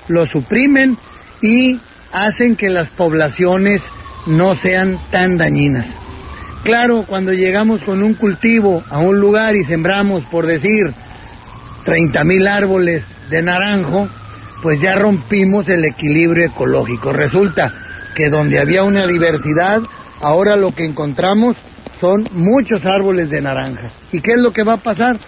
lo 0.07 0.25
suprimen 0.27 0.97
y 1.41 1.79
hacen 2.11 2.55
que 2.55 2.69
las 2.69 2.89
poblaciones 2.89 3.81
no 4.27 4.55
sean 4.55 4.99
tan 5.09 5.37
dañinas. 5.37 5.87
Claro, 6.63 7.05
cuando 7.07 7.33
llegamos 7.33 7.81
con 7.81 8.03
un 8.03 8.13
cultivo 8.13 8.83
a 8.87 8.99
un 8.99 9.19
lugar 9.19 9.55
y 9.55 9.65
sembramos, 9.65 10.23
por 10.25 10.45
decir, 10.45 10.93
30 11.85 12.23
mil 12.23 12.47
árboles 12.47 13.03
de 13.31 13.41
naranjo, 13.41 14.07
pues 14.61 14.79
ya 14.79 14.95
rompimos 14.95 15.67
el 15.69 15.83
equilibrio 15.85 16.45
ecológico. 16.45 17.11
Resulta 17.11 17.73
que 18.15 18.29
donde 18.29 18.59
había 18.59 18.83
una 18.83 19.07
diversidad, 19.07 19.81
ahora 20.21 20.55
lo 20.55 20.75
que 20.75 20.85
encontramos 20.85 21.57
son 21.99 22.27
muchos 22.33 22.85
árboles 22.85 23.31
de 23.31 23.41
naranja. 23.41 23.91
¿Y 24.11 24.21
qué 24.21 24.33
es 24.33 24.41
lo 24.41 24.53
que 24.53 24.63
va 24.63 24.73
a 24.73 24.83
pasar? 24.83 25.19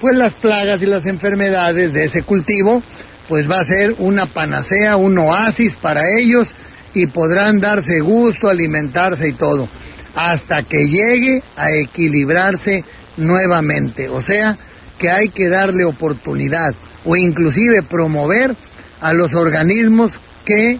Pues 0.00 0.16
las 0.16 0.34
plagas 0.34 0.80
y 0.82 0.86
las 0.86 1.04
enfermedades 1.04 1.92
de 1.92 2.04
ese 2.04 2.22
cultivo, 2.22 2.80
pues 3.28 3.50
va 3.50 3.56
a 3.60 3.64
ser 3.64 3.96
una 3.98 4.26
panacea, 4.26 4.96
un 4.96 5.18
oasis 5.18 5.74
para 5.82 6.02
ellos 6.16 6.48
y 6.94 7.06
podrán 7.06 7.58
darse 7.58 8.00
gusto, 8.00 8.48
alimentarse 8.48 9.28
y 9.28 9.32
todo, 9.32 9.68
hasta 10.16 10.62
que 10.62 10.78
llegue 10.78 11.42
a 11.56 11.70
equilibrarse 11.70 12.82
nuevamente. 13.18 14.08
O 14.08 14.22
sea, 14.22 14.58
que 14.98 15.10
hay 15.10 15.28
que 15.28 15.48
darle 15.48 15.84
oportunidad 15.84 16.70
o 17.04 17.14
inclusive 17.16 17.82
promover 17.82 18.56
a 19.00 19.12
los 19.12 19.32
organismos 19.34 20.10
que 20.44 20.78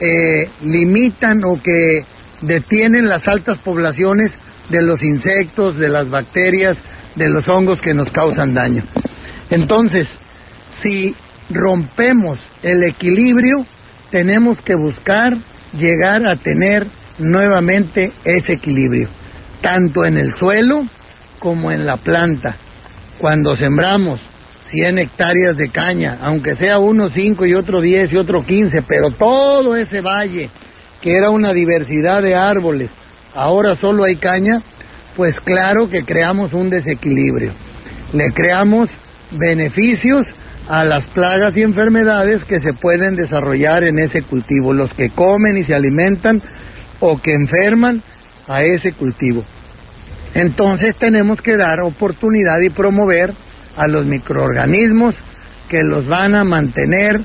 eh, 0.00 0.50
limitan 0.62 1.44
o 1.44 1.62
que 1.62 2.04
detienen 2.40 3.08
las 3.08 3.26
altas 3.28 3.58
poblaciones 3.58 4.32
de 4.70 4.82
los 4.82 5.02
insectos, 5.02 5.76
de 5.76 5.88
las 5.88 6.08
bacterias, 6.08 6.76
de 7.14 7.28
los 7.28 7.46
hongos 7.48 7.80
que 7.80 7.94
nos 7.94 8.10
causan 8.10 8.54
daño. 8.54 8.84
Entonces, 9.50 10.08
si 10.82 11.14
rompemos 11.50 12.38
el 12.62 12.84
equilibrio, 12.84 13.66
tenemos 14.10 14.60
que 14.62 14.74
buscar 14.74 15.36
llegar 15.72 16.26
a 16.26 16.36
tener 16.36 16.86
nuevamente 17.18 18.12
ese 18.24 18.54
equilibrio, 18.54 19.08
tanto 19.60 20.04
en 20.04 20.16
el 20.16 20.34
suelo 20.34 20.84
como 21.38 21.70
en 21.70 21.86
la 21.86 21.96
planta. 21.96 22.56
Cuando 23.18 23.54
sembramos 23.54 24.20
100 24.70 24.98
hectáreas 24.98 25.56
de 25.56 25.70
caña, 25.70 26.18
aunque 26.20 26.56
sea 26.56 26.78
uno 26.78 27.08
5 27.08 27.46
y 27.46 27.54
otro 27.54 27.80
10 27.80 28.12
y 28.12 28.16
otro 28.16 28.44
15, 28.44 28.82
pero 28.82 29.10
todo 29.10 29.76
ese 29.76 30.00
valle, 30.00 30.50
que 31.00 31.12
era 31.12 31.30
una 31.30 31.52
diversidad 31.52 32.22
de 32.22 32.34
árboles, 32.34 32.90
ahora 33.34 33.76
solo 33.76 34.04
hay 34.04 34.16
caña, 34.16 34.62
pues 35.16 35.38
claro 35.40 35.88
que 35.88 36.02
creamos 36.02 36.52
un 36.52 36.70
desequilibrio. 36.70 37.52
Le 38.12 38.32
creamos 38.32 38.88
beneficios 39.32 40.26
a 40.68 40.84
las 40.84 41.04
plagas 41.06 41.56
y 41.56 41.62
enfermedades 41.62 42.44
que 42.44 42.60
se 42.60 42.74
pueden 42.74 43.16
desarrollar 43.16 43.84
en 43.84 43.98
ese 43.98 44.22
cultivo, 44.22 44.72
los 44.72 44.92
que 44.94 45.10
comen 45.10 45.56
y 45.56 45.64
se 45.64 45.74
alimentan 45.74 46.42
o 47.00 47.18
que 47.20 47.32
enferman 47.32 48.02
a 48.46 48.62
ese 48.62 48.92
cultivo. 48.92 49.44
Entonces 50.34 50.96
tenemos 50.96 51.40
que 51.40 51.56
dar 51.56 51.80
oportunidad 51.80 52.60
y 52.60 52.70
promover 52.70 53.32
a 53.76 53.86
los 53.88 54.06
microorganismos 54.06 55.14
que 55.68 55.82
los 55.84 56.06
van 56.06 56.34
a 56.34 56.44
mantener 56.44 57.20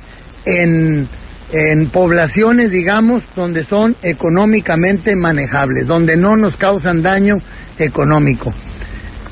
en, 0.46 1.08
en 1.52 1.90
poblaciones, 1.90 2.72
digamos, 2.72 3.24
donde 3.36 3.64
son 3.66 3.96
económicamente 4.02 5.16
manejables, 5.16 5.88
donde 5.88 6.18
no 6.18 6.36
nos 6.36 6.56
causan 6.58 7.02
daño 7.02 7.38
económico. 7.80 8.52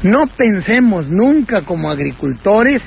No 0.04 0.26
pensemos 0.28 1.08
nunca 1.08 1.62
como 1.62 1.92
agricultores 1.92 2.82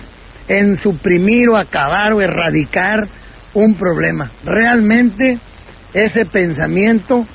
en 0.48 0.78
suprimir 0.78 1.48
o 1.48 1.56
acabar 1.56 2.12
o 2.12 2.20
erradicar 2.20 3.08
un 3.54 3.74
problema. 3.74 4.30
Realmente 4.44 5.38
ese 5.92 6.26
pensamiento 6.26 7.26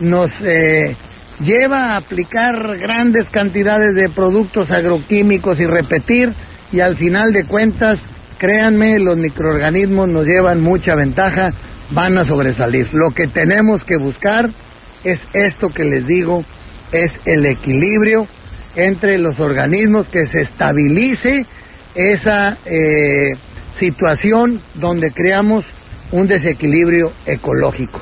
nos 0.00 0.30
eh, 0.42 0.96
lleva 1.40 1.92
a 1.92 1.96
aplicar 1.98 2.76
grandes 2.78 3.28
cantidades 3.30 3.94
de 3.94 4.10
productos 4.14 4.70
agroquímicos 4.70 5.58
y 5.60 5.66
repetir 5.66 6.32
y 6.72 6.80
al 6.80 6.96
final 6.96 7.32
de 7.32 7.44
cuentas, 7.44 7.98
créanme, 8.38 8.98
los 8.98 9.16
microorganismos 9.16 10.08
nos 10.08 10.26
llevan 10.26 10.60
mucha 10.60 10.94
ventaja, 10.94 11.50
van 11.90 12.18
a 12.18 12.24
sobresalir. 12.24 12.88
Lo 12.92 13.14
que 13.14 13.28
tenemos 13.28 13.84
que 13.84 13.96
buscar 13.96 14.50
es 15.04 15.20
esto 15.32 15.68
que 15.68 15.84
les 15.84 16.06
digo, 16.06 16.44
es 16.92 17.12
el 17.24 17.46
equilibrio 17.46 18.26
entre 18.74 19.18
los 19.18 19.38
organismos, 19.40 20.08
que 20.08 20.26
se 20.26 20.42
estabilice 20.42 21.46
esa 21.94 22.58
eh, 22.66 23.32
situación 23.78 24.60
donde 24.74 25.10
creamos 25.12 25.64
un 26.12 26.26
desequilibrio 26.26 27.12
ecológico. 27.24 28.00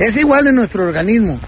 Es 0.00 0.16
igual 0.16 0.46
en 0.46 0.54
nuestro 0.54 0.84
organismo. 0.84 1.38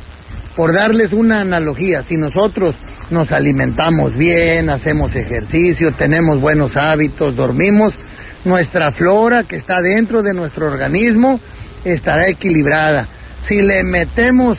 Por 0.55 0.75
darles 0.75 1.15
una 1.15 1.41
analogía, 1.41 2.03
si 2.03 2.17
nosotros 2.17 2.77
nos 3.11 3.33
alimentamos 3.33 4.15
bien, 4.15 4.69
hacemos 4.69 5.17
ejercicio, 5.17 5.93
tenemos 5.93 6.39
buenos 6.39 6.77
hábitos, 6.77 7.35
dormimos, 7.35 7.95
nuestra 8.45 8.93
flora 8.93 9.45
que 9.45 9.57
está 9.57 9.81
dentro 9.81 10.23
de 10.23 10.35
nuestro 10.35 10.67
organismo 10.67 11.41
estará 11.83 12.29
equilibrada. 12.29 13.09
Si 13.49 13.63
le 13.63 13.83
metemos 13.85 14.59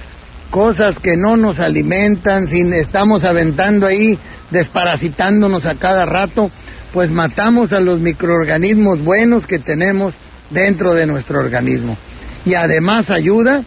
cosas 0.50 0.96
que 0.98 1.16
no 1.16 1.38
nos 1.38 1.60
alimentan, 1.60 2.48
si 2.48 2.62
estamos 2.62 3.24
aventando 3.24 3.86
ahí, 3.86 4.18
desparasitándonos 4.50 5.68
a 5.68 5.76
cada 5.76 6.06
rato, 6.06 6.50
pues 6.94 7.12
matamos 7.12 7.72
a 7.72 7.80
los 7.80 8.00
microorganismos 8.00 9.04
buenos 9.04 9.46
que 9.46 9.60
tenemos 9.60 10.16
dentro 10.50 10.96
de 10.96 11.06
nuestro 11.06 11.40
organismo. 11.40 11.96
Y 12.46 12.56
además 12.56 13.12
ayuda 13.12 13.64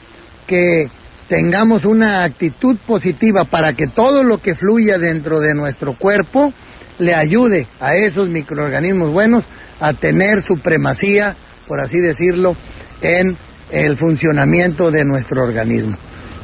que 0.47 0.87
tengamos 1.29 1.85
una 1.85 2.25
actitud 2.25 2.77
positiva 2.87 3.45
para 3.45 3.73
que 3.73 3.89
todo 3.89 4.23
lo 4.23 4.39
que 4.39 4.55
fluya 4.55 4.99
dentro 4.99 5.41
de 5.41 5.55
nuestro 5.55 5.95
cuerpo 5.95 6.53
le 6.99 7.15
ayude 7.15 7.67
a 7.81 7.95
esos 7.97 8.29
microorganismos 8.29 9.13
buenos 9.13 9.45
a 9.81 9.93
tener 9.93 10.43
supremacía, 10.47 11.37
por 11.67 11.81
así 11.81 11.99
decirlo, 11.99 12.57
en 13.03 13.37
el 13.71 13.97
funcionamiento 13.97 14.91
de 14.91 15.05
nuestro 15.05 15.43
organismo. 15.43 15.97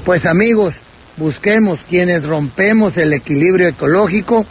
Pues 0.05 0.27
amigos, 0.27 0.75
busquemos 1.17 1.83
quienes 1.89 2.23
rompemos 2.23 2.97
el 2.97 3.13
equilibrio 3.13 3.69
ecológico, 3.69 4.45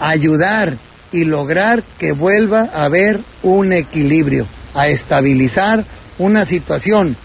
ayudar 0.00 0.76
y 1.12 1.24
lograr 1.24 1.82
que 1.98 2.12
vuelva 2.12 2.68
a 2.72 2.84
haber 2.84 3.20
un 3.42 3.72
equilibrio, 3.72 4.46
a 4.74 4.88
estabilizar 4.88 5.84
una 6.18 6.44
situación 6.46 7.16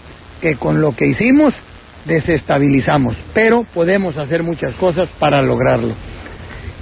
que 0.44 0.56
con 0.56 0.82
lo 0.82 0.94
que 0.94 1.06
hicimos 1.06 1.54
desestabilizamos, 2.04 3.16
pero 3.32 3.64
podemos 3.64 4.18
hacer 4.18 4.42
muchas 4.42 4.74
cosas 4.74 5.08
para 5.18 5.40
lograrlo. 5.40 5.94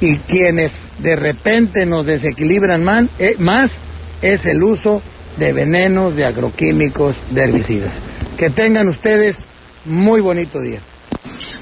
Y 0.01 0.17
quienes 0.19 0.73
de 0.99 1.15
repente 1.15 1.87
nos 1.87 2.05
desequilibran 2.05 3.09
eh, 3.21 3.37
más 3.39 3.71
es 4.21 4.45
el 4.47 4.65
uso 4.65 5.01
de 5.39 5.53
venenos, 5.53 6.17
de 6.17 6.25
agroquímicos, 6.25 7.17
de 7.31 7.45
herbicidas. 7.45 7.93
Que 8.37 8.51
tengan 8.51 8.89
ustedes 8.89 9.37
muy 9.85 10.21
bonito 10.21 10.61
día. 10.61 10.81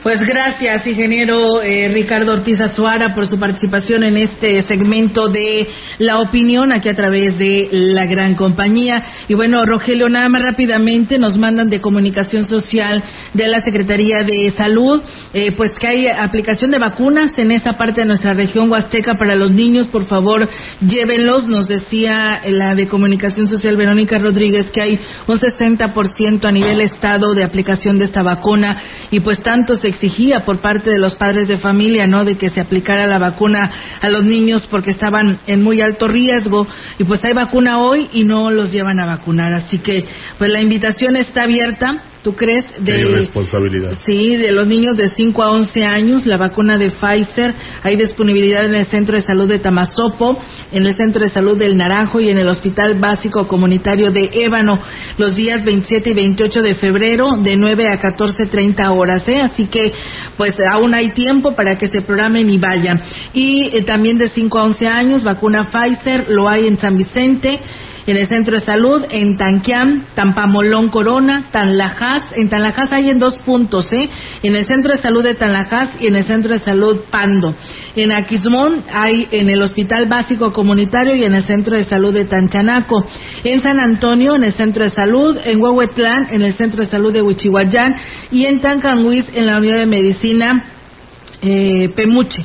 Pues 0.03 0.19
gracias, 0.23 0.87
ingeniero 0.87 1.61
eh, 1.61 1.91
Ricardo 1.93 2.33
Ortiz 2.33 2.59
Azuara, 2.59 3.15
por 3.15 3.27
su 3.27 3.39
participación 3.39 4.03
en 4.03 4.17
este 4.17 4.63
segmento 4.63 5.29
de 5.29 5.69
la 5.99 6.21
opinión 6.21 6.73
aquí 6.73 6.89
a 6.89 6.95
través 6.95 7.37
de 7.37 7.69
la 7.71 8.07
gran 8.07 8.35
compañía. 8.35 9.05
Y 9.29 9.35
bueno, 9.35 9.63
Rogelio, 9.63 10.09
nada 10.09 10.31
más 10.31 10.41
rápidamente 10.43 11.19
nos 11.19 11.37
mandan 11.37 11.69
de 11.69 11.83
comunicación 11.83 12.49
social 12.49 13.05
de 13.35 13.47
la 13.47 13.61
Secretaría 13.61 14.25
de 14.25 14.51
Salud, 14.53 15.03
eh, 15.35 15.53
pues 15.53 15.71
que 15.79 15.87
hay 15.87 16.07
aplicación 16.07 16.71
de 16.71 16.79
vacunas 16.79 17.33
en 17.37 17.51
esa 17.51 17.77
parte 17.77 18.01
de 18.01 18.07
nuestra 18.07 18.33
región 18.33 18.71
huasteca 18.71 19.17
para 19.17 19.35
los 19.35 19.53
niños. 19.53 19.89
Por 19.89 20.07
favor, 20.07 20.49
llévenlos. 20.81 21.47
Nos 21.47 21.69
decía 21.69 22.41
la 22.47 22.75
de 22.75 22.89
comunicación 22.89 23.49
social 23.49 23.77
Verónica 23.77 24.19
Rodríguez 24.19 24.71
que 24.71 24.81
hay 24.81 25.01
un 25.27 25.39
60% 25.39 26.47
a 26.47 26.53
nivel 26.53 26.81
estado 26.81 27.35
de 27.35 27.45
aplicación 27.45 27.99
de 27.99 28.07
esta 28.07 28.23
vacuna 28.23 28.79
y 29.11 29.21
pues 29.21 29.43
tanto 29.43 29.75
se 29.75 29.90
exigía 29.91 30.45
por 30.45 30.61
parte 30.61 30.91
de 30.91 30.99
los 30.99 31.15
padres 31.15 31.49
de 31.49 31.59
familia, 31.59 32.07
¿no? 32.07 32.25
De 32.25 32.37
que 32.37 32.51
se 32.51 32.61
aplicara 32.61 33.07
la 33.07 33.19
vacuna 33.19 33.71
a 34.01 34.09
los 34.09 34.25
niños 34.25 34.67
porque 34.71 34.91
estaban 34.91 35.39
en 35.47 35.63
muy 35.63 35.81
alto 35.81 36.09
riesgo 36.09 36.67
y 36.99 37.05
pues 37.05 37.25
hay 37.25 37.33
vacuna 37.33 37.81
hoy 37.81 38.09
y 38.13 38.25
no 38.25 38.51
los 38.51 38.73
llevan 38.73 39.01
a 39.01 39.07
vacunar. 39.07 39.53
Así 39.53 39.79
que 39.79 40.07
pues 40.39 40.51
la 40.51 40.61
invitación 40.61 41.17
está 41.17 41.45
abierta 41.45 42.10
¿Tú 42.23 42.35
crees? 42.35 42.67
De, 42.79 42.93
Qué 42.93 43.05
responsabilidad. 43.05 43.97
Sí, 44.05 44.37
de 44.37 44.53
los 44.53 44.67
niños 44.67 44.95
de 44.99 45.11
5 45.15 45.43
a 45.43 45.53
11 45.53 45.85
años, 45.85 46.27
la 46.27 46.37
vacuna 46.37 46.77
de 46.77 46.91
Pfizer. 46.91 47.55
Hay 47.83 47.97
disponibilidad 47.97 48.67
en 48.67 48.75
el 48.75 48.85
Centro 48.87 49.17
de 49.17 49.23
Salud 49.23 49.49
de 49.49 49.59
Tamazopo, 49.59 50.39
en 50.71 50.85
el 50.85 50.95
Centro 50.97 51.23
de 51.23 51.31
Salud 51.31 51.57
del 51.57 51.79
Naranjo 51.79 52.21
y 52.21 52.29
en 52.29 52.37
el 52.37 52.49
Hospital 52.49 52.97
Básico 52.97 53.49
Comunitario 53.49 54.11
de 54.11 54.29
Ébano, 54.35 54.79
los 55.17 55.35
días 55.35 55.65
27 55.65 56.11
y 56.11 56.15
28 56.15 56.61
de 56.61 56.75
febrero, 56.75 57.27
de 57.43 57.57
9 57.57 57.87
a 57.87 58.03
14.30 58.03 58.95
horas. 58.95 59.27
¿eh? 59.27 59.41
Así 59.41 59.69
que, 59.69 59.91
pues 60.37 60.57
aún 60.71 60.95
hay 60.95 61.13
tiempo 61.15 61.53
para 61.53 61.79
que 61.79 61.89
se 61.89 62.03
programen 62.03 62.51
y 62.51 62.59
vayan. 62.59 63.01
Y 63.33 63.71
eh, 63.75 63.83
también 63.83 64.19
de 64.19 64.29
5 64.29 64.59
a 64.59 64.65
11 64.65 64.87
años, 64.87 65.25
vacuna 65.25 65.71
Pfizer, 65.71 66.29
lo 66.29 66.47
hay 66.47 66.67
en 66.67 66.77
San 66.77 66.99
Vicente 66.99 67.61
en 68.07 68.17
el 68.17 68.29
centro 68.29 68.57
de 68.57 68.63
salud, 68.63 69.05
en 69.11 69.37
Tanquiam, 69.37 70.05
Tampamolón 70.15 70.89
Corona, 70.89 71.45
Tanlajas. 71.51 72.25
En 72.37 72.49
Tanlajas 72.49 72.93
hay 72.93 73.11
en 73.11 73.19
dos 73.19 73.37
puntos, 73.45 73.93
¿eh? 73.93 74.09
En 74.43 74.57
el 74.57 74.67
centro 74.67 74.93
de 74.93 75.01
salud 75.01 75.23
de 75.23 75.35
Tanlajas 75.35 75.91
y 76.01 76.07
en 76.07 76.17
el 76.17 76.25
centro 76.25 76.53
de 76.53 76.61
salud 76.61 77.01
Pando. 77.11 77.55
En 77.97 78.13
Aquismón 78.13 78.85
hay 78.93 79.29
en 79.31 79.51
el 79.51 79.63
Hospital 79.63 80.07
Básico 80.07 80.53
Comunitario 80.53 81.15
y 81.15 81.25
en 81.25 81.35
el 81.35 81.45
centro 81.45 81.77
de 81.77 81.85
salud 81.85 82.13
de 82.13 82.25
Tanchanaco. 82.25 83.05
En 83.45 83.61
San 83.63 83.79
Antonio, 83.81 84.37
en 84.37 84.45
el 84.45 84.53
centro 84.53 84.85
de 84.85 84.91
salud. 84.91 85.37
En 85.45 85.61
Huehuetlán, 85.61 86.29
en 86.31 86.43
el 86.43 86.55
centro 86.55 86.83
de 86.83 86.91
salud 86.91 87.13
de 87.13 87.23
Huichihuayán. 87.23 87.97
Y 88.31 88.47
en 88.47 88.61
Tancanhuiz, 88.61 89.27
en 89.35 89.47
la 89.47 89.59
unidad 89.59 89.79
de 89.79 89.87
medicina 89.87 90.65
eh, 91.43 91.89
Pemuche. 91.95 92.45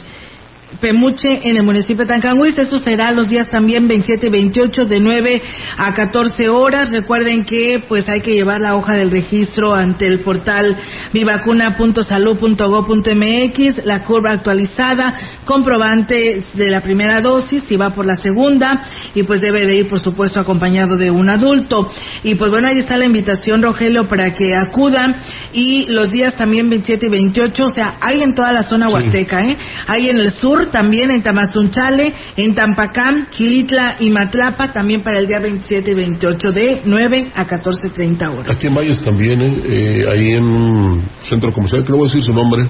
Pemuche 0.80 1.42
en 1.44 1.58
el 1.58 1.64
municipio 1.64 2.06
de 2.06 2.10
Tancanhuiz. 2.10 2.58
Eso 2.58 2.78
será 2.80 3.12
los 3.12 3.30
días 3.30 3.50
también 3.50 3.88
27 3.88 4.26
y 4.28 4.30
28 4.30 4.86
de 4.86 5.00
9 5.00 5.42
a 5.78 5.94
14 5.94 6.50
horas. 6.50 6.92
Recuerden 6.92 7.46
que 7.46 7.84
pues 7.88 8.10
hay 8.10 8.22
que 8.22 8.34
llevar 8.34 8.62
la 8.62 8.76
hoja 8.76 8.98
del 8.98 9.12
registro 9.12 9.74
ante 9.74 10.08
el 10.08 10.20
portal 10.20 10.76
mivacuna.salud.go.mx, 11.14 13.86
la 13.86 14.04
curva 14.04 14.34
actualizada, 14.34 15.14
comprobante 15.46 16.44
de 16.54 16.70
la 16.70 16.82
primera 16.82 17.22
dosis, 17.22 17.64
si 17.64 17.76
va 17.76 17.92
por 17.92 18.06
la 18.06 18.16
segunda 18.16 18.72
y 19.14 19.24
pues 19.24 19.42
debe 19.42 19.66
de 19.66 19.76
ir 19.76 19.90
por 19.90 20.02
supuesto 20.02 20.40
acompañado 20.40 20.98
de 20.98 21.12
un 21.12 21.30
adulto. 21.30 21.92
Y 22.24 22.36
pues 22.36 22.52
bueno, 22.52 22.68
ahí 22.68 22.78
está 22.78 22.98
la 22.98 23.06
invitación 23.06 23.62
Rogelio 23.62 24.06
para 24.06 24.34
que 24.34 24.52
acudan 24.70 25.16
y 25.54 25.86
los 25.88 26.12
días 26.12 26.36
también 26.36 26.70
27 26.70 27.06
y 27.06 27.10
28, 27.10 27.64
o 27.64 27.74
sea, 27.74 27.96
hay 28.02 28.22
en 28.22 28.34
toda 28.34 28.52
la 28.52 28.64
zona 28.64 28.90
huasteca, 28.90 29.46
¿eh? 29.46 29.58
Hay 29.88 30.10
en 30.10 30.18
el 30.18 30.32
sur 30.32 30.65
También 30.72 31.12
en 31.12 31.22
Tamazunchale, 31.24 32.14
en 32.38 32.56
Tampacán, 32.56 33.28
Gilitla 33.32 33.98
y 34.00 34.10
Matlapa, 34.10 34.72
también 34.72 35.02
para 35.02 35.20
el 35.20 35.28
día 35.28 35.40
27 35.40 35.92
y 35.92 35.94
28 35.94 36.52
de 36.52 36.82
9 36.86 37.32
a 37.36 37.48
14.30 37.48 38.34
horas. 38.34 38.50
Aquí 38.50 38.68
en 38.68 38.76
Valles 38.76 39.04
también, 39.04 39.42
¿eh? 39.42 39.62
Eh, 39.66 40.06
ahí 40.12 40.38
en 40.38 40.44
un 40.44 41.02
centro 41.24 41.52
comercial, 41.52 41.84
que 41.84 41.90
no 41.92 41.98
voy 41.98 42.08
a 42.10 42.12
decir 42.14 42.24
su 42.24 42.34
nombre, 42.34 42.70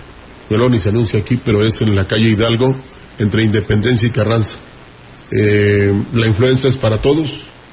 no 0.49 0.69
ni 0.69 0.79
se 0.79 0.89
anuncia 0.89 1.19
aquí, 1.19 1.39
pero 1.43 1.65
es 1.65 1.79
en 1.81 1.95
la 1.95 2.05
calle 2.05 2.29
Hidalgo, 2.29 2.67
entre 3.17 3.43
Independencia 3.43 4.07
y 4.07 4.11
Carranza. 4.11 4.51
Eh, 5.31 5.93
la 6.13 6.27
influenza 6.27 6.67
es 6.67 6.77
para 6.77 6.99
todos, 7.01 7.27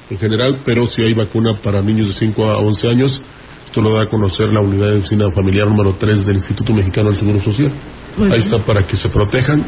en 0.09 0.17
general, 0.17 0.61
pero 0.65 0.87
si 0.87 1.01
hay 1.01 1.13
vacuna 1.13 1.57
para 1.63 1.81
niños 1.81 2.07
de 2.07 2.13
5 2.13 2.45
a 2.45 2.57
11 2.59 2.89
años, 2.89 3.21
esto 3.65 3.81
lo 3.81 3.95
da 3.95 4.03
a 4.03 4.09
conocer 4.09 4.49
la 4.49 4.61
unidad 4.61 4.87
de 4.87 4.95
medicina 4.97 5.31
familiar 5.31 5.67
número 5.67 5.93
3 5.93 6.25
del 6.25 6.35
Instituto 6.35 6.73
Mexicano 6.73 7.09
del 7.09 7.17
Seguro 7.19 7.41
Social. 7.41 7.71
Muy 8.17 8.31
Ahí 8.31 8.39
bien. 8.39 8.53
está 8.53 8.65
para 8.65 8.85
que 8.85 8.97
se 8.97 9.09
protejan, 9.09 9.65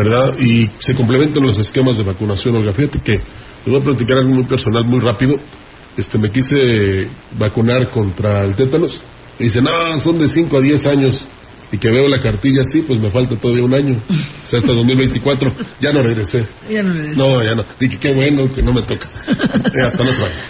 ¿verdad? 0.00 0.34
Y 0.38 0.70
se 0.78 0.94
complementan 0.94 1.42
los 1.42 1.58
esquemas 1.58 1.98
de 1.98 2.04
vacunación, 2.04 2.56
Olga. 2.56 2.72
Fíjate 2.72 3.00
que 3.00 3.12
les 3.12 3.66
voy 3.66 3.80
a 3.80 3.84
platicar 3.84 4.16
algo 4.16 4.32
muy 4.32 4.46
personal, 4.46 4.82
muy 4.86 5.00
rápido. 5.00 5.34
Este, 5.94 6.18
me 6.18 6.30
quise 6.30 7.06
vacunar 7.38 7.90
contra 7.90 8.44
el 8.44 8.54
tétanos. 8.56 8.98
Y 9.38 9.44
dicen, 9.44 9.64
no, 9.64 10.00
son 10.00 10.18
de 10.18 10.28
5 10.28 10.56
a 10.56 10.60
10 10.62 10.86
años. 10.86 11.28
Y 11.72 11.78
que 11.78 11.88
veo 11.88 12.08
la 12.08 12.20
cartilla 12.20 12.62
así, 12.62 12.82
pues 12.82 12.98
me 12.98 13.10
falta 13.12 13.36
todavía 13.36 13.64
un 13.64 13.72
año. 13.74 13.96
O 14.44 14.46
sea, 14.48 14.58
hasta 14.58 14.72
2024. 14.72 15.52
Ya 15.80 15.92
no 15.92 16.02
regresé. 16.02 16.44
Ya 16.68 16.82
no 16.82 16.92
le- 16.94 17.14
No, 17.14 17.44
ya 17.44 17.54
no. 17.54 17.64
Dije, 17.78 17.96
qué 17.98 18.12
bueno 18.12 18.52
que 18.52 18.60
no 18.62 18.72
me 18.72 18.82
toca. 18.82 19.08
Eh, 19.28 19.80
hasta. 19.82 20.04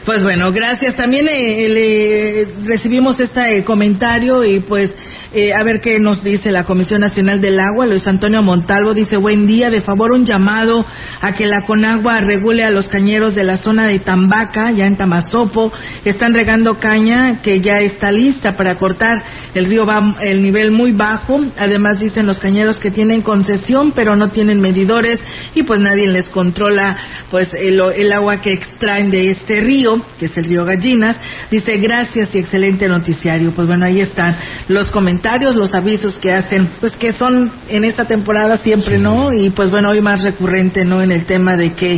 Pues 0.06 0.22
bueno, 0.22 0.50
gracias. 0.50 0.96
También 0.96 1.28
eh, 1.28 1.68
le 1.68 2.48
recibimos 2.66 3.20
este 3.20 3.58
eh, 3.58 3.64
comentario 3.64 4.44
y 4.44 4.60
pues 4.60 4.90
eh, 5.34 5.52
a 5.52 5.62
ver 5.62 5.80
qué 5.82 5.98
nos 5.98 6.24
dice 6.24 6.50
la 6.50 6.64
Comisión 6.64 7.02
Nacional 7.02 7.40
del 7.42 7.58
Agua. 7.60 7.86
Luis 7.86 8.06
Antonio 8.06 8.42
Montalvo 8.42 8.94
dice, 8.94 9.18
buen 9.18 9.46
día, 9.46 9.68
de 9.68 9.82
favor 9.82 10.12
un 10.12 10.24
llamado 10.24 10.86
a 11.20 11.34
que 11.34 11.46
la 11.46 11.62
Conagua 11.66 12.20
regule 12.22 12.64
a 12.64 12.70
los 12.70 12.88
cañeros 12.88 13.34
de 13.34 13.44
la 13.44 13.58
zona 13.58 13.86
de 13.86 13.98
Tambaca, 13.98 14.70
ya 14.72 14.86
en 14.86 14.96
Tamazopo. 14.96 15.70
Están 16.06 16.32
regando 16.32 16.74
caña 16.80 17.42
que 17.42 17.60
ya 17.60 17.80
está 17.80 18.10
lista 18.10 18.56
para 18.56 18.76
cortar. 18.76 19.22
El 19.54 19.66
río 19.66 19.84
va 19.84 20.00
el 20.22 20.42
nivel 20.42 20.70
muy 20.70 20.92
bajo. 20.92 21.09
Además 21.56 22.00
dicen 22.00 22.26
los 22.26 22.38
cañeros 22.38 22.78
que 22.78 22.90
tienen 22.90 23.22
concesión 23.22 23.92
pero 23.92 24.16
no 24.16 24.28
tienen 24.28 24.60
medidores 24.60 25.20
y 25.54 25.62
pues 25.62 25.80
nadie 25.80 26.08
les 26.08 26.28
controla 26.30 26.96
pues 27.30 27.48
el, 27.54 27.80
el 27.80 28.12
agua 28.12 28.40
que 28.40 28.52
extraen 28.52 29.10
de 29.10 29.30
este 29.30 29.60
río, 29.60 30.00
que 30.18 30.26
es 30.26 30.36
el 30.36 30.44
río 30.44 30.64
Gallinas. 30.64 31.16
Dice 31.50 31.78
gracias 31.78 32.34
y 32.34 32.38
excelente 32.38 32.88
noticiario. 32.88 33.52
Pues 33.52 33.66
bueno, 33.66 33.86
ahí 33.86 34.00
están 34.00 34.36
los 34.68 34.90
comentarios, 34.90 35.56
los 35.56 35.72
avisos 35.74 36.18
que 36.18 36.32
hacen, 36.32 36.70
pues 36.80 36.92
que 36.92 37.12
son 37.12 37.50
en 37.68 37.84
esta 37.84 38.06
temporada 38.06 38.58
siempre, 38.58 38.98
¿no? 38.98 39.32
Y 39.32 39.50
pues 39.50 39.70
bueno, 39.70 39.90
hoy 39.90 40.00
más 40.00 40.22
recurrente, 40.22 40.84
¿no? 40.84 41.02
En 41.02 41.12
el 41.12 41.24
tema 41.24 41.56
de 41.56 41.72
que 41.72 41.96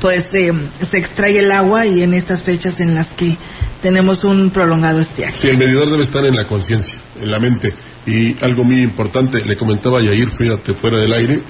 pues 0.00 0.26
eh, 0.32 0.52
se 0.90 0.98
extrae 0.98 1.38
el 1.38 1.50
agua 1.52 1.86
y 1.86 2.02
en 2.02 2.14
estas 2.14 2.42
fechas 2.42 2.78
en 2.80 2.94
las 2.94 3.08
que 3.14 3.36
tenemos 3.82 4.24
un 4.24 4.50
prolongado 4.50 5.00
estiaje. 5.00 5.36
Sí, 5.36 5.48
el 5.48 5.58
medidor 5.58 5.90
debe 5.90 6.04
estar 6.04 6.24
en 6.24 6.34
la 6.34 6.46
conciencia, 6.46 6.94
en 7.20 7.30
la 7.30 7.38
mente. 7.38 7.72
Y 8.06 8.36
algo 8.44 8.64
muy 8.64 8.80
importante, 8.82 9.44
le 9.44 9.56
comentaba 9.56 9.98
a 9.98 10.02
Yair, 10.02 10.30
fíjate, 10.30 10.74
fuera 10.74 10.98
del 10.98 11.12
aire, 11.12 11.40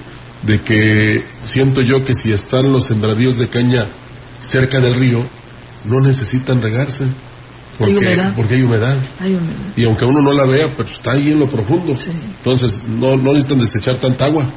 de 0.43 0.61
que 0.61 1.23
siento 1.43 1.81
yo 1.81 2.03
que 2.03 2.13
si 2.13 2.31
están 2.31 2.71
los 2.71 2.85
sembradíos 2.85 3.37
de 3.37 3.49
caña 3.49 3.87
cerca 4.39 4.79
del 4.79 4.95
río, 4.95 5.25
no 5.85 5.99
necesitan 6.01 6.61
regarse. 6.61 7.05
Porque 7.77 7.93
Hay 7.93 7.97
humedad. 7.97 8.33
Porque 8.35 8.55
hay 8.55 8.61
humedad. 8.61 8.97
Hay 9.19 9.35
humedad. 9.35 9.73
Y 9.75 9.83
aunque 9.83 10.05
uno 10.05 10.21
no 10.21 10.33
la 10.33 10.45
vea, 10.45 10.73
pero 10.77 10.89
está 10.89 11.11
ahí 11.13 11.31
en 11.31 11.39
lo 11.39 11.49
profundo. 11.49 11.93
Entonces, 12.37 12.77
no, 12.87 13.17
no 13.17 13.33
necesitan 13.33 13.59
desechar 13.59 13.95
tanta 13.97 14.25
agua. 14.25 14.49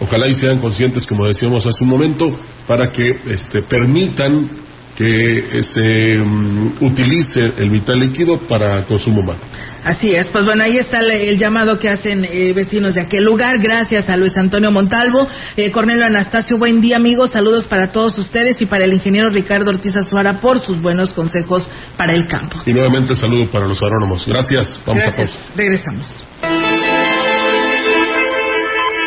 Ojalá 0.00 0.28
y 0.28 0.32
sean 0.34 0.58
conscientes, 0.58 1.06
como 1.06 1.28
decíamos 1.28 1.64
hace 1.66 1.84
un 1.84 1.90
momento, 1.90 2.28
para 2.66 2.90
que 2.90 3.16
este, 3.26 3.62
permitan 3.62 4.50
que 4.96 5.04
eh, 5.06 5.62
se 5.62 6.18
mm, 6.18 6.84
utilice 6.84 7.52
el 7.58 7.70
vital 7.70 7.98
líquido 7.98 8.38
para 8.48 8.84
consumo 8.84 9.20
humano. 9.20 9.40
Así 9.84 10.12
es, 10.12 10.28
pues 10.28 10.44
bueno, 10.44 10.64
ahí 10.64 10.78
está 10.78 11.00
el, 11.00 11.10
el 11.10 11.38
llamado 11.38 11.78
que 11.78 11.88
hacen 11.88 12.24
eh, 12.24 12.52
vecinos 12.54 12.94
de 12.94 13.02
aquel 13.02 13.24
lugar. 13.24 13.58
Gracias 13.58 14.08
a 14.08 14.16
Luis 14.16 14.36
Antonio 14.36 14.70
Montalvo, 14.70 15.28
eh, 15.56 15.70
Cornelio 15.70 16.06
Anastasio, 16.06 16.56
buen 16.58 16.80
día 16.80 16.96
amigos, 16.96 17.32
saludos 17.32 17.64
para 17.64 17.92
todos 17.92 18.16
ustedes 18.18 18.60
y 18.62 18.66
para 18.66 18.84
el 18.84 18.94
ingeniero 18.94 19.30
Ricardo 19.30 19.70
Ortiz 19.70 19.94
Azuara 19.96 20.40
por 20.40 20.64
sus 20.64 20.80
buenos 20.80 21.10
consejos 21.10 21.68
para 21.96 22.14
el 22.14 22.26
campo. 22.26 22.62
Y 22.64 22.72
nuevamente 22.72 23.14
saludo 23.14 23.46
para 23.50 23.66
los 23.66 23.82
agrónomos. 23.82 24.24
Gracias. 24.26 24.80
Vamos 24.86 25.02
a 25.02 25.06
Gracias. 25.10 25.30
pausa. 25.30 25.52
Regresamos. 25.56 26.93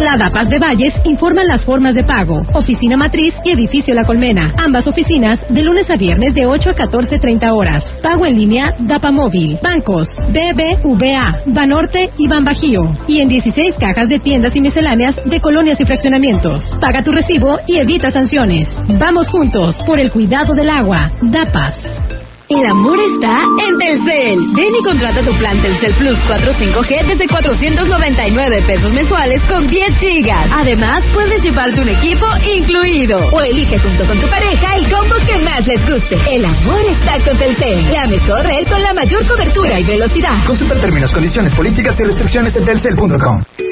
La 0.00 0.16
DAPAS 0.16 0.48
de 0.48 0.58
Valles 0.58 0.94
informa 1.04 1.44
las 1.44 1.64
formas 1.64 1.94
de 1.94 2.02
pago. 2.02 2.42
Oficina 2.54 2.96
Matriz 2.96 3.32
y 3.44 3.50
Edificio 3.50 3.94
La 3.94 4.04
Colmena. 4.04 4.52
Ambas 4.56 4.88
oficinas 4.88 5.38
de 5.48 5.62
lunes 5.62 5.88
a 5.88 5.96
viernes 5.96 6.34
de 6.34 6.46
8 6.46 6.70
a 6.70 6.74
14.30 6.74 7.54
horas. 7.54 7.84
Pago 8.02 8.26
en 8.26 8.34
línea 8.34 8.74
DAPA 8.80 9.12
Móvil. 9.12 9.58
Bancos 9.62 10.08
BBVA, 10.30 11.42
Banorte 11.46 12.10
y 12.18 12.26
Banbajío. 12.26 12.96
Y 13.06 13.20
en 13.20 13.28
16 13.28 13.76
cajas 13.78 14.08
de 14.08 14.18
tiendas 14.18 14.56
y 14.56 14.60
misceláneas 14.60 15.14
de 15.24 15.40
colonias 15.40 15.80
y 15.80 15.84
fraccionamientos. 15.84 16.60
Paga 16.80 17.04
tu 17.04 17.12
recibo 17.12 17.58
y 17.68 17.76
evita 17.76 18.10
sanciones. 18.10 18.68
Vamos 18.98 19.28
juntos 19.28 19.76
por 19.86 20.00
el 20.00 20.10
cuidado 20.10 20.54
del 20.54 20.70
agua. 20.70 21.12
DAPAS. 21.22 22.09
El 22.50 22.66
amor 22.68 22.98
está 22.98 23.38
en 23.64 23.78
Telcel. 23.78 24.40
Ven 24.56 24.74
y 24.74 24.82
contrata 24.82 25.20
tu 25.20 25.30
plan 25.38 25.62
Telcel 25.62 25.94
Plus 25.94 26.18
4 26.26 26.52
5G 26.52 27.06
desde 27.06 27.28
499 27.28 28.62
pesos 28.66 28.92
mensuales 28.92 29.40
con 29.48 29.68
10 29.68 29.96
gigas. 29.98 30.50
Además, 30.52 31.00
puedes 31.14 31.40
llevarte 31.44 31.80
un 31.80 31.88
equipo 31.90 32.26
incluido. 32.52 33.18
O 33.30 33.40
elige 33.40 33.78
junto 33.78 34.04
con 34.04 34.20
tu 34.20 34.28
pareja 34.28 34.74
el 34.74 34.90
combo 34.90 35.14
que 35.24 35.38
más 35.44 35.64
les 35.64 35.80
guste. 35.88 36.18
El 36.28 36.44
amor 36.44 36.80
está 36.90 37.24
con 37.24 37.38
Telcel. 37.38 37.92
La 37.92 38.08
mejor 38.08 38.42
red 38.44 38.66
con 38.68 38.82
la 38.82 38.94
mayor 38.94 39.24
cobertura 39.28 39.78
y 39.78 39.84
velocidad. 39.84 40.44
Consulta 40.44 40.74
términos, 40.74 41.12
condiciones, 41.12 41.54
políticas 41.54 41.94
y 42.00 42.02
restricciones 42.02 42.56
en 42.56 42.64
telcel.com. 42.64 43.69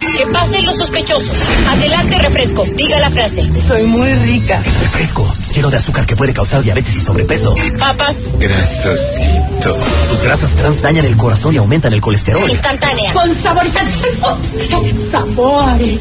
Que 0.00 0.26
pasen 0.32 0.64
los 0.64 0.76
sospechosos. 0.76 1.36
Adelante, 1.68 2.18
refresco. 2.18 2.64
Diga 2.74 2.98
la 3.00 3.10
frase. 3.10 3.50
Soy 3.66 3.84
muy 3.84 4.12
rica. 4.14 4.62
Refresco, 4.80 5.32
lleno 5.54 5.70
de 5.70 5.78
azúcar 5.78 6.06
que 6.06 6.14
puede 6.14 6.32
causar 6.32 6.62
diabetes 6.62 6.94
y 6.94 7.04
sobrepeso. 7.04 7.54
Papas. 7.78 8.16
Grasosito. 8.38 9.76
Sus 10.08 10.22
grasas 10.22 10.54
trans 10.54 10.80
dañan 10.82 11.06
el 11.06 11.16
corazón 11.16 11.54
y 11.54 11.58
aumentan 11.58 11.92
el 11.92 12.00
colesterol. 12.00 12.48
Instantánea. 12.50 13.12
Con 13.12 13.34
saborizantes. 13.42 13.96
Oh, 14.22 14.38
sabores. 15.10 16.00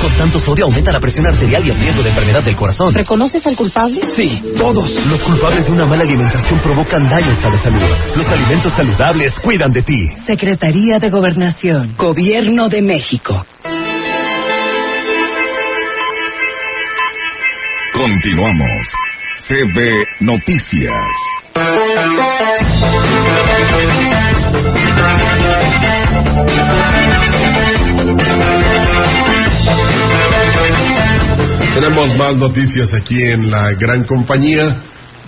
Con 0.00 0.12
tanto 0.18 0.40
sodio 0.40 0.64
aumenta 0.66 0.92
la 0.92 1.00
presión 1.00 1.26
arterial 1.26 1.66
y 1.66 1.70
el 1.70 1.78
riesgo 1.78 2.02
de 2.02 2.10
enfermedad 2.10 2.42
del 2.42 2.56
corazón. 2.56 2.94
¿Reconoces 2.94 3.46
al 3.46 3.56
culpable? 3.56 4.00
Sí, 4.14 4.42
todos. 4.58 4.90
Los 5.06 5.20
culpables 5.20 5.66
de 5.66 5.72
una 5.72 5.86
mala 5.86 6.02
alimentación 6.02 6.60
provocan 6.60 7.08
daños 7.08 7.44
a 7.44 7.50
la 7.50 7.58
salud. 7.62 7.80
Los 8.16 8.26
alimentos 8.26 8.72
saludables 8.74 9.32
cuidan 9.40 9.70
de 9.70 9.82
ti. 9.82 9.98
Secretaría 10.26 10.98
de 10.98 11.10
Gobernación. 11.10 11.94
Gobierno 11.96 12.68
de 12.68 12.82
México. 12.82 13.29
México. 13.30 13.46
Continuamos. 17.92 18.86
CB 19.48 20.06
Noticias. 20.20 20.94
Tenemos 31.74 32.16
más 32.16 32.36
noticias 32.36 32.92
aquí 32.94 33.22
en 33.22 33.50
la 33.50 33.72
gran 33.72 34.04
compañía. 34.04 34.82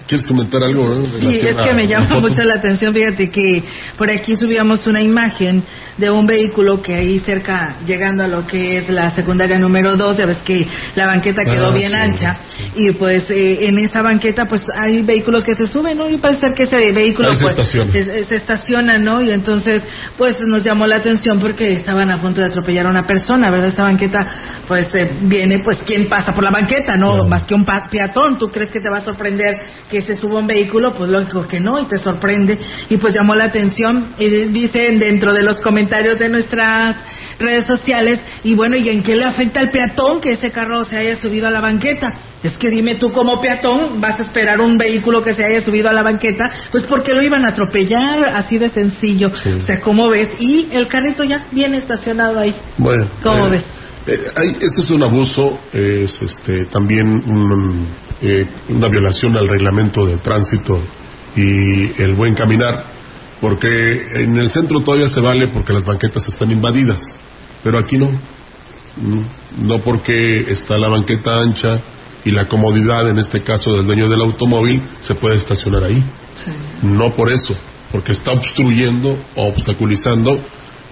¿Quieres 0.06 0.26
comentar 0.26 0.62
algo? 0.62 0.86
no? 0.88 1.06
Sí, 1.30 1.40
es 1.40 1.56
que 1.56 1.74
me 1.74 1.84
la 1.86 2.00
llama 2.00 2.20
mucho 2.20 2.42
la 2.42 2.54
atención. 2.56 2.92
Fíjate 2.92 3.30
que 3.30 3.62
por 3.96 4.10
aquí 4.10 4.36
subíamos 4.36 4.86
una 4.86 5.00
imagen 5.00 5.62
de 5.96 6.10
un 6.10 6.26
vehículo 6.26 6.80
que 6.82 6.94
ahí 6.94 7.18
cerca, 7.20 7.76
llegando 7.86 8.24
a 8.24 8.28
lo 8.28 8.46
que 8.46 8.74
es 8.78 8.88
la 8.88 9.10
secundaria 9.10 9.58
número 9.58 9.96
2, 9.96 10.16
ya 10.16 10.26
ves 10.26 10.38
que 10.38 10.66
la 10.96 11.06
banqueta 11.06 11.42
quedó 11.44 11.68
Ah, 11.68 11.74
bien 11.74 11.90
sí. 11.90 11.94
ancha. 11.94 12.38
Y 12.74 12.92
pues 12.92 13.30
eh, 13.30 13.66
en 13.66 13.78
esa 13.78 14.02
banqueta 14.02 14.46
pues 14.46 14.62
hay 14.80 15.02
vehículos 15.02 15.44
que 15.44 15.54
se 15.54 15.66
suben, 15.66 15.98
¿no? 15.98 16.08
Y 16.08 16.16
parece 16.16 16.40
ser 16.40 16.54
que 16.54 16.62
ese 16.64 16.92
vehículo 16.92 17.28
Ahí 17.28 17.36
se 17.36 17.42
pues 17.42 17.58
estaciona. 17.58 17.92
se, 17.92 18.24
se 18.24 18.36
estaciona, 18.36 18.98
¿no? 18.98 19.22
Y 19.22 19.30
entonces 19.30 19.82
pues 20.16 20.36
nos 20.46 20.64
llamó 20.64 20.86
la 20.86 20.96
atención 20.96 21.38
porque 21.38 21.72
estaban 21.74 22.10
a 22.10 22.20
punto 22.20 22.40
de 22.40 22.46
atropellar 22.48 22.86
a 22.86 22.90
una 22.90 23.04
persona, 23.06 23.50
¿verdad? 23.50 23.68
Esta 23.68 23.82
banqueta 23.82 24.26
pues 24.66 24.88
eh, 24.94 25.10
viene 25.22 25.60
pues 25.62 25.78
quién 25.86 26.08
pasa 26.08 26.34
por 26.34 26.42
la 26.42 26.50
banqueta, 26.50 26.96
¿no? 26.96 27.24
Más 27.28 27.42
que 27.42 27.54
un 27.54 27.64
peatón. 27.90 28.38
¿Tú 28.38 28.48
crees 28.48 28.70
que 28.70 28.80
te 28.80 28.88
va 28.90 28.98
a 28.98 29.04
sorprender 29.04 29.54
que 29.92 30.00
se 30.00 30.16
suba 30.16 30.38
un 30.38 30.46
vehículo? 30.46 30.94
Pues 30.94 31.10
lógico 31.10 31.46
que 31.46 31.60
no 31.60 31.78
y 31.78 31.84
te 31.84 31.98
sorprende. 31.98 32.58
Y 32.88 32.96
pues 32.96 33.14
llamó 33.14 33.34
la 33.34 33.44
atención 33.44 34.14
y 34.18 34.26
dicen 34.48 34.98
dentro 34.98 35.34
de 35.34 35.42
los 35.42 35.56
comentarios 35.56 36.18
de 36.18 36.30
nuestras 36.30 36.96
redes 37.38 37.66
sociales 37.66 38.20
y 38.42 38.54
bueno, 38.54 38.76
¿y 38.76 38.88
en 38.88 39.02
qué 39.02 39.14
le 39.14 39.26
afecta 39.26 39.60
al 39.60 39.70
peatón 39.70 40.20
que 40.20 40.32
ese 40.32 40.50
carro 40.50 40.84
se 40.84 40.96
haya 40.96 41.16
subido 41.16 41.46
a 41.46 41.50
la 41.50 41.60
banqueta? 41.60 42.08
Es 42.42 42.52
que 42.52 42.70
dime 42.70 42.94
tú 42.94 43.10
como 43.10 43.40
peatón 43.40 44.00
vas 44.00 44.18
a 44.18 44.22
esperar 44.22 44.60
un 44.60 44.78
vehículo 44.78 45.22
que 45.22 45.34
se 45.34 45.44
haya 45.44 45.60
subido 45.60 45.90
a 45.90 45.92
la 45.92 46.02
banqueta, 46.02 46.50
pues 46.70 46.84
porque 46.84 47.12
lo 47.12 47.22
iban 47.22 47.44
a 47.44 47.48
atropellar, 47.48 48.24
así 48.34 48.58
de 48.58 48.70
sencillo. 48.70 49.28
O 49.28 49.66
sea, 49.66 49.80
¿cómo 49.80 50.08
ves? 50.08 50.30
Y 50.40 50.68
el 50.72 50.88
carrito 50.88 51.22
ya 51.22 51.46
viene 51.52 51.76
estacionado 51.76 52.38
ahí. 52.38 52.54
Bueno, 52.78 53.06
¿Cómo 53.22 53.46
eh, 53.48 53.50
ves? 53.50 53.64
Eh, 54.06 54.18
hay- 54.36 54.56
esto 54.60 54.82
es 54.82 54.90
un 54.90 55.02
abuso, 55.02 55.58
es 55.72 56.20
este, 56.22 56.66
también 56.66 57.08
un, 57.08 57.86
eh, 58.20 58.46
una 58.68 58.88
violación 58.88 59.36
al 59.36 59.48
reglamento 59.48 60.04
de 60.06 60.16
tránsito 60.18 60.80
y 61.36 62.02
el 62.02 62.14
buen 62.14 62.34
caminar, 62.34 62.84
porque 63.40 63.68
en 64.14 64.36
el 64.36 64.50
centro 64.50 64.80
todavía 64.80 65.08
se 65.08 65.20
vale 65.20 65.48
porque 65.48 65.72
las 65.72 65.84
banquetas 65.84 66.26
están 66.28 66.50
invadidas, 66.50 67.00
pero 67.62 67.78
aquí 67.78 67.96
no. 67.98 68.10
Mm, 68.96 69.20
No 69.66 69.78
porque 69.78 70.50
está 70.52 70.76
la 70.78 70.88
banqueta 70.88 71.36
ancha 71.36 71.78
y 72.24 72.30
la 72.30 72.46
comodidad, 72.46 73.08
en 73.08 73.18
este 73.18 73.40
caso 73.42 73.70
del 73.72 73.86
dueño 73.86 74.08
del 74.08 74.20
automóvil, 74.20 74.80
se 75.00 75.14
puede 75.14 75.36
estacionar 75.36 75.84
ahí. 75.84 76.02
No 76.82 77.14
por 77.14 77.32
eso, 77.32 77.54
porque 77.90 78.12
está 78.12 78.32
obstruyendo 78.32 79.18
o 79.34 79.48
obstaculizando 79.48 80.38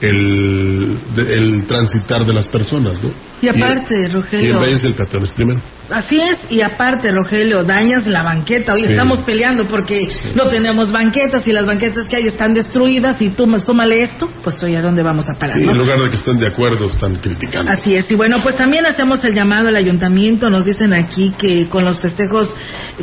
el, 0.01 0.99
el 1.17 1.67
transitar 1.67 2.25
de 2.25 2.33
las 2.33 2.49
personas, 2.49 3.03
¿no? 3.03 3.11
Y 3.43 3.49
aparte, 3.49 3.95
Y 4.05 4.09
Rogelio. 4.09 4.61
vez 4.61 4.85
el 4.85 4.95
peatón 4.95 5.23
es 5.25 5.33
primero. 5.33 5.61
Así 5.91 6.21
es, 6.21 6.39
y 6.51 6.61
aparte, 6.61 7.11
Rogelio, 7.11 7.65
dañas 7.65 8.07
la 8.07 8.23
banqueta. 8.23 8.73
Hoy 8.75 8.83
Sí. 8.87 8.93
estamos 8.93 9.19
peleando 9.21 9.67
porque 9.67 10.01
no 10.35 10.47
tenemos 10.49 10.93
banquetas 10.93 11.47
y 11.47 11.53
las 11.53 11.67
banquetas 11.67 12.07
que 12.09 12.17
hay 12.17 12.29
están 12.29 12.55
destruidas 12.55 13.21
y 13.21 13.31
tú 13.31 13.47
me 13.47 13.61
súmale 13.61 14.05
esto, 14.05 14.31
pues 14.43 14.63
oye, 14.63 14.77
¿a 14.77 14.83
dónde 14.83 15.03
vamos 15.03 15.29
a 15.29 15.35
parar? 15.39 15.59
Sí, 15.59 15.65
no? 15.65 15.73
en 15.73 15.79
lugar 15.79 15.99
de 16.01 16.11
que 16.11 16.17
estén 16.17 16.39
de 16.39 16.47
acuerdo, 16.47 16.87
están 16.87 17.17
criticando. 17.17 17.73
Así 17.73 17.95
es, 17.97 18.11
y 18.11 18.15
bueno, 18.15 18.39
pues 18.43 18.57
también 18.57 18.87
hacemos 18.87 19.25
el 19.25 19.35
llamado 19.35 19.69
al 19.69 19.77
ayuntamiento, 19.77 20.49
nos 20.49 20.65
dicen 20.65 20.93
aquí 20.93 21.35
que 21.39 21.69
con 21.69 21.85
los 21.85 22.01
festejos, 22.01 22.55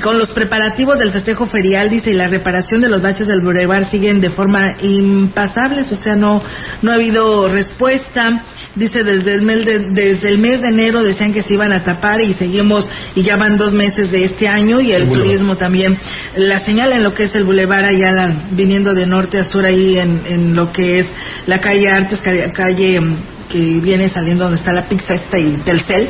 con 0.01 0.17
los 0.17 0.29
preparativos 0.29 0.97
del 0.97 1.11
festejo 1.11 1.45
ferial, 1.47 1.89
dice, 1.89 2.11
y 2.11 2.13
la 2.13 2.27
reparación 2.27 2.81
de 2.81 2.89
los 2.89 3.01
baches 3.01 3.27
del 3.27 3.41
Boulevard 3.41 3.89
siguen 3.91 4.19
de 4.19 4.29
forma 4.29 4.75
impasables, 4.81 5.91
o 5.91 5.95
sea, 5.95 6.15
no, 6.15 6.41
no 6.81 6.91
ha 6.91 6.95
habido 6.95 7.49
respuesta. 7.49 8.43
Dice, 8.75 9.03
desde 9.03 9.33
el, 9.33 9.41
mes 9.41 9.65
de, 9.65 9.79
desde 9.89 10.29
el 10.29 10.37
mes 10.37 10.61
de 10.61 10.67
enero 10.67 11.01
decían 11.03 11.33
que 11.33 11.41
se 11.41 11.53
iban 11.53 11.71
a 11.71 11.83
tapar 11.83 12.21
y 12.21 12.33
seguimos, 12.33 12.87
y 13.15 13.23
ya 13.23 13.35
van 13.35 13.57
dos 13.57 13.73
meses 13.73 14.11
de 14.11 14.23
este 14.23 14.47
año, 14.47 14.79
y 14.79 14.91
el 14.91 15.07
turismo 15.09 15.55
también. 15.55 15.97
La 16.35 16.59
señal 16.59 16.91
en 16.93 17.03
lo 17.03 17.13
que 17.13 17.23
es 17.23 17.35
el 17.35 17.43
Boulevard 17.43 17.85
Ayala, 17.85 18.47
viniendo 18.51 18.93
de 18.93 19.05
norte 19.05 19.39
a 19.39 19.43
sur 19.43 19.65
ahí 19.65 19.97
en, 19.97 20.21
en 20.25 20.55
lo 20.55 20.71
que 20.71 20.99
es 20.99 21.07
la 21.47 21.59
calle 21.59 21.89
Artes, 21.89 22.21
calle, 22.21 22.51
calle, 22.51 23.01
mm, 23.01 23.17
que 23.49 23.59
viene 23.81 24.09
saliendo 24.09 24.43
donde 24.45 24.59
está 24.59 24.73
la 24.73 24.87
pizza 24.89 25.13
esta 25.15 25.37
y 25.39 25.57
Telcel. 25.63 26.09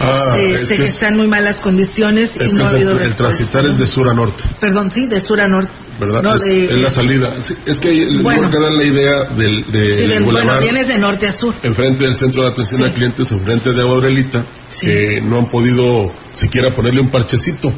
Ah, 0.00 0.36
este, 0.38 0.54
es 0.62 0.68
que, 0.68 0.76
que 0.76 0.84
es- 0.84 0.90
están 0.94 1.16
muy 1.16 1.28
malas 1.28 1.56
condiciones 1.60 2.30
Es 2.30 2.36
y 2.36 2.38
que 2.50 2.52
no 2.54 2.66
ha 2.66 2.70
habido 2.70 2.92
el, 2.92 2.98
el 3.00 3.14
transitar 3.14 3.64
es 3.66 3.78
de 3.78 3.86
sur 3.86 4.08
a 4.08 4.14
norte, 4.14 4.42
Perdón, 4.60 4.90
sí, 4.90 5.06
de 5.06 5.20
sur 5.22 5.40
a 5.40 5.46
norte. 5.48 5.70
¿verdad? 6.00 6.22
No, 6.24 6.34
es, 6.34 6.40
de- 6.42 6.64
es 6.66 6.76
la 6.78 6.90
salida. 6.90 7.30
Sí, 7.40 7.54
es 7.66 7.78
que 7.78 7.88
ahí 7.90 8.18
Bueno. 8.20 8.50
que 8.50 8.58
dan 8.58 8.76
la 8.76 8.84
idea 8.84 9.24
del, 9.36 9.64
de- 9.70 9.98
Sí, 9.98 10.06
de- 10.08 10.20
bueno, 10.20 10.58
vienes 10.60 10.88
de 10.88 10.98
norte 10.98 11.28
a 11.28 11.38
sur. 11.38 11.54
enfrente 11.62 12.02
del 12.04 12.14
centro 12.14 12.42
de 12.42 12.48
atención 12.48 12.82
a 12.82 12.92
clientes, 12.92 13.30
enfrente 13.30 13.72
de 13.72 13.80
Aurelita, 13.82 14.44
que 14.80 15.20
no 15.22 15.38
han 15.38 15.50
podido 15.50 16.10
siquiera 16.34 16.70
ponerle 16.74 17.00
un 17.00 17.10
parchecito, 17.10 17.72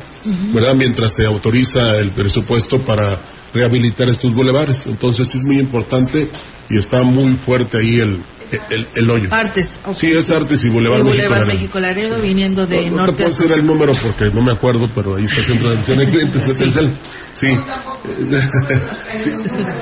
¿verdad? 0.54 0.74
Mientras 0.74 1.14
se 1.14 1.26
autoriza 1.26 1.96
el 1.98 2.12
presupuesto 2.12 2.80
para 2.80 3.18
rehabilitar 3.52 4.09
estos 4.09 4.32
bulevares. 4.32 4.86
Entonces 4.86 5.28
es 5.34 5.42
muy 5.42 5.59
importante 5.61 6.26
y 6.70 6.78
está 6.78 7.02
muy 7.02 7.36
fuerte 7.44 7.76
ahí 7.78 7.96
el, 8.00 8.20
el, 8.70 8.86
el 8.94 9.11
hoyo. 9.11 9.28
Artes. 9.32 9.68
ok. 9.84 9.94
Sí, 9.97 10.09
es 10.09 10.30
Artes 10.30 10.64
y 10.64 10.68
Boulevard 10.68 11.03
México 11.03 11.16
Boulevard 11.22 11.40
Laredo. 11.47 11.55
México 11.61 11.80
Laredo 11.80 12.20
viniendo 12.22 12.66
de 12.66 12.76
No, 12.76 12.82
no 12.82 12.88
te 12.90 12.97
norte 12.97 13.12
a 13.12 13.16
puedo 13.16 13.28
sur. 13.36 13.38
decir 13.49 13.59
el 13.61 13.66
número 13.66 13.92
porque 14.03 14.30
no 14.34 14.42
me 14.42 14.53
acuerdo, 14.53 14.90
pero 14.94 15.16
ahí 15.16 15.24
está 15.24 15.40
el 15.40 15.47
centro 15.47 15.68
de 15.70 15.74
atención 15.78 16.01
a 16.01 16.11
clientes 16.11 16.47
de 16.47 16.55
Telcel. 16.55 16.90
Sí. 17.32 17.49
sí. 19.24 19.30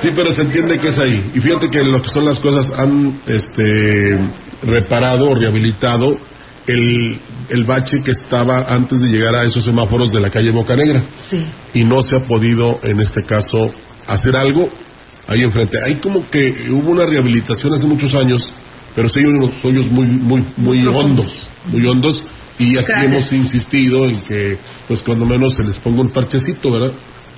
Sí, 0.01 0.09
pero 0.15 0.31
se 0.31 0.41
entiende 0.41 0.77
que 0.77 0.89
es 0.89 0.99
ahí. 0.99 1.31
Y 1.35 1.39
fíjate 1.39 1.69
que 1.69 1.83
lo 1.83 2.01
que 2.01 2.09
son 2.13 2.25
las 2.25 2.39
cosas 2.39 2.71
han 2.77 3.21
este, 3.27 4.19
reparado 4.63 5.25
o 5.29 5.35
rehabilitado 5.35 6.07
el, 6.67 7.19
el 7.49 7.63
bache 7.65 8.01
que 8.03 8.11
estaba 8.11 8.65
antes 8.73 8.99
de 8.99 9.07
llegar 9.09 9.35
a 9.35 9.43
esos 9.43 9.63
semáforos 9.63 10.11
de 10.11 10.19
la 10.19 10.29
calle 10.29 10.51
Boca 10.51 10.75
Negra. 10.75 11.03
Sí. 11.29 11.45
Y 11.73 11.83
no 11.83 12.01
se 12.01 12.15
ha 12.15 12.21
podido, 12.21 12.79
en 12.83 12.99
este 13.01 13.21
caso, 13.23 13.71
hacer 14.07 14.35
algo 14.35 14.69
ahí 15.27 15.41
enfrente. 15.41 15.77
Hay 15.83 15.95
como 15.95 16.29
que 16.29 16.69
hubo 16.71 16.91
una 16.91 17.05
rehabilitación 17.05 17.73
hace 17.73 17.85
muchos 17.85 18.13
años, 18.15 18.41
pero 18.95 19.09
sí 19.09 19.19
hay 19.19 19.25
unos 19.25 19.53
hoyos 19.63 19.89
muy, 19.91 20.05
muy, 20.19 20.45
muy 20.57 20.85
hondos, 20.87 21.47
muy 21.65 21.85
hondos. 21.87 22.23
Y 22.57 22.77
aquí 22.77 22.91
hemos 23.03 23.31
insistido 23.33 24.05
en 24.05 24.21
que, 24.21 24.57
pues, 24.87 25.01
cuando 25.01 25.25
menos 25.25 25.55
se 25.55 25.63
les 25.63 25.77
ponga 25.79 26.01
un 26.01 26.11
parchecito, 26.11 26.71
¿verdad? 26.71 26.93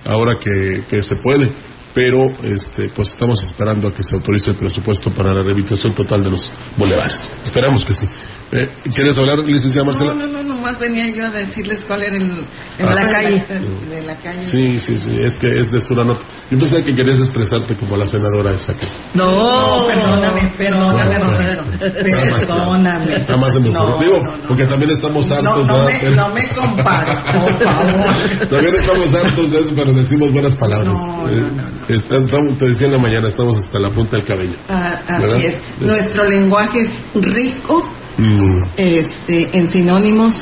Ahora 0.05 0.38
que, 0.39 0.83
que 0.89 1.01
se 1.01 1.15
puede. 1.15 1.49
Pero, 1.95 2.19
este, 2.43 2.89
pues, 2.95 3.09
estamos 3.09 3.41
esperando 3.41 3.88
a 3.88 3.91
que 3.91 4.03
se 4.03 4.15
autorice 4.15 4.51
el 4.51 4.57
presupuesto 4.57 5.09
para 5.09 5.33
la 5.33 5.41
rehabilitación 5.41 5.95
total 5.95 6.23
de 6.23 6.29
los 6.29 6.51
bulevares. 6.77 7.31
Esperamos 7.43 7.83
que 7.83 7.95
sí. 7.95 8.05
Eh, 8.50 8.70
¿Quieres 8.95 9.18
hablar, 9.18 9.39
licenciada 9.39 9.86
Marcela? 9.86 10.14
No, 10.14 10.26
no, 10.26 10.41
no, 10.41 10.56
nomás 10.56 10.80
venía 10.80 11.08
yo 11.14 11.26
a 11.26 11.32
decirles 11.32 11.84
cuál 11.86 12.04
era 12.04 12.16
el... 12.16 12.24
el 12.32 12.88
Ah. 12.88 12.93
la 12.95 13.12
calle. 13.12 13.43
calle. 13.45 13.68
De 13.89 14.02
la 14.04 14.16
calle. 14.16 14.45
Sí, 14.50 14.80
sí, 14.80 14.98
sí, 14.98 15.18
es 15.20 15.36
que 15.36 15.60
es 15.60 15.70
de 15.70 15.82
sur 15.82 16.00
a 16.00 16.06
norte. 16.06 16.24
Yo 16.50 16.58
pensé 16.58 16.82
que 16.86 16.95
querías 16.95 17.20
expresarte 17.20 17.76
como 17.76 17.98
la 17.98 18.08
senadora 18.08 18.52
esa 18.52 18.74
que... 18.78 18.88
No, 19.16 19.86
perdóname, 19.86 20.54
perdóname, 20.58 21.20
Rosario. 21.20 21.64
Perdóname. 21.78 23.20
Nada 23.20 23.38
más 23.38 23.54
se 23.54 23.60
me. 23.60 23.70
No, 23.70 23.98
Digo, 24.00 24.22
no, 24.24 24.38
no. 24.38 24.43
porque 24.48 24.66
también 24.66 24.91
estamos 24.91 25.30
hartos, 25.32 25.68
No, 25.68 25.74
no 25.80 25.86
¿verdad? 25.86 26.02
me, 26.04 26.16
no 26.16 26.30
me 26.30 26.48
compares, 26.56 27.16
por 27.34 27.64
favor. 27.64 28.48
También 28.50 28.76
estamos 28.76 29.14
hartos 29.14 29.52
de 29.52 29.60
eso, 29.60 29.70
pero 29.76 29.93
decimos 29.93 30.32
buenas 30.32 30.56
palabras. 30.56 30.93
No, 30.93 31.28
Eh, 31.30 31.43
está- 31.89 32.18
estamos- 32.18 32.58
te 32.58 32.70
decía 32.70 32.88
en 32.88 32.93
la 32.93 33.00
mañana, 33.00 33.28
estamos 33.28 33.58
hasta 33.64 33.80
la 33.80 33.89
punta 33.89 34.18
del 34.18 34.26
cabello. 34.26 34.56
Ah, 34.70 35.02
¿Verdad? 35.20 35.36
así 35.36 35.45
es. 35.48 35.62
Nuestro 35.80 36.24
lenguaje 36.30 36.80
es 36.82 36.89
rico 37.24 37.84
Mm, 38.18 38.63
este, 38.78 39.57
en 39.57 39.72
sinónimos 39.72 40.34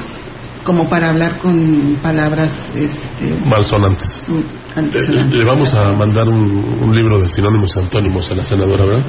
como 0.63 0.87
para 0.89 1.11
hablar 1.11 1.37
con 1.39 1.97
palabras 2.01 2.51
este, 2.75 3.37
malsonantes. 3.45 4.23
mm, 4.27 4.81
Le, 5.29 5.37
le 5.37 5.43
vamos 5.43 5.73
a 5.73 5.91
mandar 5.93 6.27
un, 6.27 6.77
un 6.81 6.95
libro 6.95 7.19
de 7.19 7.27
sinónimos 7.29 7.71
y 7.75 7.79
antónimos 7.79 8.31
a 8.31 8.35
la 8.35 8.43
senadora, 8.45 8.85
¿verdad? 8.85 9.03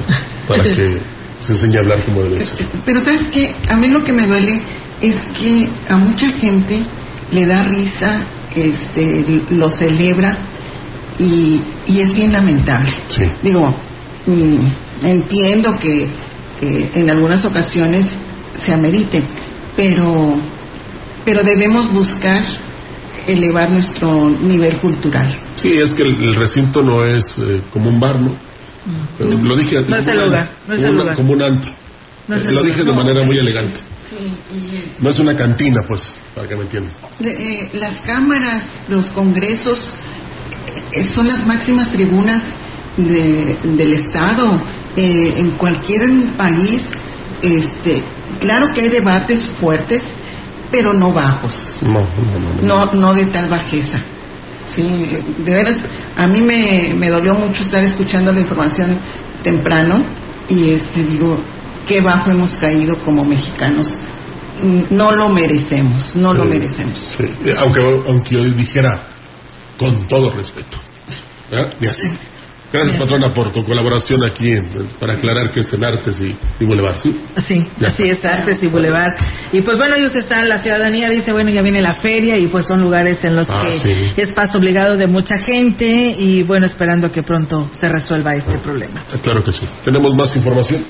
Para 0.47 0.63
que 0.63 0.97
se 1.41 1.53
enseñe 1.53 1.77
a 1.77 1.79
hablar 1.79 2.03
como 2.05 2.23
debe 2.23 2.45
ser. 2.45 2.65
Pero 2.85 3.01
sabes 3.03 3.23
que 3.31 3.55
a 3.69 3.77
mí 3.77 3.87
lo 3.89 4.03
que 4.03 4.13
me 4.13 4.27
duele 4.27 4.61
es 5.01 5.15
que 5.39 5.69
a 5.89 5.95
mucha 5.97 6.29
gente 6.33 6.83
le 7.31 7.45
da 7.45 7.63
risa, 7.63 8.21
este, 8.55 9.41
lo 9.51 9.69
celebra 9.69 10.37
y, 11.19 11.61
y 11.87 12.01
es 12.01 12.13
bien 12.13 12.31
lamentable. 12.33 12.91
Digo, 13.41 13.73
mm, 14.25 15.05
entiendo 15.05 15.73
que, 15.79 16.09
que 16.59 16.91
en 16.93 17.09
algunas 17.09 17.43
ocasiones 17.45 18.17
se 18.65 18.73
amerite, 18.73 19.23
pero, 19.75 20.35
pero 21.25 21.43
debemos 21.43 21.91
buscar 21.91 22.43
elevar 23.27 23.69
nuestro 23.69 24.29
nivel 24.29 24.77
cultural. 24.77 25.39
Sí, 25.57 25.73
es 25.77 25.91
que 25.93 26.03
el, 26.03 26.21
el 26.23 26.35
recinto 26.35 26.81
no 26.81 27.03
es 27.05 27.37
eh, 27.39 27.61
como 27.71 27.89
un 27.89 27.99
bar, 27.99 28.19
¿no? 28.19 28.31
Eh, 29.19 29.37
Lo 29.43 29.55
dije 29.57 29.81
No 29.87 29.97
es 29.97 30.07
el 30.07 30.19
lugar, 30.25 30.49
no 30.67 30.73
es 30.75 30.81
como 30.81 30.91
el 30.91 30.97
lugar. 30.97 31.15
Como 31.15 31.33
un 31.33 31.41
antro. 31.41 31.71
No 32.27 32.35
es 32.35 32.41
Eh, 32.43 32.47
el 32.47 32.53
Lo 32.55 32.61
lugar. 32.61 32.71
dije 32.71 32.85
de 32.85 32.91
No, 32.91 32.97
manera 33.03 33.23
muy 33.25 33.35
es- 33.35 33.41
elegante. 33.41 33.79
Sí, 34.09 34.15
y 34.55 35.03
No 35.03 35.09
es 35.09 35.19
una 35.19 35.35
cantina, 35.35 35.81
pues, 35.85 36.13
para 36.33 36.47
que 36.47 36.55
me 36.55 36.61
entiendan. 36.61 36.93
Eh, 37.19 37.69
las 37.73 37.95
cámaras, 38.05 38.63
los 38.87 39.07
congresos, 39.09 39.91
eh, 40.93 41.03
son 41.13 41.27
las 41.27 41.45
máximas 41.45 41.91
tribunas 41.91 42.41
de- 42.95 43.57
del 43.63 43.93
Estado. 43.93 44.61
Eh, 44.95 45.33
en 45.37 45.51
cualquier 45.51 46.09
país, 46.37 46.81
este, 47.41 48.01
claro 48.39 48.73
que 48.73 48.81
hay 48.81 48.89
debates 48.89 49.45
fuertes, 49.59 50.01
pero 50.71 50.93
no 50.93 51.11
bajos. 51.13 51.79
No, 51.81 52.01
no, 52.01 52.61
no. 52.61 52.85
No, 52.85 52.93
no 52.93 53.13
de 53.13 53.25
tal 53.27 53.49
bajeza. 53.49 53.99
Sí, 54.75 54.83
de 54.83 55.53
veras, 55.53 55.77
a 56.17 56.27
mí 56.27 56.41
me, 56.41 56.93
me 56.95 57.09
dolió 57.09 57.33
mucho 57.33 57.61
estar 57.63 57.83
escuchando 57.83 58.33
la 58.33 58.41
información 58.41 58.97
temprano 59.41 60.03
y 60.49 60.71
este 60.71 61.03
digo, 61.05 61.39
qué 61.87 62.01
bajo 62.01 62.31
hemos 62.31 62.51
caído 62.57 62.97
como 62.97 63.23
mexicanos. 63.23 63.87
No 64.89 65.11
lo 65.11 65.29
merecemos, 65.29 66.15
no 66.15 66.33
lo 66.33 66.43
merecemos. 66.43 66.97
sí. 67.17 67.23
Eh, 67.45 67.53
Aunque, 67.59 67.79
aunque 68.07 68.35
yo 68.35 68.43
dijera 68.43 68.99
con 69.77 70.07
todo 70.07 70.31
respeto. 70.31 70.77
así. 71.51 72.09
Gracias, 72.71 72.97
patrona, 72.97 73.33
por 73.33 73.51
tu 73.53 73.63
colaboración 73.63 74.23
aquí 74.25 74.51
en- 74.51 74.67
para 74.99 75.13
aclarar 75.13 75.51
que 75.53 75.61
es 75.61 75.71
en 75.73 75.83
Artes 75.85 76.19
y, 76.19 76.35
y 76.59 76.65
Boulevard. 76.65 76.97
¿sí? 77.01 77.17
Sí, 77.47 77.65
Ya 77.79 77.87
así 77.87 78.03
es, 78.09 78.23
Artes 78.25 78.61
y 78.61 78.67
Boulevard. 78.67 79.13
Y 79.53 79.61
pues 79.61 79.77
bueno, 79.77 79.95
ellos 79.95 80.13
están, 80.15 80.49
la 80.49 80.61
ciudadanía 80.61 81.09
dice, 81.09 81.31
bueno, 81.31 81.49
ya 81.49 81.61
viene 81.61 81.81
la 81.81 81.93
feria 81.95 82.37
y 82.37 82.47
pues 82.47 82.65
son 82.65 82.81
lugares 82.81 83.23
en 83.23 83.35
los 83.37 83.49
Ah, 83.49 83.61
que 83.63 83.79
sí. 83.79 84.13
es 84.17 84.29
paso 84.33 84.57
obligado 84.57 84.97
de 84.97 85.07
mucha 85.07 85.37
gente 85.37 85.87
y 86.19 86.43
bueno, 86.43 86.65
esperando 86.65 87.09
que 87.11 87.23
pronto 87.23 87.69
se 87.79 87.87
resuelva 87.87 88.35
este 88.35 88.57
problema. 88.57 89.01
Ah, 89.13 89.17
Claro 89.23 89.43
que 89.43 89.51
sí. 89.53 89.65
Tenemos 89.85 90.13
más 90.15 90.35
información 90.35 90.85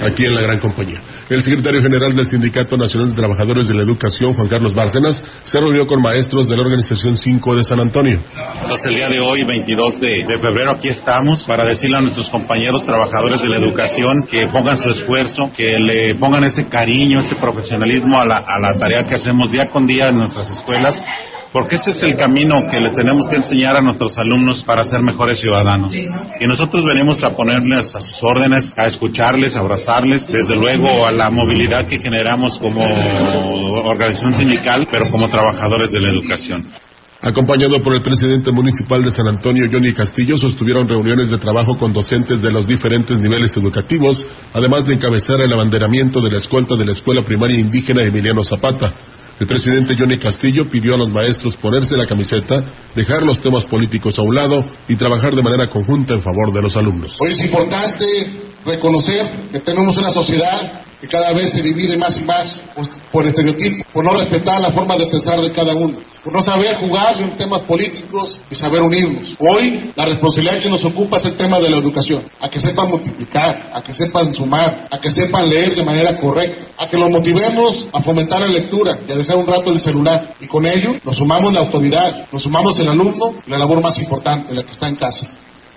aquí 0.00 0.24
en 0.24 0.34
la 0.34 0.42
gran 0.42 0.58
compañía. 0.58 1.00
El 1.28 1.42
secretario 1.42 1.82
general 1.82 2.14
del 2.14 2.26
Sindicato 2.26 2.76
Nacional 2.76 3.10
de 3.10 3.16
Trabajadores 3.16 3.68
de 3.68 3.74
la 3.74 3.82
Educación, 3.82 4.34
Juan 4.34 4.48
Carlos 4.48 4.74
Bárcenas, 4.74 5.22
se 5.44 5.58
reunió 5.58 5.86
con 5.86 6.02
maestros 6.02 6.48
de 6.48 6.56
la 6.56 6.62
Organización 6.62 7.16
5 7.16 7.56
de 7.56 7.64
San 7.64 7.80
Antonio. 7.80 8.20
Entonces 8.62 8.86
el 8.86 8.94
día 8.96 9.08
de 9.08 9.20
hoy, 9.20 9.44
22 9.44 10.00
de, 10.00 10.38
febrero, 10.38 10.72
aquí 10.72 10.88
estamos 10.88 11.44
para 11.44 11.64
decirle 11.64 11.96
a 11.98 12.00
nuestros 12.00 12.28
compañeros 12.30 12.84
trabajadores 12.84 13.40
de 13.42 13.48
la 13.48 13.56
educación 13.56 14.26
que 14.30 14.46
pongan 14.48 14.76
su 14.78 14.88
esfuerzo, 14.88 15.50
que 15.56 15.78
le 15.78 16.14
pongan 16.16 16.44
ese 16.44 16.68
cariño, 16.68 17.20
ese 17.20 17.36
profesionalismo 17.36 18.20
a 18.20 18.26
la 18.26 18.78
tarea 18.78 19.04
que 19.04 19.14
hacemos 19.14 19.50
día 19.50 19.68
con 19.68 19.86
día 19.86 20.08
en 20.08 20.18
nuestras 20.18 20.50
escuelas. 20.50 21.02
Porque 21.52 21.76
ese 21.76 21.90
es 21.90 22.02
el 22.02 22.16
camino 22.16 22.54
que 22.70 22.80
les 22.80 22.94
tenemos 22.94 23.28
que 23.28 23.36
enseñar 23.36 23.76
a 23.76 23.82
nuestros 23.82 24.16
alumnos 24.16 24.62
para 24.64 24.84
ser 24.84 25.02
mejores 25.02 25.38
ciudadanos. 25.38 25.94
Y 25.94 26.46
nosotros 26.46 26.82
venimos 26.82 27.22
a 27.22 27.36
ponerles 27.36 27.94
a 27.94 28.00
sus 28.00 28.18
órdenes, 28.22 28.72
a 28.76 28.86
escucharles, 28.86 29.54
a 29.54 29.60
abrazarles, 29.60 30.26
desde 30.28 30.56
luego 30.56 31.06
a 31.06 31.12
la 31.12 31.28
movilidad 31.28 31.86
que 31.86 31.98
generamos 31.98 32.58
como 32.58 32.82
organización 33.84 34.32
sindical, 34.32 34.88
pero 34.90 35.10
como 35.10 35.28
trabajadores 35.28 35.92
de 35.92 36.00
la 36.00 36.08
educación. 36.08 36.66
Acompañado 37.24 37.80
por 37.82 37.94
el 37.94 38.02
presidente 38.02 38.50
municipal 38.50 39.04
de 39.04 39.12
San 39.12 39.28
Antonio, 39.28 39.68
Johnny 39.70 39.92
Castillo, 39.92 40.38
sostuvieron 40.38 40.88
reuniones 40.88 41.30
de 41.30 41.38
trabajo 41.38 41.76
con 41.76 41.92
docentes 41.92 42.42
de 42.42 42.50
los 42.50 42.66
diferentes 42.66 43.16
niveles 43.18 43.56
educativos, 43.56 44.24
además 44.52 44.86
de 44.86 44.94
encabezar 44.94 45.40
el 45.40 45.52
abanderamiento 45.52 46.20
de 46.20 46.30
la 46.30 46.38
escolta 46.38 46.74
de 46.74 46.86
la 46.86 46.92
Escuela 46.92 47.22
Primaria 47.22 47.60
Indígena 47.60 48.02
Emiliano 48.02 48.42
Zapata. 48.42 48.92
El 49.42 49.48
presidente 49.48 49.96
Johnny 49.98 50.20
Castillo 50.20 50.70
pidió 50.70 50.94
a 50.94 50.98
los 50.98 51.10
maestros 51.10 51.56
ponerse 51.56 51.96
la 51.96 52.06
camiseta, 52.06 52.64
dejar 52.94 53.24
los 53.24 53.40
temas 53.42 53.64
políticos 53.64 54.16
a 54.16 54.22
un 54.22 54.36
lado 54.36 54.64
y 54.86 54.94
trabajar 54.94 55.34
de 55.34 55.42
manera 55.42 55.66
conjunta 55.66 56.14
en 56.14 56.22
favor 56.22 56.52
de 56.52 56.62
los 56.62 56.76
alumnos. 56.76 57.10
Hoy 57.18 57.32
es 57.32 57.40
importante 57.40 58.06
reconocer 58.64 59.48
que 59.50 59.58
tenemos 59.58 59.96
una 59.96 60.12
sociedad 60.12 60.82
que 61.02 61.08
cada 61.08 61.32
vez 61.32 61.50
se 61.50 61.60
divide 61.60 61.96
más 61.96 62.16
y 62.16 62.20
más 62.20 62.60
pues, 62.76 62.88
por 63.10 63.26
estereotipos, 63.26 63.84
por 63.92 64.04
no 64.04 64.12
respetar 64.12 64.60
la 64.60 64.70
forma 64.70 64.96
de 64.96 65.08
pensar 65.08 65.40
de 65.40 65.50
cada 65.50 65.74
uno, 65.74 65.98
por 66.22 66.32
no 66.32 66.40
saber 66.42 66.76
jugar 66.76 67.20
en 67.20 67.36
temas 67.36 67.62
políticos 67.62 68.36
y 68.48 68.54
saber 68.54 68.82
unirnos. 68.82 69.34
Hoy 69.40 69.90
la 69.96 70.04
responsabilidad 70.04 70.62
que 70.62 70.70
nos 70.70 70.84
ocupa 70.84 71.16
es 71.16 71.24
el 71.24 71.36
tema 71.36 71.58
de 71.58 71.70
la 71.70 71.78
educación, 71.78 72.22
a 72.40 72.48
que 72.48 72.60
sepan 72.60 72.88
multiplicar, 72.88 73.72
a 73.74 73.82
que 73.82 73.92
sepan 73.92 74.32
sumar, 74.32 74.86
a 74.92 74.98
que 74.98 75.10
sepan 75.10 75.48
leer 75.48 75.74
de 75.74 75.82
manera 75.82 76.16
correcta, 76.18 76.68
a 76.78 76.88
que 76.88 76.96
los 76.96 77.10
motivemos 77.10 77.88
a 77.92 78.00
fomentar 78.00 78.40
la 78.40 78.46
lectura 78.46 78.96
y 79.04 79.10
a 79.10 79.16
dejar 79.16 79.38
un 79.38 79.46
rato 79.48 79.72
el 79.72 79.80
celular. 79.80 80.34
Y 80.40 80.46
con 80.46 80.64
ello 80.64 80.94
nos 81.04 81.16
sumamos 81.16 81.52
la 81.52 81.62
autoridad, 81.62 82.28
nos 82.30 82.44
sumamos 82.44 82.78
el 82.78 82.88
alumno 82.88 83.34
y 83.44 83.50
la 83.50 83.58
labor 83.58 83.82
más 83.82 83.98
importante, 83.98 84.54
la 84.54 84.62
que 84.62 84.70
está 84.70 84.86
en 84.86 84.94
casa, 84.94 85.26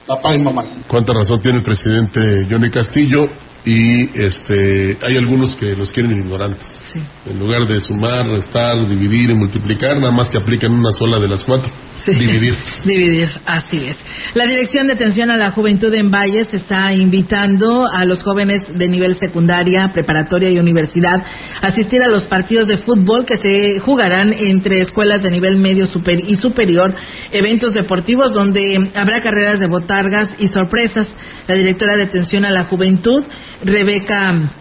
papá 0.06 0.36
y 0.36 0.38
mamá. 0.38 0.66
Cuánta 0.88 1.14
razón 1.14 1.42
tiene 1.42 1.58
el 1.58 1.64
presidente 1.64 2.46
Johnny 2.48 2.70
Castillo 2.70 3.28
y 3.66 4.10
este 4.20 4.98
hay 5.02 5.18
algunos 5.18 5.56
que 5.56 5.76
los 5.76 5.92
quieren 5.92 6.12
ignorantes. 6.12 6.94
En 7.26 7.40
lugar 7.40 7.68
de 7.68 7.82
sumar, 7.82 8.28
restar, 8.28 8.88
dividir 8.88 9.32
y 9.32 9.34
multiplicar, 9.34 9.98
nada 9.98 10.12
más 10.12 10.30
que 10.30 10.38
aplican 10.38 10.72
una 10.72 10.92
sola 10.92 11.20
de 11.20 11.28
las 11.28 11.44
cuatro. 11.44 11.74
Dividir. 12.14 12.56
Dividir, 12.86 13.30
así 13.46 13.86
es. 13.88 13.98
La 14.34 14.46
Dirección 14.46 14.88
de 14.88 14.94
Atención 14.94 15.32
a 15.32 15.38
la 15.38 15.52
Juventud 15.52 15.94
en 15.94 16.12
Valles 16.12 16.54
está 16.54 16.94
invitando 16.94 17.88
a 17.92 18.06
los 18.06 18.22
jóvenes 18.24 18.64
de 18.74 18.88
nivel 18.88 19.18
secundaria, 19.20 19.90
preparatoria 19.94 20.50
y 20.50 20.60
universidad 20.60 21.16
a 21.62 21.68
asistir 21.68 22.02
a 22.04 22.08
los 22.08 22.24
partidos 22.24 22.68
de 22.68 22.78
fútbol 22.80 23.26
que 23.26 23.38
se 23.38 23.80
jugarán 23.80 24.34
entre 24.34 24.82
escuelas 24.82 25.22
de 25.22 25.32
nivel 25.32 25.58
medio 25.58 25.88
super 25.88 26.20
y 26.20 26.36
superior, 26.36 26.96
eventos 27.32 27.74
deportivos 27.74 28.34
donde 28.34 28.92
habrá 28.96 29.22
carreras 29.22 29.60
de 29.60 29.68
botargas 29.68 30.30
y 30.40 30.48
sorpresas. 30.50 31.08
La 31.48 31.56
directora 31.56 31.96
de 31.96 32.04
Atención 32.04 32.46
a 32.46 32.52
la 32.52 32.66
Juventud, 32.66 33.24
Rebeca 33.64 34.52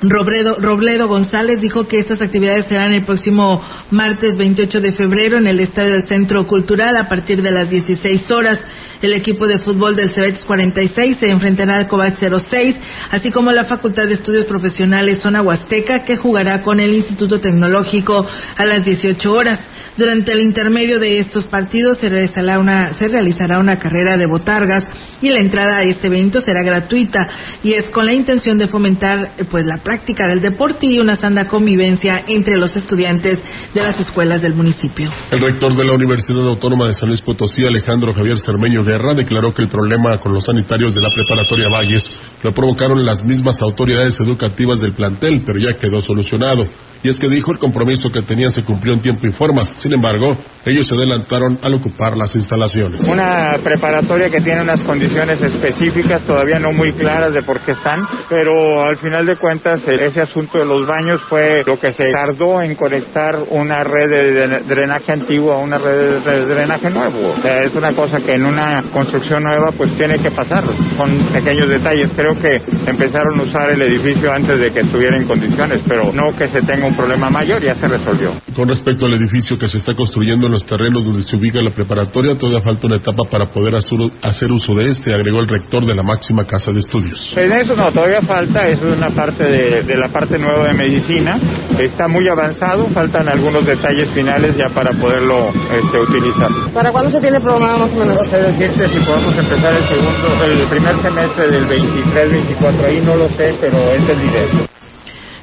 Robledo, 0.00 0.56
Robledo 0.60 1.08
González 1.08 1.60
dijo 1.60 1.88
que 1.88 1.98
estas 1.98 2.22
actividades 2.22 2.66
serán 2.66 2.92
el 2.92 3.04
próximo 3.04 3.60
martes 3.90 4.38
28 4.38 4.80
de 4.80 4.92
febrero 4.92 5.38
en 5.38 5.48
el 5.48 5.58
Estadio 5.58 5.94
del 5.94 6.06
Centro 6.06 6.46
Cultural 6.46 6.96
a 6.96 7.08
partir 7.08 7.42
de 7.42 7.50
las 7.50 7.68
16 7.68 8.30
horas. 8.30 8.60
El 9.02 9.12
equipo 9.12 9.46
de 9.46 9.58
fútbol 9.58 9.96
del 9.96 10.14
Cebetis 10.14 10.44
46 10.44 11.18
se 11.18 11.30
enfrentará 11.30 11.78
al 11.78 11.88
Covax 11.88 12.18
06, 12.18 12.76
así 13.10 13.30
como 13.30 13.50
la 13.50 13.64
Facultad 13.64 14.04
de 14.08 14.14
Estudios 14.14 14.44
Profesionales 14.44 15.18
Zona 15.18 15.42
Huasteca 15.42 16.04
que 16.04 16.16
jugará 16.16 16.62
con 16.62 16.78
el 16.78 16.94
Instituto 16.94 17.40
Tecnológico 17.40 18.24
a 18.56 18.64
las 18.64 18.84
18 18.84 19.32
horas. 19.32 19.60
Durante 19.96 20.30
el 20.30 20.42
intermedio 20.42 21.00
de 21.00 21.18
estos 21.18 21.44
partidos 21.46 21.98
se 21.98 22.08
realizará 22.08 22.60
una, 22.60 22.92
se 22.92 23.08
realizará 23.08 23.58
una 23.58 23.80
carrera 23.80 24.16
de 24.16 24.28
botargas 24.30 24.84
y 25.20 25.28
la 25.28 25.40
entrada 25.40 25.78
a 25.78 25.82
este 25.82 26.06
evento 26.06 26.40
será 26.40 26.62
gratuita 26.62 27.18
y 27.64 27.72
es 27.72 27.86
con 27.86 28.06
la 28.06 28.12
intención 28.12 28.58
de 28.58 28.68
fomentar 28.68 29.30
pues 29.50 29.66
la 29.66 29.78
práctica 29.88 30.28
del 30.28 30.42
deporte 30.42 30.84
y 30.84 30.98
una 30.98 31.16
sana 31.16 31.46
convivencia 31.46 32.22
entre 32.28 32.58
los 32.58 32.76
estudiantes 32.76 33.38
de 33.72 33.82
las 33.82 33.98
escuelas 33.98 34.42
del 34.42 34.52
municipio. 34.52 35.08
El 35.30 35.40
rector 35.40 35.74
de 35.74 35.82
la 35.82 35.94
Universidad 35.94 36.46
Autónoma 36.46 36.88
de 36.88 36.92
San 36.92 37.08
Luis 37.08 37.22
Potosí, 37.22 37.64
Alejandro 37.64 38.12
Javier 38.12 38.38
Cermeño 38.38 38.84
Guerra, 38.84 39.14
declaró 39.14 39.54
que 39.54 39.62
el 39.62 39.68
problema 39.68 40.18
con 40.18 40.34
los 40.34 40.44
sanitarios 40.44 40.94
de 40.94 41.00
la 41.00 41.08
preparatoria 41.08 41.70
Valles 41.70 42.04
lo 42.42 42.52
provocaron 42.52 43.02
las 43.02 43.24
mismas 43.24 43.62
autoridades 43.62 44.20
educativas 44.20 44.78
del 44.82 44.92
plantel, 44.92 45.42
pero 45.46 45.58
ya 45.58 45.78
quedó 45.78 46.02
solucionado. 46.02 46.66
Y 47.02 47.08
es 47.08 47.18
que 47.18 47.28
dijo 47.28 47.52
el 47.52 47.58
compromiso 47.58 48.10
que 48.12 48.22
tenían 48.22 48.50
se 48.50 48.64
cumplió 48.64 48.92
en 48.92 49.00
tiempo 49.00 49.26
y 49.26 49.32
forma. 49.32 49.62
Sin 49.76 49.94
embargo, 49.94 50.36
ellos 50.66 50.86
se 50.86 50.94
adelantaron 50.94 51.58
al 51.62 51.74
ocupar 51.74 52.16
las 52.16 52.34
instalaciones. 52.34 53.02
Una 53.04 53.58
preparatoria 53.62 54.28
que 54.28 54.40
tiene 54.40 54.62
unas 54.62 54.80
condiciones 54.82 55.40
específicas, 55.40 56.22
todavía 56.22 56.58
no 56.58 56.72
muy 56.72 56.92
claras 56.92 57.32
de 57.32 57.42
por 57.42 57.60
qué 57.60 57.72
están, 57.72 58.00
pero 58.28 58.84
al 58.84 58.98
final 58.98 59.24
de 59.24 59.36
cuentas 59.36 59.77
eh, 59.86 60.06
ese 60.06 60.20
asunto 60.20 60.58
de 60.58 60.64
los 60.64 60.86
baños 60.86 61.20
fue 61.28 61.62
lo 61.66 61.78
que 61.78 61.92
se 61.92 62.04
tardó 62.12 62.62
en 62.62 62.74
conectar 62.74 63.36
una 63.50 63.84
red 63.84 64.34
de 64.34 64.58
drenaje 64.66 65.12
antiguo 65.12 65.52
a 65.52 65.58
una 65.58 65.78
red 65.78 66.20
de 66.22 66.44
drenaje 66.46 66.90
nuevo. 66.90 67.34
O 67.38 67.42
sea, 67.42 67.62
es 67.64 67.74
una 67.74 67.92
cosa 67.94 68.18
que 68.18 68.34
en 68.34 68.44
una 68.46 68.82
construcción 68.92 69.42
nueva 69.42 69.72
pues 69.76 69.92
tiene 69.96 70.18
que 70.18 70.30
pasar. 70.30 70.64
Son 70.96 71.18
pequeños 71.32 71.68
detalles. 71.68 72.10
Creo 72.16 72.36
que 72.38 72.60
empezaron 72.86 73.40
a 73.40 73.42
usar 73.42 73.70
el 73.70 73.82
edificio 73.82 74.32
antes 74.32 74.58
de 74.58 74.72
que 74.72 74.80
estuviera 74.80 75.16
en 75.16 75.24
condiciones, 75.26 75.80
pero 75.86 76.12
no 76.12 76.36
que 76.36 76.48
se 76.48 76.62
tenga 76.62 76.86
un 76.86 76.96
problema 76.96 77.30
mayor, 77.30 77.62
ya 77.62 77.74
se 77.74 77.86
resolvió. 77.88 78.32
Con 78.54 78.68
respecto 78.68 79.06
al 79.06 79.14
edificio 79.14 79.58
que 79.58 79.68
se 79.68 79.78
está 79.78 79.94
construyendo 79.94 80.46
en 80.46 80.52
los 80.52 80.64
terrenos 80.66 81.04
donde 81.04 81.22
se 81.22 81.36
ubica 81.36 81.60
la 81.62 81.70
preparatoria, 81.70 82.36
todavía 82.36 82.62
falta 82.62 82.86
una 82.86 82.96
etapa 82.96 83.24
para 83.30 83.46
poder 83.46 83.74
hacer- 83.74 84.10
hacer 84.22 84.50
uso 84.50 84.74
de 84.74 84.88
este, 84.90 85.12
agregó 85.14 85.40
el 85.40 85.48
rector 85.48 85.84
de 85.84 85.94
la 85.94 86.02
máxima 86.02 86.44
casa 86.44 86.72
de 86.72 86.80
estudios. 86.80 87.32
En 87.36 87.52
eso 87.52 87.74
no, 87.76 87.90
todavía 87.92 88.22
falta, 88.22 88.68
eso 88.68 88.88
es 88.88 88.96
una 88.96 89.10
parte 89.10 89.44
de, 89.44 89.67
de 89.70 89.96
la 89.96 90.08
parte 90.08 90.38
nueva 90.38 90.68
de 90.68 90.74
medicina, 90.74 91.38
está 91.78 92.08
muy 92.08 92.26
avanzado, 92.28 92.88
faltan 92.88 93.28
algunos 93.28 93.64
detalles 93.66 94.08
finales 94.10 94.56
ya 94.56 94.68
para 94.70 94.92
poderlo 94.92 95.52
este, 95.70 96.00
utilizar. 96.00 96.48
¿Para 96.72 96.90
cuándo 96.90 97.10
se 97.10 97.20
tiene 97.20 97.40
programado 97.40 97.86
más 97.86 97.92
o 97.92 97.96
menos? 97.96 98.16
No 98.16 98.30
sé 98.30 98.36
decirte 98.38 98.88
si 98.88 99.04
podemos 99.04 99.36
empezar 99.36 99.74
el 99.74 99.88
segundo, 99.88 100.44
el 100.44 100.68
primer 100.68 101.02
semestre 101.02 101.50
del 101.50 101.66
23-24, 101.68 102.84
ahí 102.84 103.00
no 103.00 103.14
lo 103.16 103.28
sé, 103.30 103.54
pero 103.60 103.78
es 103.92 104.08
el 104.08 104.20
directo. 104.20 104.68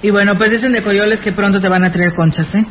Y 0.02 0.10
bueno, 0.12 0.34
pues 0.38 0.52
dicen 0.52 0.72
de 0.72 0.82
Coyoles 0.82 1.20
que 1.20 1.32
pronto 1.32 1.60
te 1.60 1.68
van 1.68 1.84
a 1.84 1.92
traer 1.92 2.14
conchas, 2.16 2.54
¿eh? 2.54 2.66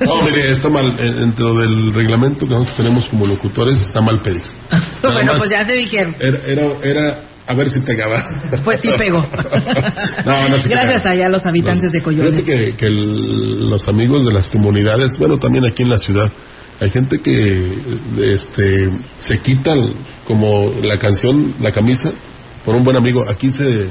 No, 0.00 0.22
mire, 0.22 0.50
está 0.50 0.68
mal, 0.68 0.96
eh, 0.98 1.12
dentro 1.12 1.54
del 1.54 1.92
reglamento 1.92 2.46
que 2.46 2.52
nosotros 2.52 2.76
tenemos 2.76 3.08
como 3.08 3.26
locutores, 3.26 3.78
está 3.78 4.00
mal 4.00 4.20
pedir. 4.20 4.42
Nada 4.70 4.86
bueno, 5.02 5.32
más 5.32 5.38
pues 5.38 5.50
ya 5.50 5.66
te 5.66 5.74
dijeron. 5.74 6.16
Era, 6.18 6.38
era, 6.46 6.62
era 6.82 7.18
a 7.46 7.54
ver 7.54 7.68
si 7.68 7.80
pegaba. 7.80 8.24
Pues 8.64 8.80
sí 8.80 8.88
pegó. 8.98 9.26
No, 10.24 10.48
no 10.48 10.58
se 10.58 10.68
Gracias 10.68 11.04
allá 11.06 11.26
a 11.26 11.28
los 11.28 11.44
habitantes 11.44 11.90
de. 11.92 12.00
Fíjate 12.00 12.44
que, 12.44 12.74
que 12.76 12.86
el- 12.86 13.68
los 13.70 13.88
amigos 13.88 14.24
de 14.24 14.32
las 14.32 14.48
comunidades, 14.48 15.18
bueno, 15.18 15.38
también 15.38 15.64
aquí 15.66 15.82
en 15.82 15.90
la 15.90 15.98
ciudad, 15.98 16.30
hay 16.80 16.90
gente 16.90 17.18
que 17.20 17.78
este, 18.34 18.88
se 19.18 19.38
quitan 19.40 19.94
como 20.26 20.72
la 20.82 20.98
canción, 20.98 21.54
la 21.60 21.72
camisa, 21.72 22.10
por 22.64 22.74
un 22.76 22.84
buen 22.84 22.96
amigo. 22.96 23.24
Aquí 23.28 23.50
se 23.50 23.88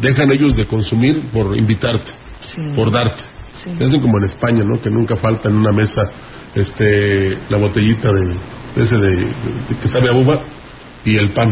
dejan 0.00 0.30
ellos 0.32 0.56
de 0.56 0.66
consumir 0.66 1.20
por 1.32 1.56
invitarte, 1.56 2.10
por 2.74 2.90
darte. 2.90 3.22
Hacen 3.80 4.00
como 4.00 4.18
en 4.18 4.24
España, 4.24 4.64
¿no? 4.64 4.80
Que 4.82 4.90
nunca 4.90 5.16
falta 5.16 5.48
en 5.48 5.56
una 5.56 5.70
mesa 5.72 6.10
este 6.54 7.38
la 7.48 7.56
botellita 7.58 8.12
de, 8.12 8.36
ese 8.76 8.96
de, 8.96 9.28
que 9.80 9.88
sabe 9.88 10.08
a 10.08 10.12
uva 10.12 10.40
y 11.04 11.16
el 11.16 11.32
pan. 11.32 11.48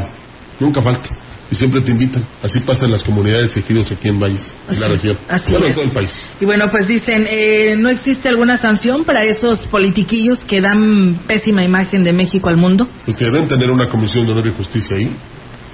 Nunca 0.63 0.81
falta. 0.81 1.11
Y 1.51 1.57
siempre 1.57 1.81
te 1.81 1.91
invitan. 1.91 2.25
Así 2.41 2.61
pasa 2.61 2.85
en 2.85 2.93
las 2.93 3.03
comunidades 3.03 3.55
y 3.57 3.59
ejidos 3.59 3.91
aquí 3.91 4.09
en 4.09 4.21
Valles, 4.21 4.55
en 4.71 4.81
la 4.81 4.89
región. 4.89 5.19
Así 5.29 5.51
bueno, 5.51 5.67
es. 5.67 5.75
todo 5.75 5.85
el 5.85 5.91
país. 5.91 6.25
Y 6.41 6.45
bueno, 6.45 6.71
pues 6.71 6.87
dicen, 6.87 7.27
eh, 7.29 7.75
¿no 7.77 7.91
existe 7.91 8.29
alguna 8.29 8.57
sanción 8.59 9.05
para 9.05 9.25
esos 9.25 9.59
politiquillos 9.67 10.39
que 10.47 10.61
dan 10.61 11.19
pésima 11.27 11.65
imagen 11.65 12.05
de 12.05 12.13
México 12.13 12.49
al 12.49 12.57
mundo? 12.57 12.89
Pues 13.05 13.17
que 13.17 13.25
deben 13.25 13.49
tener 13.49 13.71
una 13.73 13.89
comisión 13.89 14.25
de 14.25 14.33
honor 14.33 14.47
y 14.47 14.53
justicia 14.53 14.97
ahí, 14.97 15.11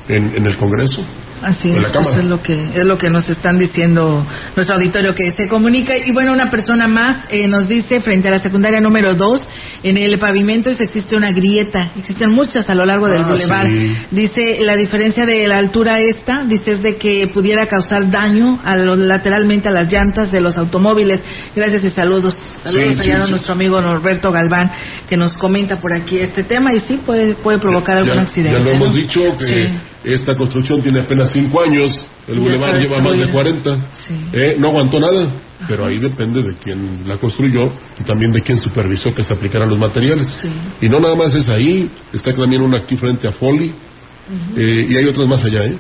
en, 0.09 0.37
en 0.37 0.47
el 0.47 0.57
Congreso. 0.57 1.05
Así 1.43 1.71
es, 1.71 1.87
pues 1.93 2.17
es 2.17 2.25
lo 2.25 2.43
que 2.43 2.55
es 2.75 2.85
lo 2.85 2.99
que 2.99 3.11
nos 3.11 3.29
están 3.29 3.59
diciendo 3.59 4.27
nuestro 4.57 4.75
auditorio 4.77 5.15
que 5.15 5.33
se 5.37 5.49
comunica. 5.49 5.97
Y 5.97 6.13
bueno 6.13 6.33
una 6.33 6.51
persona 6.51 6.89
más 6.89 7.25
eh, 7.31 7.47
nos 7.47 7.69
dice 7.69 8.01
frente 8.01 8.29
a 8.29 8.31
la 8.33 8.41
secundaria 8.41 8.81
número 8.81 9.15
2 9.15 9.49
en 9.85 9.97
el 9.97 10.19
pavimento 10.19 10.71
existe 10.71 11.17
una 11.17 11.31
grieta. 11.33 11.91
Existen 11.97 12.31
muchas 12.31 12.69
a 12.69 12.75
lo 12.75 12.85
largo 12.85 13.09
del 13.09 13.23
Ah, 13.23 13.29
bulevar. 13.31 13.67
sí. 13.67 13.97
dice 14.11 14.59
la 14.61 14.77
diferencia 14.77 15.27
de 15.27 15.47
la 15.47 15.59
altura 15.59 16.01
esta 16.01 16.45
dice 16.45 16.73
es 16.73 16.83
de 16.83 16.97
que 16.97 17.29
pudiera 17.33 17.67
causar 17.67 18.11
daño 18.11 18.59
a 18.65 18.77
lo- 18.77 18.97
lateralmente 18.97 19.69
a 19.69 19.73
las 19.73 19.93
llantas 19.93 20.33
de 20.33 20.41
los 20.41 20.57
automóviles. 20.59 21.21
Gracias 21.55 21.85
y 21.85 21.91
saludos. 21.91 22.37
Saludos 22.65 22.95
Sí, 22.95 23.01
allá 23.01 23.17
sí, 23.17 23.23
a 23.23 23.27
nuestro 23.29 23.53
amigo 23.53 23.81
Norberto 23.81 24.33
Galván 24.33 24.71
que 25.09 25.17
nos 25.17 25.33
comenta 25.35 25.81
por 25.81 25.93
aquí 25.95 26.19
este 26.19 26.43
tema. 26.45 26.75
Y 26.75 26.81
sí 26.81 26.99
puede 27.05 27.35
puede 27.35 27.59
provocar 27.59 27.97
algún 27.99 28.19
accidente 28.19 28.53
ya 28.53 28.59
lo 28.59 28.65
¿no? 28.65 28.71
hemos 28.73 28.95
dicho 28.95 29.21
que. 29.39 29.69
Esta 30.05 30.35
construcción 30.35 30.83
tiene 30.83 31.01
apenas 31.01 31.33
cinco 31.33 31.61
años, 31.61 31.93
el 32.27 32.39
bulevar 32.39 32.79
lleva 32.81 33.01
más 33.01 33.13
de 33.13 33.27
destruida. 33.27 33.33
40. 33.33 33.89
Eh, 34.33 34.57
no 34.59 34.69
aguantó 34.69 35.01
nada, 35.01 35.31
pero 35.67 35.85
ahí 35.85 35.99
depende 35.99 36.43
de 36.43 36.55
quién 36.57 37.03
la 37.07 37.17
construyó 37.17 37.73
y 37.99 38.05
también 38.05 38.31
de 38.31 38.43
quién 38.43 38.59
supervisó 38.59 39.15
que 39.15 39.23
se 39.23 39.33
aplicaran 39.33 39.69
los 39.69 39.79
materiales. 39.79 40.29
Y 40.81 40.89
no 40.89 41.01
nada 41.01 41.15
más 41.15 41.35
es 41.35 41.49
ahí, 41.49 41.91
está 42.13 42.33
también 42.33 42.63
una 42.63 42.79
aquí 42.79 42.97
frente 42.97 43.27
a 43.27 43.33
Foley 43.33 43.73
eh, 44.57 44.87
y 44.91 44.97
hay 44.97 45.07
otras 45.07 45.29
más 45.29 45.45
allá, 45.45 45.65
¿eh? 45.65 45.79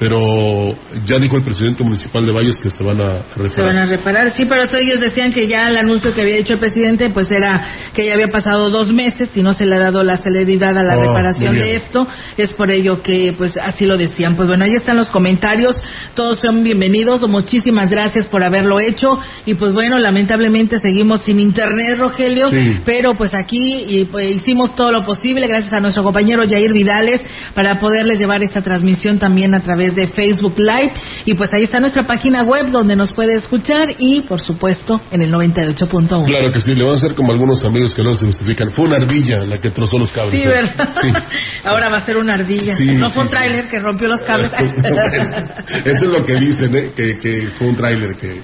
Pero 0.00 0.74
ya 1.04 1.18
dijo 1.18 1.36
el 1.36 1.44
presidente 1.44 1.84
municipal 1.84 2.24
de 2.24 2.32
Valles 2.32 2.56
que 2.56 2.70
se 2.70 2.82
van 2.82 3.02
a 3.02 3.18
reparar. 3.36 3.50
Se 3.50 3.62
van 3.62 3.76
a 3.76 3.84
reparar, 3.84 4.30
sí, 4.30 4.46
pero 4.46 4.62
eso 4.62 4.78
ellos 4.78 4.98
decían 4.98 5.30
que 5.30 5.46
ya 5.46 5.68
el 5.68 5.76
anuncio 5.76 6.10
que 6.10 6.22
había 6.22 6.38
hecho 6.38 6.54
el 6.54 6.58
presidente, 6.58 7.10
pues 7.10 7.30
era 7.30 7.90
que 7.92 8.06
ya 8.06 8.14
había 8.14 8.28
pasado 8.28 8.70
dos 8.70 8.90
meses 8.94 9.28
y 9.36 9.42
no 9.42 9.52
se 9.52 9.66
le 9.66 9.76
ha 9.76 9.78
dado 9.78 10.02
la 10.02 10.16
celeridad 10.16 10.78
a 10.78 10.82
la 10.82 10.96
Oh, 10.96 11.02
reparación 11.02 11.54
de 11.54 11.76
esto. 11.76 12.08
Es 12.38 12.50
por 12.54 12.70
ello 12.70 13.02
que, 13.02 13.34
pues, 13.36 13.52
así 13.60 13.84
lo 13.84 13.98
decían. 13.98 14.36
Pues 14.36 14.48
bueno, 14.48 14.64
ahí 14.64 14.72
están 14.74 14.96
los 14.96 15.08
comentarios. 15.08 15.76
Todos 16.14 16.38
son 16.40 16.64
bienvenidos. 16.64 17.20
Muchísimas 17.28 17.90
gracias 17.90 18.26
por 18.26 18.42
haberlo 18.42 18.80
hecho. 18.80 19.18
Y 19.44 19.52
pues 19.52 19.72
bueno, 19.74 19.98
lamentablemente 19.98 20.78
seguimos 20.80 21.20
sin 21.24 21.40
internet, 21.40 21.98
Rogelio. 21.98 22.48
Sí. 22.48 22.80
Pero 22.86 23.16
pues 23.16 23.34
aquí 23.34 23.84
y, 23.86 24.06
pues, 24.06 24.36
hicimos 24.36 24.74
todo 24.74 24.92
lo 24.92 25.02
posible, 25.02 25.46
gracias 25.46 25.74
a 25.74 25.80
nuestro 25.80 26.02
compañero 26.02 26.42
Jair 26.48 26.72
Vidales, 26.72 27.20
para 27.54 27.78
poderles 27.78 28.18
llevar 28.18 28.42
esta 28.42 28.62
transmisión 28.62 29.18
también 29.18 29.54
a 29.54 29.60
través 29.60 29.89
de 29.94 30.08
Facebook 30.08 30.54
Live. 30.58 30.92
Y 31.24 31.34
pues 31.34 31.52
ahí 31.52 31.64
está 31.64 31.80
nuestra 31.80 32.04
página 32.04 32.42
web 32.42 32.70
donde 32.70 32.96
nos 32.96 33.12
puede 33.12 33.34
escuchar 33.34 33.94
y 33.98 34.22
por 34.22 34.40
supuesto 34.40 35.00
en 35.10 35.22
el 35.22 35.32
98.1. 35.32 36.24
Claro 36.26 36.52
que 36.52 36.60
sí, 36.60 36.74
le 36.74 36.84
van 36.84 36.94
a 36.94 36.96
hacer 36.96 37.14
como 37.14 37.32
algunos 37.32 37.64
amigos 37.64 37.94
que 37.94 38.02
luego 38.02 38.16
se 38.18 38.26
justifican. 38.26 38.72
Fue 38.72 38.86
una 38.86 38.96
ardilla 38.96 39.38
la 39.44 39.58
que 39.58 39.70
trozó 39.70 39.98
los 39.98 40.10
cables. 40.12 40.32
Sí, 40.40 40.46
¿eh? 40.46 40.48
¿verdad? 40.48 40.88
Sí. 41.00 41.08
Ahora 41.64 41.88
va 41.88 41.98
a 41.98 42.06
ser 42.06 42.16
una 42.16 42.34
ardilla. 42.34 42.74
Sí, 42.74 42.86
no 42.92 43.06
sí, 43.08 43.14
fue 43.14 43.22
un 43.24 43.30
tráiler 43.30 43.68
que 43.68 43.78
rompió 43.80 44.08
los 44.08 44.20
cables. 44.22 44.50
Eso 45.84 46.04
es 46.04 46.10
lo 46.18 46.24
que 46.24 46.34
dicen, 46.36 46.74
¿eh? 46.76 46.90
que, 46.96 47.18
que 47.18 47.48
fue 47.58 47.68
un 47.68 47.76
tráiler 47.76 48.10
que 48.20 48.40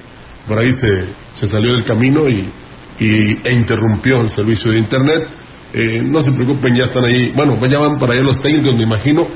por 0.47 0.59
ahí 0.59 0.73
se, 0.73 0.89
se 1.35 1.47
salió 1.47 1.73
del 1.73 1.85
camino 1.85 2.29
y, 2.29 2.49
y- 3.01 3.37
e 3.45 3.53
interrumpió 3.53 4.21
el 4.21 4.31
servicio 4.31 4.71
de 4.71 4.79
internet. 4.79 5.27
Eh, 5.75 5.99
no 6.03 6.23
se 6.23 6.31
preocupen, 6.33 6.75
ya 6.77 6.85
están 6.85 7.05
ahí. 7.05 7.33
Bueno, 7.35 7.59
ya 7.67 7.79
van 7.79 7.99
para 7.99 8.13
allá 8.13 8.23
los 8.23 8.41
técnicos, 8.41 8.77
me 8.77 8.85
imagino, 8.85 9.27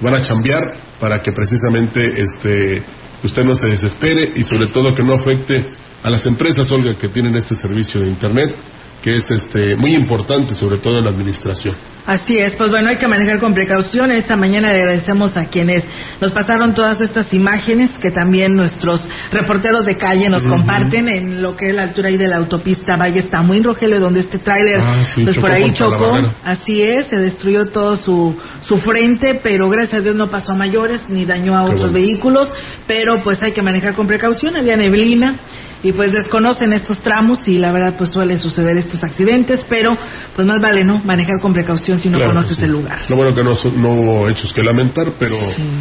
van 0.00 0.14
a 0.14 0.22
chambear 0.22 0.60
para 1.00 1.22
que 1.22 1.32
precisamente 1.32 2.22
este 2.22 2.82
usted 3.22 3.44
no 3.44 3.54
se 3.54 3.68
desespere 3.68 4.32
y 4.36 4.42
sobre 4.44 4.68
todo 4.68 4.94
que 4.94 5.02
no 5.02 5.14
afecte 5.14 5.64
a 6.02 6.10
las 6.10 6.24
empresas, 6.26 6.70
Olga, 6.70 6.94
que 6.94 7.08
tienen 7.08 7.34
este 7.34 7.54
servicio 7.56 8.00
de 8.00 8.06
internet, 8.06 8.54
que 9.02 9.16
es 9.16 9.30
este 9.30 9.74
muy 9.76 9.94
importante, 9.94 10.54
sobre 10.54 10.78
todo 10.78 10.98
en 10.98 11.04
la 11.04 11.10
administración. 11.10 11.74
Así 12.08 12.38
es, 12.38 12.54
pues 12.54 12.70
bueno, 12.70 12.88
hay 12.88 12.96
que 12.96 13.06
manejar 13.06 13.38
con 13.38 13.52
precaución. 13.52 14.10
Esta 14.10 14.34
mañana 14.34 14.72
le 14.72 14.78
agradecemos 14.80 15.36
a 15.36 15.44
quienes 15.50 15.84
nos 16.22 16.32
pasaron 16.32 16.74
todas 16.74 16.98
estas 17.02 17.34
imágenes 17.34 17.90
que 18.00 18.10
también 18.10 18.54
nuestros 18.54 19.06
reporteros 19.30 19.84
de 19.84 19.94
calle 19.96 20.26
nos 20.30 20.42
comparten 20.42 21.06
en 21.06 21.42
lo 21.42 21.54
que 21.54 21.66
es 21.66 21.74
la 21.74 21.82
altura 21.82 22.08
ahí 22.08 22.16
de 22.16 22.26
la 22.26 22.38
autopista 22.38 22.96
Valle 22.96 23.28
muy 23.42 23.62
Rogelio, 23.62 24.00
donde 24.00 24.20
este 24.20 24.38
tráiler 24.38 24.80
Ah, 24.80 25.04
sí, 25.14 25.22
pues 25.22 25.36
por 25.36 25.50
ahí 25.50 25.70
chocó. 25.74 26.18
Así 26.44 26.80
es, 26.82 27.08
se 27.08 27.16
destruyó 27.16 27.66
todo 27.68 27.96
su, 27.96 28.34
su 28.62 28.78
frente, 28.78 29.38
pero 29.42 29.68
gracias 29.68 30.00
a 30.00 30.02
Dios 30.02 30.16
no 30.16 30.28
pasó 30.28 30.52
a 30.52 30.56
mayores 30.56 31.02
ni 31.10 31.26
dañó 31.26 31.58
a 31.58 31.66
Qué 31.66 31.72
otros 31.72 31.92
bueno. 31.92 32.06
vehículos, 32.06 32.50
pero 32.86 33.16
pues 33.22 33.42
hay 33.42 33.52
que 33.52 33.60
manejar 33.60 33.92
con 33.92 34.06
precaución. 34.06 34.56
Había 34.56 34.78
neblina 34.78 35.36
y 35.82 35.92
pues 35.92 36.10
desconocen 36.12 36.72
estos 36.72 36.98
tramos 37.02 37.46
y 37.46 37.58
la 37.58 37.70
verdad 37.72 37.94
pues 37.96 38.10
suele 38.10 38.38
suceder 38.38 38.76
estos 38.78 39.02
accidentes, 39.04 39.64
pero 39.68 39.96
pues 40.34 40.46
más 40.46 40.60
vale 40.60 40.84
no 40.84 41.00
manejar 41.04 41.40
con 41.40 41.52
precaución 41.52 42.00
si 42.00 42.08
no 42.08 42.16
Claro 42.18 42.32
que 42.32 42.36
conoces 42.36 42.56
sí. 42.56 42.64
el 42.64 42.72
lugar. 42.72 42.98
Lo 43.08 43.16
bueno 43.16 43.34
que 43.34 43.44
no, 43.44 43.54
no 43.76 43.88
hubo 43.92 44.28
hechos 44.28 44.52
que 44.52 44.62
lamentar, 44.62 45.12
pero 45.18 45.36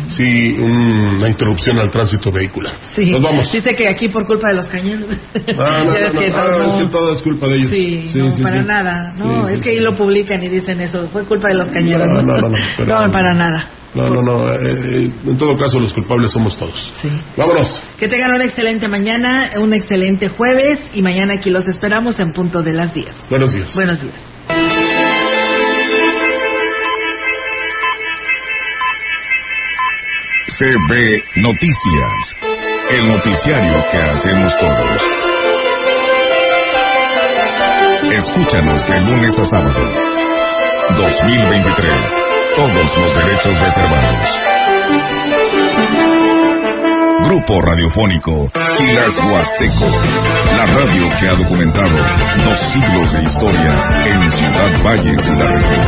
sí, 0.09 0.55
una 0.59 1.27
interrupción 1.29 1.79
al 1.79 1.89
tránsito 1.89 2.31
vehicular. 2.31 2.73
Sí. 2.91 3.09
Nos 3.11 3.21
vamos. 3.21 3.51
Dice 3.51 3.75
que 3.75 3.87
aquí 3.87 4.09
por 4.09 4.25
culpa 4.25 4.49
de 4.49 4.55
los 4.55 4.67
cañones. 4.67 5.07
Ah, 5.57 5.83
no, 5.85 5.91
ves 5.91 6.13
no, 6.13 6.19
que 6.19 6.29
no, 6.29 6.35
todo- 6.35 6.61
ah, 6.63 6.67
es 6.77 6.83
que 6.83 6.91
todo 6.91 7.13
es 7.15 7.21
culpa 7.21 7.47
de 7.47 7.55
ellos. 7.55 7.71
Sí, 7.71 8.09
Sí, 8.11 8.19
no, 8.19 8.31
sí, 8.31 8.41
para 8.41 8.61
sí. 8.61 8.67
nada. 8.67 9.13
No, 9.17 9.45
Sí, 9.47 9.53
es 9.53 9.57
sí, 9.57 9.63
que 9.63 9.69
ahí 9.71 9.79
lo 9.79 9.95
publican 9.95 10.43
y 10.43 10.49
dicen 10.49 10.79
eso. 10.81 11.07
Fue 11.09 11.23
culpa 11.25 11.47
de 11.49 11.55
los 11.55 11.67
cañeros. 11.69 12.07
No, 12.07 12.21
no, 12.21 12.37
no, 12.37 12.49
no, 12.49 12.85
No, 13.07 13.11
para 13.11 13.33
nada. 13.33 13.69
No, 13.97 14.09
no, 14.09 14.21
no. 14.21 14.53
eh, 14.53 14.57
eh, 14.61 15.11
en 15.25 15.37
todo 15.37 15.55
caso, 15.55 15.79
los 15.79 15.91
culpables 15.93 16.29
somos 16.31 16.55
todos. 16.55 16.93
Sí. 17.01 17.09
Vámonos. 17.35 17.81
Que 17.97 18.07
tengan 18.07 18.29
una 18.35 18.45
excelente 18.45 18.87
mañana, 18.87 19.49
un 19.59 19.73
excelente 19.73 20.29
jueves 20.29 20.79
y 20.93 21.01
mañana 21.01 21.33
aquí 21.33 21.49
los 21.49 21.65
esperamos 21.67 22.19
en 22.19 22.31
punto 22.31 22.61
de 22.61 22.73
las 22.73 22.93
10. 22.93 23.07
Buenos 23.29 23.53
días. 23.53 23.73
Buenos 23.73 23.99
días. 24.01 24.13
CB 30.57 31.23
Noticias, 31.35 32.35
el 32.89 33.07
noticiario 33.09 33.85
que 33.91 33.97
hacemos 33.97 34.53
todos. 34.59 35.01
Escúchanos 38.11 38.87
de 38.87 39.01
lunes 39.01 39.39
a 39.39 39.45
sábado. 39.45 39.91
2023. 40.97 42.26
Todos 42.57 42.73
los 42.73 43.13
derechos 43.13 43.59
reservados. 43.59 44.29
Grupo 47.25 47.61
Radiofónico 47.61 48.49
Quilas 48.79 49.15
Huasteco. 49.19 49.85
La 50.57 50.65
radio 50.65 51.07
que 51.19 51.27
ha 51.27 51.35
documentado 51.35 51.95
dos 52.43 52.59
siglos 52.73 53.13
de 53.13 53.21
historia 53.21 53.73
en 54.05 54.31
Ciudad 54.31 54.71
Valles 54.83 55.21
y 55.27 55.35
la 55.35 55.45
región. 55.51 55.85